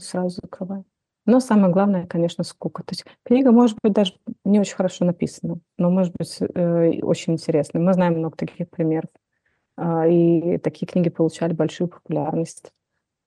Сразу 0.00 0.40
закрывай. 0.42 0.84
Но 1.26 1.40
самое 1.40 1.72
главное, 1.72 2.06
конечно, 2.06 2.44
скука. 2.44 2.82
То 2.82 2.92
есть 2.92 3.04
книга 3.24 3.52
может 3.52 3.78
быть 3.82 3.92
даже 3.92 4.14
не 4.44 4.58
очень 4.58 4.74
хорошо 4.74 5.04
написана, 5.04 5.60
но 5.78 5.90
может 5.90 6.14
быть 6.18 6.36
э, 6.40 7.00
очень 7.02 7.34
интересной. 7.34 7.80
Мы 7.80 7.92
знаем 7.92 8.18
много 8.18 8.36
таких 8.36 8.68
примеров. 8.68 9.10
Э, 9.76 10.10
и 10.10 10.58
такие 10.58 10.86
книги 10.86 11.08
получали 11.08 11.52
большую 11.52 11.88
популярность. 11.88 12.72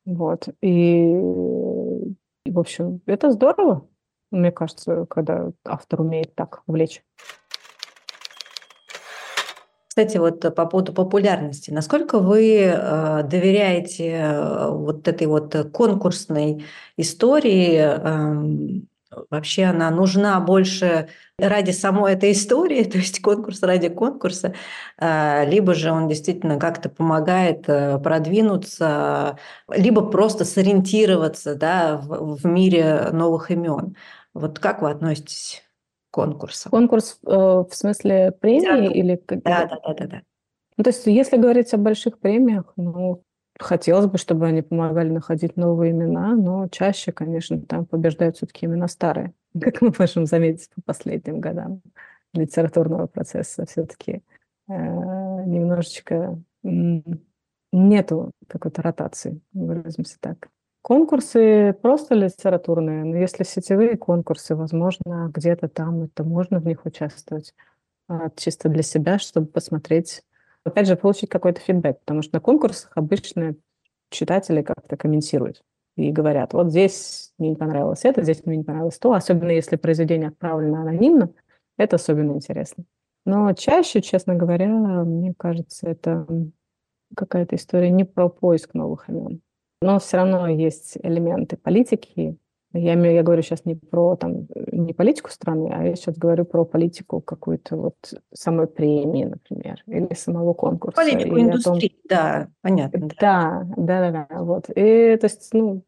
Вот. 0.05 0.49
И, 0.61 1.11
и, 2.45 2.51
в 2.51 2.59
общем, 2.59 3.01
это 3.05 3.31
здорово 3.31 3.87
мне 4.33 4.51
кажется, 4.51 5.05
когда 5.09 5.51
автор 5.65 6.01
умеет 6.01 6.35
так 6.35 6.63
увлечь. 6.67 7.03
Кстати, 9.87 10.17
вот 10.17 10.41
по 10.55 10.65
поводу 10.65 10.91
популярности, 10.91 11.69
насколько 11.69 12.17
вы 12.17 12.61
э, 12.63 13.23
доверяете 13.23 14.09
э, 14.09 14.69
вот 14.69 15.07
этой 15.07 15.27
вот 15.27 15.55
конкурсной 15.71 16.65
истории? 16.97 17.77
Э, 17.77 18.81
вообще 19.29 19.65
она 19.65 19.89
нужна 19.91 20.39
больше 20.39 21.09
ради 21.37 21.71
самой 21.71 22.13
этой 22.13 22.31
истории, 22.31 22.83
то 22.91 22.97
есть 22.97 23.21
конкурс 23.21 23.61
ради 23.61 23.89
конкурса, 23.89 24.53
э, 24.99 25.45
либо 25.49 25.73
же 25.73 25.91
он 25.91 26.07
действительно 26.07 26.59
как-то 26.59 26.89
помогает 26.89 27.65
э, 27.67 27.99
продвинуться, 27.99 29.37
либо 29.69 30.01
просто 30.01 30.45
сориентироваться 30.45 31.55
да, 31.55 31.97
в 31.97 32.45
мире 32.45 33.09
новых 33.11 33.51
имен. 33.51 33.95
Вот 34.33 34.59
как 34.59 34.81
вы 34.81 34.89
относитесь 34.91 35.63
к 36.09 36.15
конкурсу? 36.15 36.69
Конкурс 36.69 37.19
э, 37.25 37.29
в 37.29 37.69
смысле 37.71 38.31
премии 38.31 38.65
да, 38.65 38.85
или 38.85 39.21
да, 39.27 39.65
да, 39.65 39.79
да, 39.83 39.93
да, 39.93 40.07
да. 40.07 40.21
Ну, 40.77 40.83
то 40.83 40.89
есть, 40.89 41.05
если 41.05 41.37
говорить 41.37 41.73
о 41.73 41.77
больших 41.77 42.19
премиях, 42.19 42.73
ну, 42.75 43.23
хотелось 43.59 44.07
бы, 44.07 44.17
чтобы 44.17 44.47
они 44.47 44.61
помогали 44.61 45.09
находить 45.09 45.55
новые 45.55 45.91
имена, 45.91 46.35
но 46.35 46.67
чаще, 46.67 47.11
конечно, 47.11 47.61
там 47.61 47.85
побеждают 47.85 48.37
все-таки 48.37 48.65
имена 48.65 48.87
старые, 48.87 49.33
как 49.61 49.81
мы 49.81 49.93
можем 49.97 50.25
заметить 50.25 50.69
по 50.75 50.81
последним 50.81 51.39
годам 51.39 51.81
литературного 52.33 53.07
процесса 53.07 53.65
все-таки 53.65 54.23
э, 54.67 54.73
немножечко 54.73 56.41
нету 57.71 58.31
какой-то 58.47 58.81
ротации, 58.81 59.41
выразимся 59.53 60.17
так. 60.19 60.49
Конкурсы 60.83 61.71
просто 61.81 62.13
литературные, 62.13 63.05
но 63.05 63.15
если 63.15 63.45
сетевые 63.45 63.95
конкурсы, 63.95 64.53
возможно, 64.53 65.31
где-то 65.33 65.69
там 65.69 66.03
это 66.03 66.25
можно 66.25 66.59
в 66.59 66.65
них 66.65 66.85
участвовать 66.85 67.55
а, 68.09 68.29
чисто 68.35 68.67
для 68.67 68.83
себя, 68.83 69.17
чтобы 69.17 69.47
посмотреть, 69.47 70.23
опять 70.65 70.87
же, 70.87 70.97
получить 70.97 71.29
какой-то 71.29 71.61
фидбэк, 71.61 72.01
потому 72.01 72.21
что 72.21 72.35
на 72.35 72.41
конкурсах 72.41 72.91
обычно 72.95 73.55
читатели 74.09 74.61
как-то 74.61 74.97
комментируют 74.97 75.63
и 75.95 76.11
говорят, 76.11 76.51
вот 76.51 76.69
здесь 76.69 77.31
мне 77.37 77.51
не 77.51 77.55
понравилось 77.55 78.03
это, 78.03 78.21
здесь 78.21 78.45
мне 78.45 78.57
не 78.57 78.63
понравилось 78.65 78.99
то, 78.99 79.13
особенно 79.13 79.51
если 79.51 79.77
произведение 79.77 80.27
отправлено 80.27 80.81
анонимно, 80.81 81.33
это 81.77 81.95
особенно 81.95 82.33
интересно. 82.33 82.83
Но 83.25 83.53
чаще, 83.53 84.01
честно 84.01 84.35
говоря, 84.35 84.67
мне 84.67 85.33
кажется, 85.37 85.87
это 85.87 86.27
какая-то 87.15 87.55
история 87.55 87.89
не 87.89 88.03
про 88.03 88.27
поиск 88.27 88.73
новых 88.73 89.07
имен, 89.07 89.39
но 89.83 89.99
все 89.99 90.17
равно 90.17 90.47
есть 90.47 90.97
элементы 91.03 91.57
политики. 91.57 92.37
Я, 92.71 92.95
имею, 92.95 93.13
я 93.13 93.21
говорю 93.21 93.43
сейчас 93.43 93.65
не 93.65 93.75
про 93.75 94.15
там, 94.15 94.47
не 94.71 94.93
политику 94.93 95.29
страны, 95.29 95.71
а 95.71 95.83
я 95.83 95.95
сейчас 95.95 96.17
говорю 96.17 96.45
про 96.45 96.65
политику 96.65 97.21
какую-то 97.21 97.75
вот 97.75 97.95
самой 98.33 98.65
премии, 98.65 99.25
например, 99.25 99.83
или 99.85 100.11
самого 100.15 100.53
конкурса. 100.53 100.95
Политику 100.95 101.39
индустрии, 101.39 101.89
том... 101.89 101.99
да, 102.09 102.47
понятно. 102.61 103.09
Да, 103.19 103.67
да, 103.77 104.11
да, 104.11 104.27
да, 104.27 104.43
вот. 104.43 104.69
И 104.69 105.17
то 105.17 105.25
есть, 105.25 105.49
ну, 105.53 105.83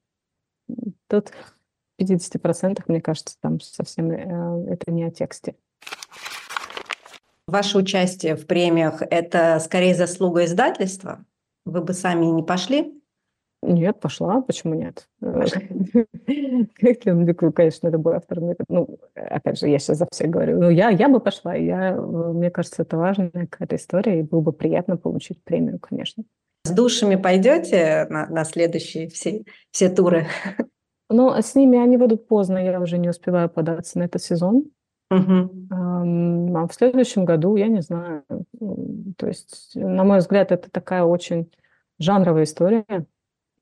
тут 1.07 1.29
в 1.29 2.01
50% 2.01 2.83
мне 2.87 3.01
кажется, 3.01 3.35
там 3.41 3.59
совсем 3.61 4.11
э, 4.11 4.73
это 4.73 4.91
не 4.91 5.05
о 5.05 5.11
тексте. 5.11 5.55
Ваше 7.47 7.77
участие 7.77 8.35
в 8.35 8.45
премиях– 8.45 9.01
это 9.09 9.59
скорее 9.59 9.95
заслуга 9.95 10.45
издательства? 10.45 11.25
Вы 11.65 11.81
бы 11.81 11.93
сами 11.93 12.25
не 12.25 12.43
пошли? 12.43 13.01
Нет, 13.66 13.99
пошла, 13.99 14.41
почему 14.41 14.76
нет? 14.76 15.07
Конечно, 17.53 17.88
любой 17.89 18.16
автор. 18.16 18.39
Ну, 18.70 18.99
опять 19.16 19.59
же, 19.59 19.68
я 19.68 19.80
сейчас 19.80 19.97
за 19.97 20.07
всех 20.11 20.30
говорю. 20.30 20.59
Ну, 20.59 20.70
я, 20.70 20.89
я 20.89 21.09
бы 21.09 21.20
пошла. 21.20 21.55
Я, 21.55 21.95
мне 21.95 22.51
кажется, 22.51 22.84
это 22.84 22.97
важная 22.97 23.32
какая-то 23.32 23.76
история, 23.76 24.20
и 24.20 24.24
было 24.24 24.41
бы 24.41 24.53
приятно 24.53 24.97
получить 24.97 25.43
премию, 25.43 25.80
конечно. 25.80 26.24
С 26.66 26.72
душами 26.72 27.16
пойдете 27.16 28.07
на, 28.09 28.28
на 28.28 28.43
следующие 28.43 29.07
все, 29.09 29.43
все 29.72 29.89
туры? 29.89 30.28
Ну, 31.07 31.30
с 31.30 31.53
ними 31.53 31.78
они 31.78 31.97
будут 31.97 32.28
поздно, 32.28 32.57
я 32.57 32.82
уже 32.82 32.97
не 32.97 33.09
успеваю 33.09 33.47
податься 33.47 33.99
на 33.99 34.05
этот 34.05 34.24
сезон. 34.24 34.72
Угу. 35.11 35.68
А 35.70 36.68
в 36.68 36.74
следующем 36.74 37.26
году, 37.26 37.55
я 37.57 37.68
не 37.68 37.82
знаю. 37.82 38.24
То 39.16 39.28
есть, 39.28 39.74
на 39.76 40.03
мой 40.03 40.18
взгляд, 40.18 40.51
это 40.51 40.72
такая 40.72 41.03
очень 41.03 41.51
жанровая 41.99 42.45
история 42.45 43.05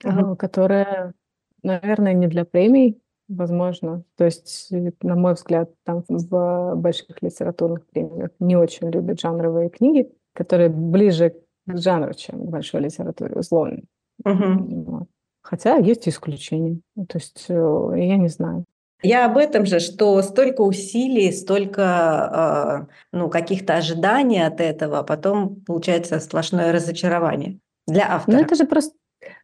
uh-huh. 0.04 0.36
которая, 0.36 1.14
наверное, 1.62 2.14
не 2.14 2.28
для 2.28 2.46
премий, 2.46 3.02
возможно. 3.28 4.04
То 4.18 4.26
есть, 4.26 4.70
на 5.02 5.16
мой 5.16 5.34
взгляд, 5.34 5.72
там 5.84 6.04
в 6.08 6.76
больших 6.76 7.22
литературных 7.22 7.86
премиях 7.88 8.32
не 8.40 8.56
очень 8.56 8.90
любят 8.90 9.20
жанровые 9.20 9.70
книги, 9.70 10.12
которые 10.34 10.70
ближе 10.70 11.36
к 11.66 11.78
жанру, 11.78 12.14
чем 12.14 12.46
к 12.46 12.50
большой 12.50 12.82
литературе, 12.82 13.36
условно. 13.36 13.82
Uh-huh. 14.26 15.06
Хотя 15.42 15.76
есть 15.78 16.08
исключения. 16.08 16.80
То 16.96 17.18
есть, 17.18 17.46
э, 17.50 17.92
я 17.96 18.18
не 18.18 18.30
знаю. 18.30 18.66
Я 19.02 19.26
об 19.26 19.38
этом 19.38 19.66
же, 19.66 19.80
что 19.80 20.22
столько 20.22 20.62
усилий, 20.62 21.32
столько 21.34 22.88
э, 22.90 22.94
ну, 23.12 23.30
каких-то 23.30 23.76
ожиданий 23.76 24.42
от 24.42 24.62
этого, 24.62 25.00
а 25.00 25.04
потом 25.04 25.62
получается 25.66 26.20
сплошное 26.22 26.72
разочарование 26.72 27.60
для 27.86 28.08
ну, 28.08 28.16
автора. 28.16 28.38
Ну, 28.38 28.42
это 28.44 28.56
же 28.56 28.64
просто 28.64 28.96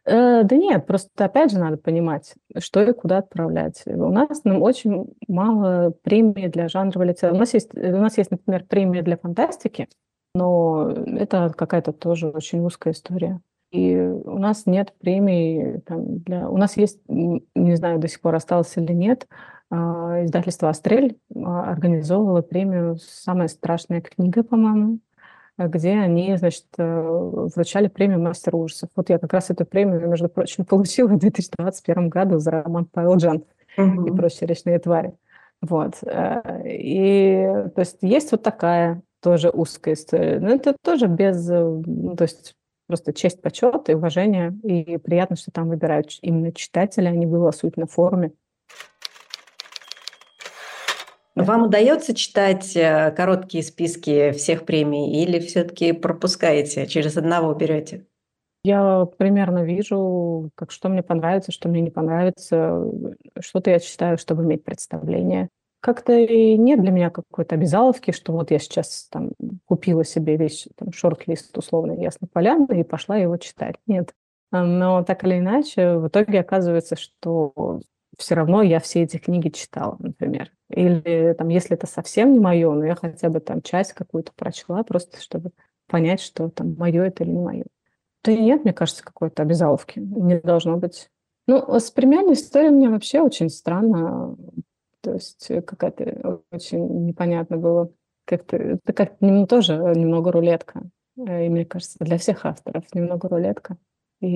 Э, 0.04 0.42
да 0.44 0.56
нет, 0.56 0.86
просто 0.86 1.24
опять 1.24 1.52
же 1.52 1.58
надо 1.58 1.76
понимать, 1.76 2.34
что 2.58 2.82
и 2.82 2.92
куда 2.92 3.18
отправлять. 3.18 3.82
У 3.86 4.10
нас 4.10 4.42
ну, 4.44 4.60
очень 4.62 5.14
мало 5.28 5.92
премий 6.02 6.48
для 6.48 6.68
жанровой 6.68 7.08
литературы. 7.08 7.36
У 7.36 7.40
нас 7.40 7.54
есть, 7.54 7.74
у 7.74 7.96
нас 7.98 8.18
есть, 8.18 8.30
например, 8.30 8.64
премия 8.64 9.02
для 9.02 9.16
фантастики, 9.16 9.88
но 10.34 10.90
это 10.90 11.52
какая-то 11.56 11.92
тоже 11.92 12.28
очень 12.28 12.64
узкая 12.64 12.92
история. 12.92 13.40
И 13.72 13.96
у 13.96 14.38
нас 14.38 14.66
нет 14.66 14.92
премий 14.98 15.80
там, 15.82 16.18
для... 16.18 16.48
У 16.48 16.56
нас 16.56 16.76
есть, 16.76 17.00
не 17.08 17.76
знаю, 17.76 18.00
до 18.00 18.08
сих 18.08 18.20
пор 18.20 18.34
осталось 18.34 18.76
или 18.76 18.92
нет, 18.92 19.28
а, 19.70 20.24
издательство 20.24 20.68
«Астрель» 20.68 21.16
а, 21.34 21.70
организовывало 21.70 22.42
премию 22.42 22.96
«Самая 22.96 23.46
страшная 23.46 24.00
книга», 24.00 24.42
по-моему, 24.42 24.98
где 25.68 25.92
они, 25.92 26.36
значит, 26.36 26.66
э, 26.78 27.02
вручали 27.54 27.88
премию 27.88 28.20
«Мастер 28.20 28.54
ужасов». 28.56 28.90
Вот 28.96 29.10
я 29.10 29.18
как 29.18 29.32
раз 29.32 29.50
эту 29.50 29.64
премию, 29.64 30.08
между 30.08 30.28
прочим, 30.28 30.64
получила 30.66 31.08
в 31.08 31.18
2021 31.18 32.08
году 32.08 32.38
за 32.38 32.50
роман 32.50 32.86
Павел 32.86 33.16
Джан 33.16 33.44
угу. 33.76 34.06
и 34.06 34.10
прочие 34.16 34.46
речные 34.46 34.78
твари. 34.78 35.14
Вот. 35.60 35.98
Э, 36.02 36.62
и 36.66 37.46
то 37.74 37.80
есть 37.80 37.98
есть 38.02 38.32
вот 38.32 38.42
такая 38.42 39.02
тоже 39.20 39.50
узкая 39.50 39.94
история. 39.94 40.40
Но 40.40 40.50
это 40.50 40.76
тоже 40.82 41.06
без... 41.06 41.48
Э, 41.50 41.62
ну, 41.62 42.16
то 42.16 42.24
есть 42.24 42.54
просто 42.86 43.12
честь, 43.12 43.40
почет 43.40 43.88
и 43.88 43.94
уважение. 43.94 44.52
И 44.64 44.96
приятно, 44.98 45.36
что 45.36 45.50
там 45.52 45.68
выбирают 45.68 46.18
именно 46.22 46.52
читатели, 46.52 47.06
они 47.06 47.26
голосуют 47.26 47.76
на 47.76 47.86
форуме. 47.86 48.32
Вам 51.36 51.64
удается 51.64 52.14
читать 52.14 52.76
э, 52.76 53.12
короткие 53.12 53.62
списки 53.62 54.32
всех 54.32 54.64
премий 54.64 55.22
или 55.22 55.38
все-таки 55.38 55.92
пропускаете, 55.92 56.86
через 56.86 57.16
одного 57.16 57.54
берете? 57.54 58.06
Я 58.62 59.06
примерно 59.16 59.64
вижу, 59.64 60.50
как 60.54 60.70
что 60.70 60.88
мне 60.88 61.02
понравится, 61.02 61.52
что 61.52 61.68
мне 61.68 61.80
не 61.80 61.90
понравится. 61.90 62.84
Что-то 63.38 63.70
я 63.70 63.78
читаю, 63.78 64.18
чтобы 64.18 64.42
иметь 64.42 64.64
представление. 64.64 65.48
Как-то 65.80 66.12
и 66.12 66.58
нет 66.58 66.82
для 66.82 66.90
меня 66.90 67.08
какой-то 67.08 67.54
обязаловки, 67.54 68.10
что 68.10 68.32
вот 68.32 68.50
я 68.50 68.58
сейчас 68.58 69.08
там 69.10 69.30
купила 69.64 70.04
себе 70.04 70.36
весь 70.36 70.68
там, 70.76 70.92
шорт-лист 70.92 71.56
условно 71.56 71.92
ясно 71.92 72.28
поляны 72.30 72.80
и 72.80 72.84
пошла 72.84 73.16
его 73.16 73.38
читать. 73.38 73.76
Нет. 73.86 74.12
Но 74.52 75.04
так 75.04 75.24
или 75.24 75.38
иначе, 75.38 75.96
в 75.96 76.08
итоге 76.08 76.40
оказывается, 76.40 76.96
что 76.96 77.80
все 78.18 78.34
равно 78.34 78.62
я 78.62 78.78
все 78.80 79.04
эти 79.04 79.16
книги 79.16 79.48
читала, 79.48 79.96
например. 80.00 80.50
Или 80.80 81.34
там, 81.34 81.48
если 81.48 81.76
это 81.76 81.86
совсем 81.86 82.32
не 82.32 82.40
мое, 82.40 82.72
но 82.72 82.86
я 82.86 82.94
хотя 82.94 83.28
бы 83.28 83.40
там 83.40 83.60
часть 83.60 83.92
какую-то 83.92 84.32
прочла, 84.34 84.82
просто 84.82 85.20
чтобы 85.20 85.50
понять, 85.86 86.20
что 86.20 86.48
там 86.48 86.74
мое 86.78 87.04
это 87.04 87.22
или 87.22 87.32
не 87.32 87.40
мое. 87.40 87.64
Да 88.24 88.32
нет, 88.32 88.64
мне 88.64 88.72
кажется, 88.72 89.04
какой-то 89.04 89.42
обязаловки 89.42 89.98
не 89.98 90.40
должно 90.40 90.78
быть. 90.78 91.10
Ну, 91.46 91.78
с 91.78 91.90
премиальной 91.90 92.32
историей 92.32 92.70
мне 92.70 92.88
вообще 92.88 93.20
очень 93.20 93.50
странно. 93.50 94.36
То 95.02 95.14
есть 95.14 95.48
какая-то 95.48 96.40
очень 96.50 97.06
непонятно 97.06 97.58
было. 97.58 97.92
Как-то, 98.24 98.56
это 98.56 98.92
как 98.92 99.16
ну, 99.20 99.46
тоже 99.46 99.74
немного 99.74 100.32
рулетка. 100.32 100.82
И 101.16 101.48
мне 101.48 101.66
кажется, 101.66 101.98
для 102.00 102.16
всех 102.16 102.46
авторов 102.46 102.84
немного 102.94 103.28
рулетка. 103.28 103.76
И 104.20 104.26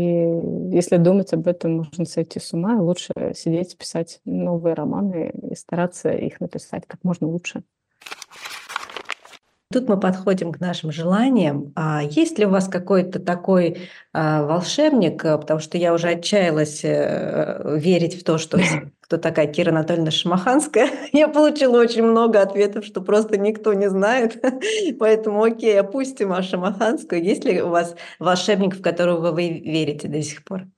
если 0.73 0.97
думать 0.97 1.33
об 1.35 1.47
этом, 1.47 1.77
можно 1.77 2.07
сойти 2.07 2.41
с 2.41 2.53
ума. 2.55 2.81
Лучше 2.81 3.13
сидеть, 3.35 3.77
писать 3.77 4.21
новые 4.25 4.75
романы 4.75 5.31
и 5.51 5.55
стараться 5.55 6.11
их 6.11 6.41
написать 6.41 6.87
как 6.87 7.05
можно 7.05 7.27
лучше. 7.29 7.65
Тут 9.75 9.89
мы 9.89 9.99
подходим 9.99 10.53
к 10.53 10.61
нашим 10.61 10.93
желаниям. 10.93 11.73
А 11.75 12.01
есть 12.05 12.39
ли 12.39 12.47
у 12.47 12.51
вас 12.51 12.69
какой-то 12.69 13.19
такой 13.19 13.89
а, 14.13 14.45
волшебник, 14.45 15.25
э, 15.25 15.37
потому 15.37 15.59
что 15.59 15.77
я 15.79 15.93
уже 15.93 16.11
отчаялась 16.11 16.85
э, 16.85 17.77
верить 17.77 18.15
в 18.15 18.23
то, 18.23 18.39
что 18.39 18.61
кто 19.01 19.17
такая 19.17 19.49
Кира 19.49 19.73
Анатольевна 19.73 20.13
Шамаханская. 20.13 20.91
Я 21.13 21.27
получила 21.27 21.81
очень 21.81 22.05
много 22.05 22.41
ответов, 22.41 22.85
что 22.85 23.01
просто 23.01 23.37
никто 23.37 23.75
не 23.75 23.91
знает. 23.91 24.41
Поэтому 25.01 25.43
окей, 25.43 25.81
опустим 25.81 26.33
о 26.33 26.41
Шамаханскую. 26.41 27.21
Есть 27.25 27.45
ли 27.45 27.61
у 27.61 27.71
вас 27.71 27.97
волшебник, 28.21 28.77
в 28.77 28.81
которого 28.81 29.33
вы 29.33 29.49
верите 29.59 30.07
до 30.07 30.23
сих 30.23 30.45
пор? 30.45 30.69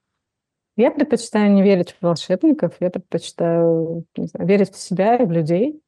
Я 0.78 0.90
предпочитаю 0.90 1.52
не 1.52 1.62
верить 1.62 1.94
в 2.00 2.02
волшебников, 2.02 2.72
я 2.80 2.88
предпочитаю 2.88 4.06
знаю, 4.16 4.48
верить 4.48 4.72
в 4.72 4.78
себя 4.78 5.16
и 5.16 5.26
в 5.26 5.32
людей. 5.32 5.82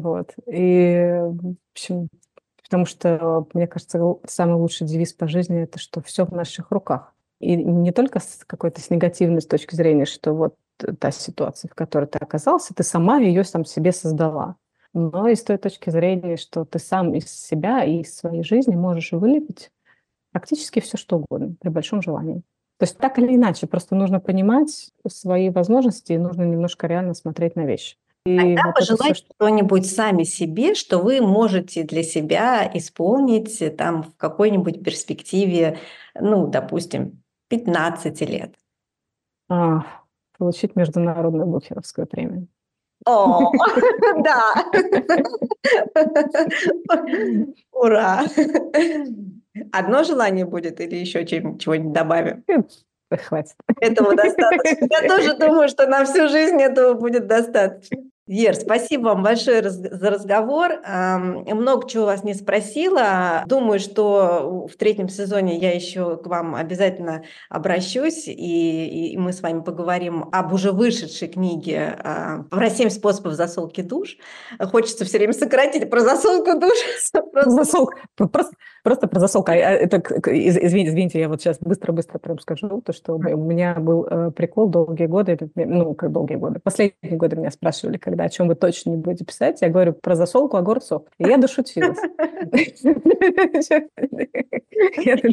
Вот. 0.00 0.34
И, 0.46 1.20
в 1.22 1.54
общем, 1.72 2.08
потому 2.62 2.84
что, 2.84 3.46
мне 3.54 3.66
кажется, 3.66 4.00
самый 4.26 4.56
лучший 4.56 4.86
девиз 4.86 5.12
по 5.12 5.28
жизни– 5.28 5.62
это 5.62 5.78
что 5.78 6.00
все 6.00 6.24
в 6.24 6.32
наших 6.32 6.70
руках. 6.70 7.14
И 7.40 7.54
не 7.56 7.92
только 7.92 8.18
с 8.18 8.44
какой-то 8.46 8.80
с 8.80 8.90
негативной 8.90 9.40
с 9.40 9.46
точки 9.46 9.74
зрения, 9.74 10.06
что 10.06 10.32
вот 10.32 10.54
та 10.98 11.10
ситуация, 11.10 11.68
в 11.68 11.74
которой 11.74 12.06
ты 12.06 12.18
оказался, 12.18 12.74
ты 12.74 12.82
сама 12.82 13.18
ее 13.18 13.44
сам 13.44 13.64
себе 13.64 13.92
создала. 13.92 14.56
Но 14.92 15.28
и 15.28 15.34
с 15.34 15.42
той 15.42 15.58
точки 15.58 15.90
зрения, 15.90 16.36
что 16.36 16.64
ты 16.64 16.78
сам 16.78 17.14
из 17.14 17.30
себя 17.30 17.84
и 17.84 18.00
из 18.00 18.16
своей 18.16 18.42
жизни 18.42 18.74
можешь 18.74 19.12
вылепить 19.12 19.70
практически 20.32 20.80
все, 20.80 20.96
что 20.96 21.16
угодно, 21.18 21.54
при 21.60 21.68
большом 21.68 22.02
желании. 22.02 22.42
То 22.78 22.84
есть 22.84 22.98
так 22.98 23.18
или 23.18 23.34
иначе, 23.34 23.66
просто 23.66 23.94
нужно 23.94 24.20
понимать 24.20 24.90
свои 25.08 25.48
возможности 25.50 26.12
и 26.12 26.18
нужно 26.18 26.42
немножко 26.42 26.86
реально 26.86 27.14
смотреть 27.14 27.56
на 27.56 27.64
вещи. 27.64 27.96
И 28.26 28.36
Тогда 28.36 28.62
вот 28.66 28.74
пожелайте 28.74 29.14
все, 29.14 29.24
что... 29.24 29.34
что-нибудь 29.36 29.88
сами 29.88 30.24
себе, 30.24 30.74
что 30.74 30.98
вы 30.98 31.20
можете 31.20 31.84
для 31.84 32.02
себя 32.02 32.68
исполнить 32.74 33.62
э, 33.62 33.70
там 33.70 34.02
в 34.02 34.16
какой-нибудь 34.16 34.82
перспективе, 34.82 35.78
ну, 36.18 36.48
допустим, 36.48 37.22
15 37.48 38.20
лет. 38.22 38.52
А, 39.48 39.86
получить 40.36 40.74
международную 40.74 41.46
букеровскую 41.46 42.08
премию. 42.08 42.48
О, 43.04 43.52
да! 44.24 44.54
Ура! 47.70 48.24
Одно 49.70 50.02
желание 50.02 50.46
будет 50.46 50.80
или 50.80 50.96
еще 50.96 51.24
чего-нибудь 51.24 51.92
добавим? 51.92 52.44
Хватит. 53.08 53.54
Этого 53.80 54.16
достаточно. 54.16 54.88
Я 54.90 55.08
тоже 55.08 55.34
думаю, 55.38 55.68
что 55.68 55.86
на 55.86 56.04
всю 56.04 56.28
жизнь 56.28 56.60
этого 56.60 56.94
будет 56.94 57.28
достаточно. 57.28 57.98
Вер, 58.26 58.56
спасибо 58.56 59.04
вам 59.04 59.22
большое 59.22 59.62
за 59.70 60.10
разговор. 60.10 60.80
Много 60.84 61.88
чего 61.88 62.06
вас 62.06 62.24
не 62.24 62.34
спросила. 62.34 63.44
Думаю, 63.46 63.78
что 63.78 64.66
в 64.66 64.76
третьем 64.76 65.08
сезоне 65.08 65.56
я 65.58 65.72
еще 65.72 66.16
к 66.16 66.26
вам 66.26 66.56
обязательно 66.56 67.22
обращусь, 67.48 68.24
и, 68.26 69.14
мы 69.16 69.32
с 69.32 69.42
вами 69.42 69.60
поговорим 69.60 70.28
об 70.32 70.52
уже 70.52 70.72
вышедшей 70.72 71.28
книге 71.28 71.96
«Про 72.50 72.68
семь 72.68 72.90
способов 72.90 73.34
засолки 73.34 73.80
душ». 73.80 74.16
Хочется 74.58 75.04
все 75.04 75.18
время 75.18 75.32
сократить 75.32 75.88
про 75.88 76.00
засолку 76.00 76.58
душ. 76.58 76.76
Просто, 78.86 79.08
про 79.08 79.18
засолку. 79.18 79.50
А, 79.50 79.54
это, 79.56 79.96
извините, 80.30 80.90
извините, 80.90 81.18
я 81.18 81.28
вот 81.28 81.40
сейчас 81.40 81.58
быстро-быстро 81.58 82.20
прям 82.20 82.38
скажу, 82.38 82.80
то, 82.84 82.92
что 82.92 83.14
у 83.14 83.18
меня 83.18 83.74
был 83.74 84.06
э, 84.08 84.30
прикол 84.30 84.68
долгие 84.68 85.06
годы, 85.06 85.36
ну, 85.56 85.94
как 85.94 86.12
долгие 86.12 86.36
годы, 86.36 86.60
последние 86.60 87.16
годы 87.16 87.34
меня 87.34 87.50
спрашивали, 87.50 87.98
когда 87.98 88.15
когда 88.16 88.24
о 88.24 88.28
чем 88.30 88.48
вы 88.48 88.54
точно 88.54 88.90
не 88.90 88.96
будете 88.96 89.24
писать, 89.24 89.60
я 89.60 89.68
говорю 89.68 89.92
про 89.92 90.14
засолку 90.14 90.56
огурцов. 90.56 91.02
И 91.18 91.28
я 91.28 91.36
дошутилась. 91.36 91.98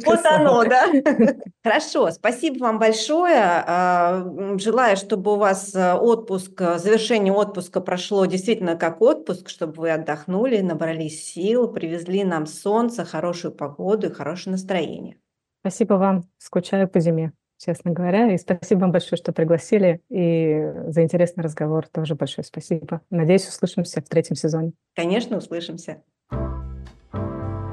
Вот 0.05 0.25
оно, 0.25 0.63
да? 0.63 0.87
Хорошо, 1.63 2.11
спасибо 2.11 2.59
вам 2.59 2.79
большое. 2.79 3.35
А, 3.37 4.25
желаю, 4.57 4.95
чтобы 4.95 5.33
у 5.33 5.35
вас 5.35 5.75
э, 5.75 5.93
отпуск, 5.93 6.61
э, 6.61 6.77
завершение 6.77 7.33
отпуска 7.33 7.81
прошло 7.81 8.25
действительно 8.25 8.77
как 8.77 9.01
отпуск, 9.01 9.49
чтобы 9.49 9.73
вы 9.73 9.91
отдохнули, 9.91 10.61
набрались 10.61 11.25
сил, 11.25 11.67
привезли 11.67 12.23
нам 12.23 12.45
солнце, 12.45 13.03
хорошую 13.03 13.53
погоду 13.53 14.07
и 14.07 14.13
хорошее 14.13 14.53
настроение. 14.53 15.17
Спасибо 15.61 15.95
вам. 15.95 16.23
Скучаю 16.37 16.87
по 16.87 17.01
зиме 17.01 17.33
честно 17.57 17.91
говоря. 17.91 18.31
И 18.33 18.37
спасибо 18.37 18.81
вам 18.81 18.91
большое, 18.91 19.17
что 19.17 19.31
пригласили, 19.31 20.01
и 20.09 20.71
за 20.87 21.03
интересный 21.03 21.43
разговор 21.43 21.87
тоже 21.87 22.15
большое 22.15 22.45
спасибо. 22.45 23.01
Надеюсь, 23.09 23.47
услышимся 23.47 24.01
в 24.01 24.09
третьем 24.09 24.35
сезоне. 24.35 24.73
Конечно, 24.95 25.37
услышимся. 25.37 26.01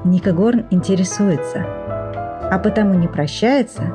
Ника 0.04 0.32
Горн 0.32 0.66
интересуется, 0.70 1.64
а 1.64 2.58
потому 2.62 2.94
не 2.94 3.06
прощается 3.06 3.94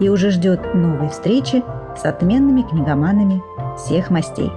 и 0.00 0.08
уже 0.08 0.30
ждет 0.30 0.74
новой 0.74 1.08
встречи 1.08 1.62
с 1.96 2.04
отменными 2.04 2.62
книгоманами 2.62 3.42
всех 3.76 4.10
мастей. 4.10 4.50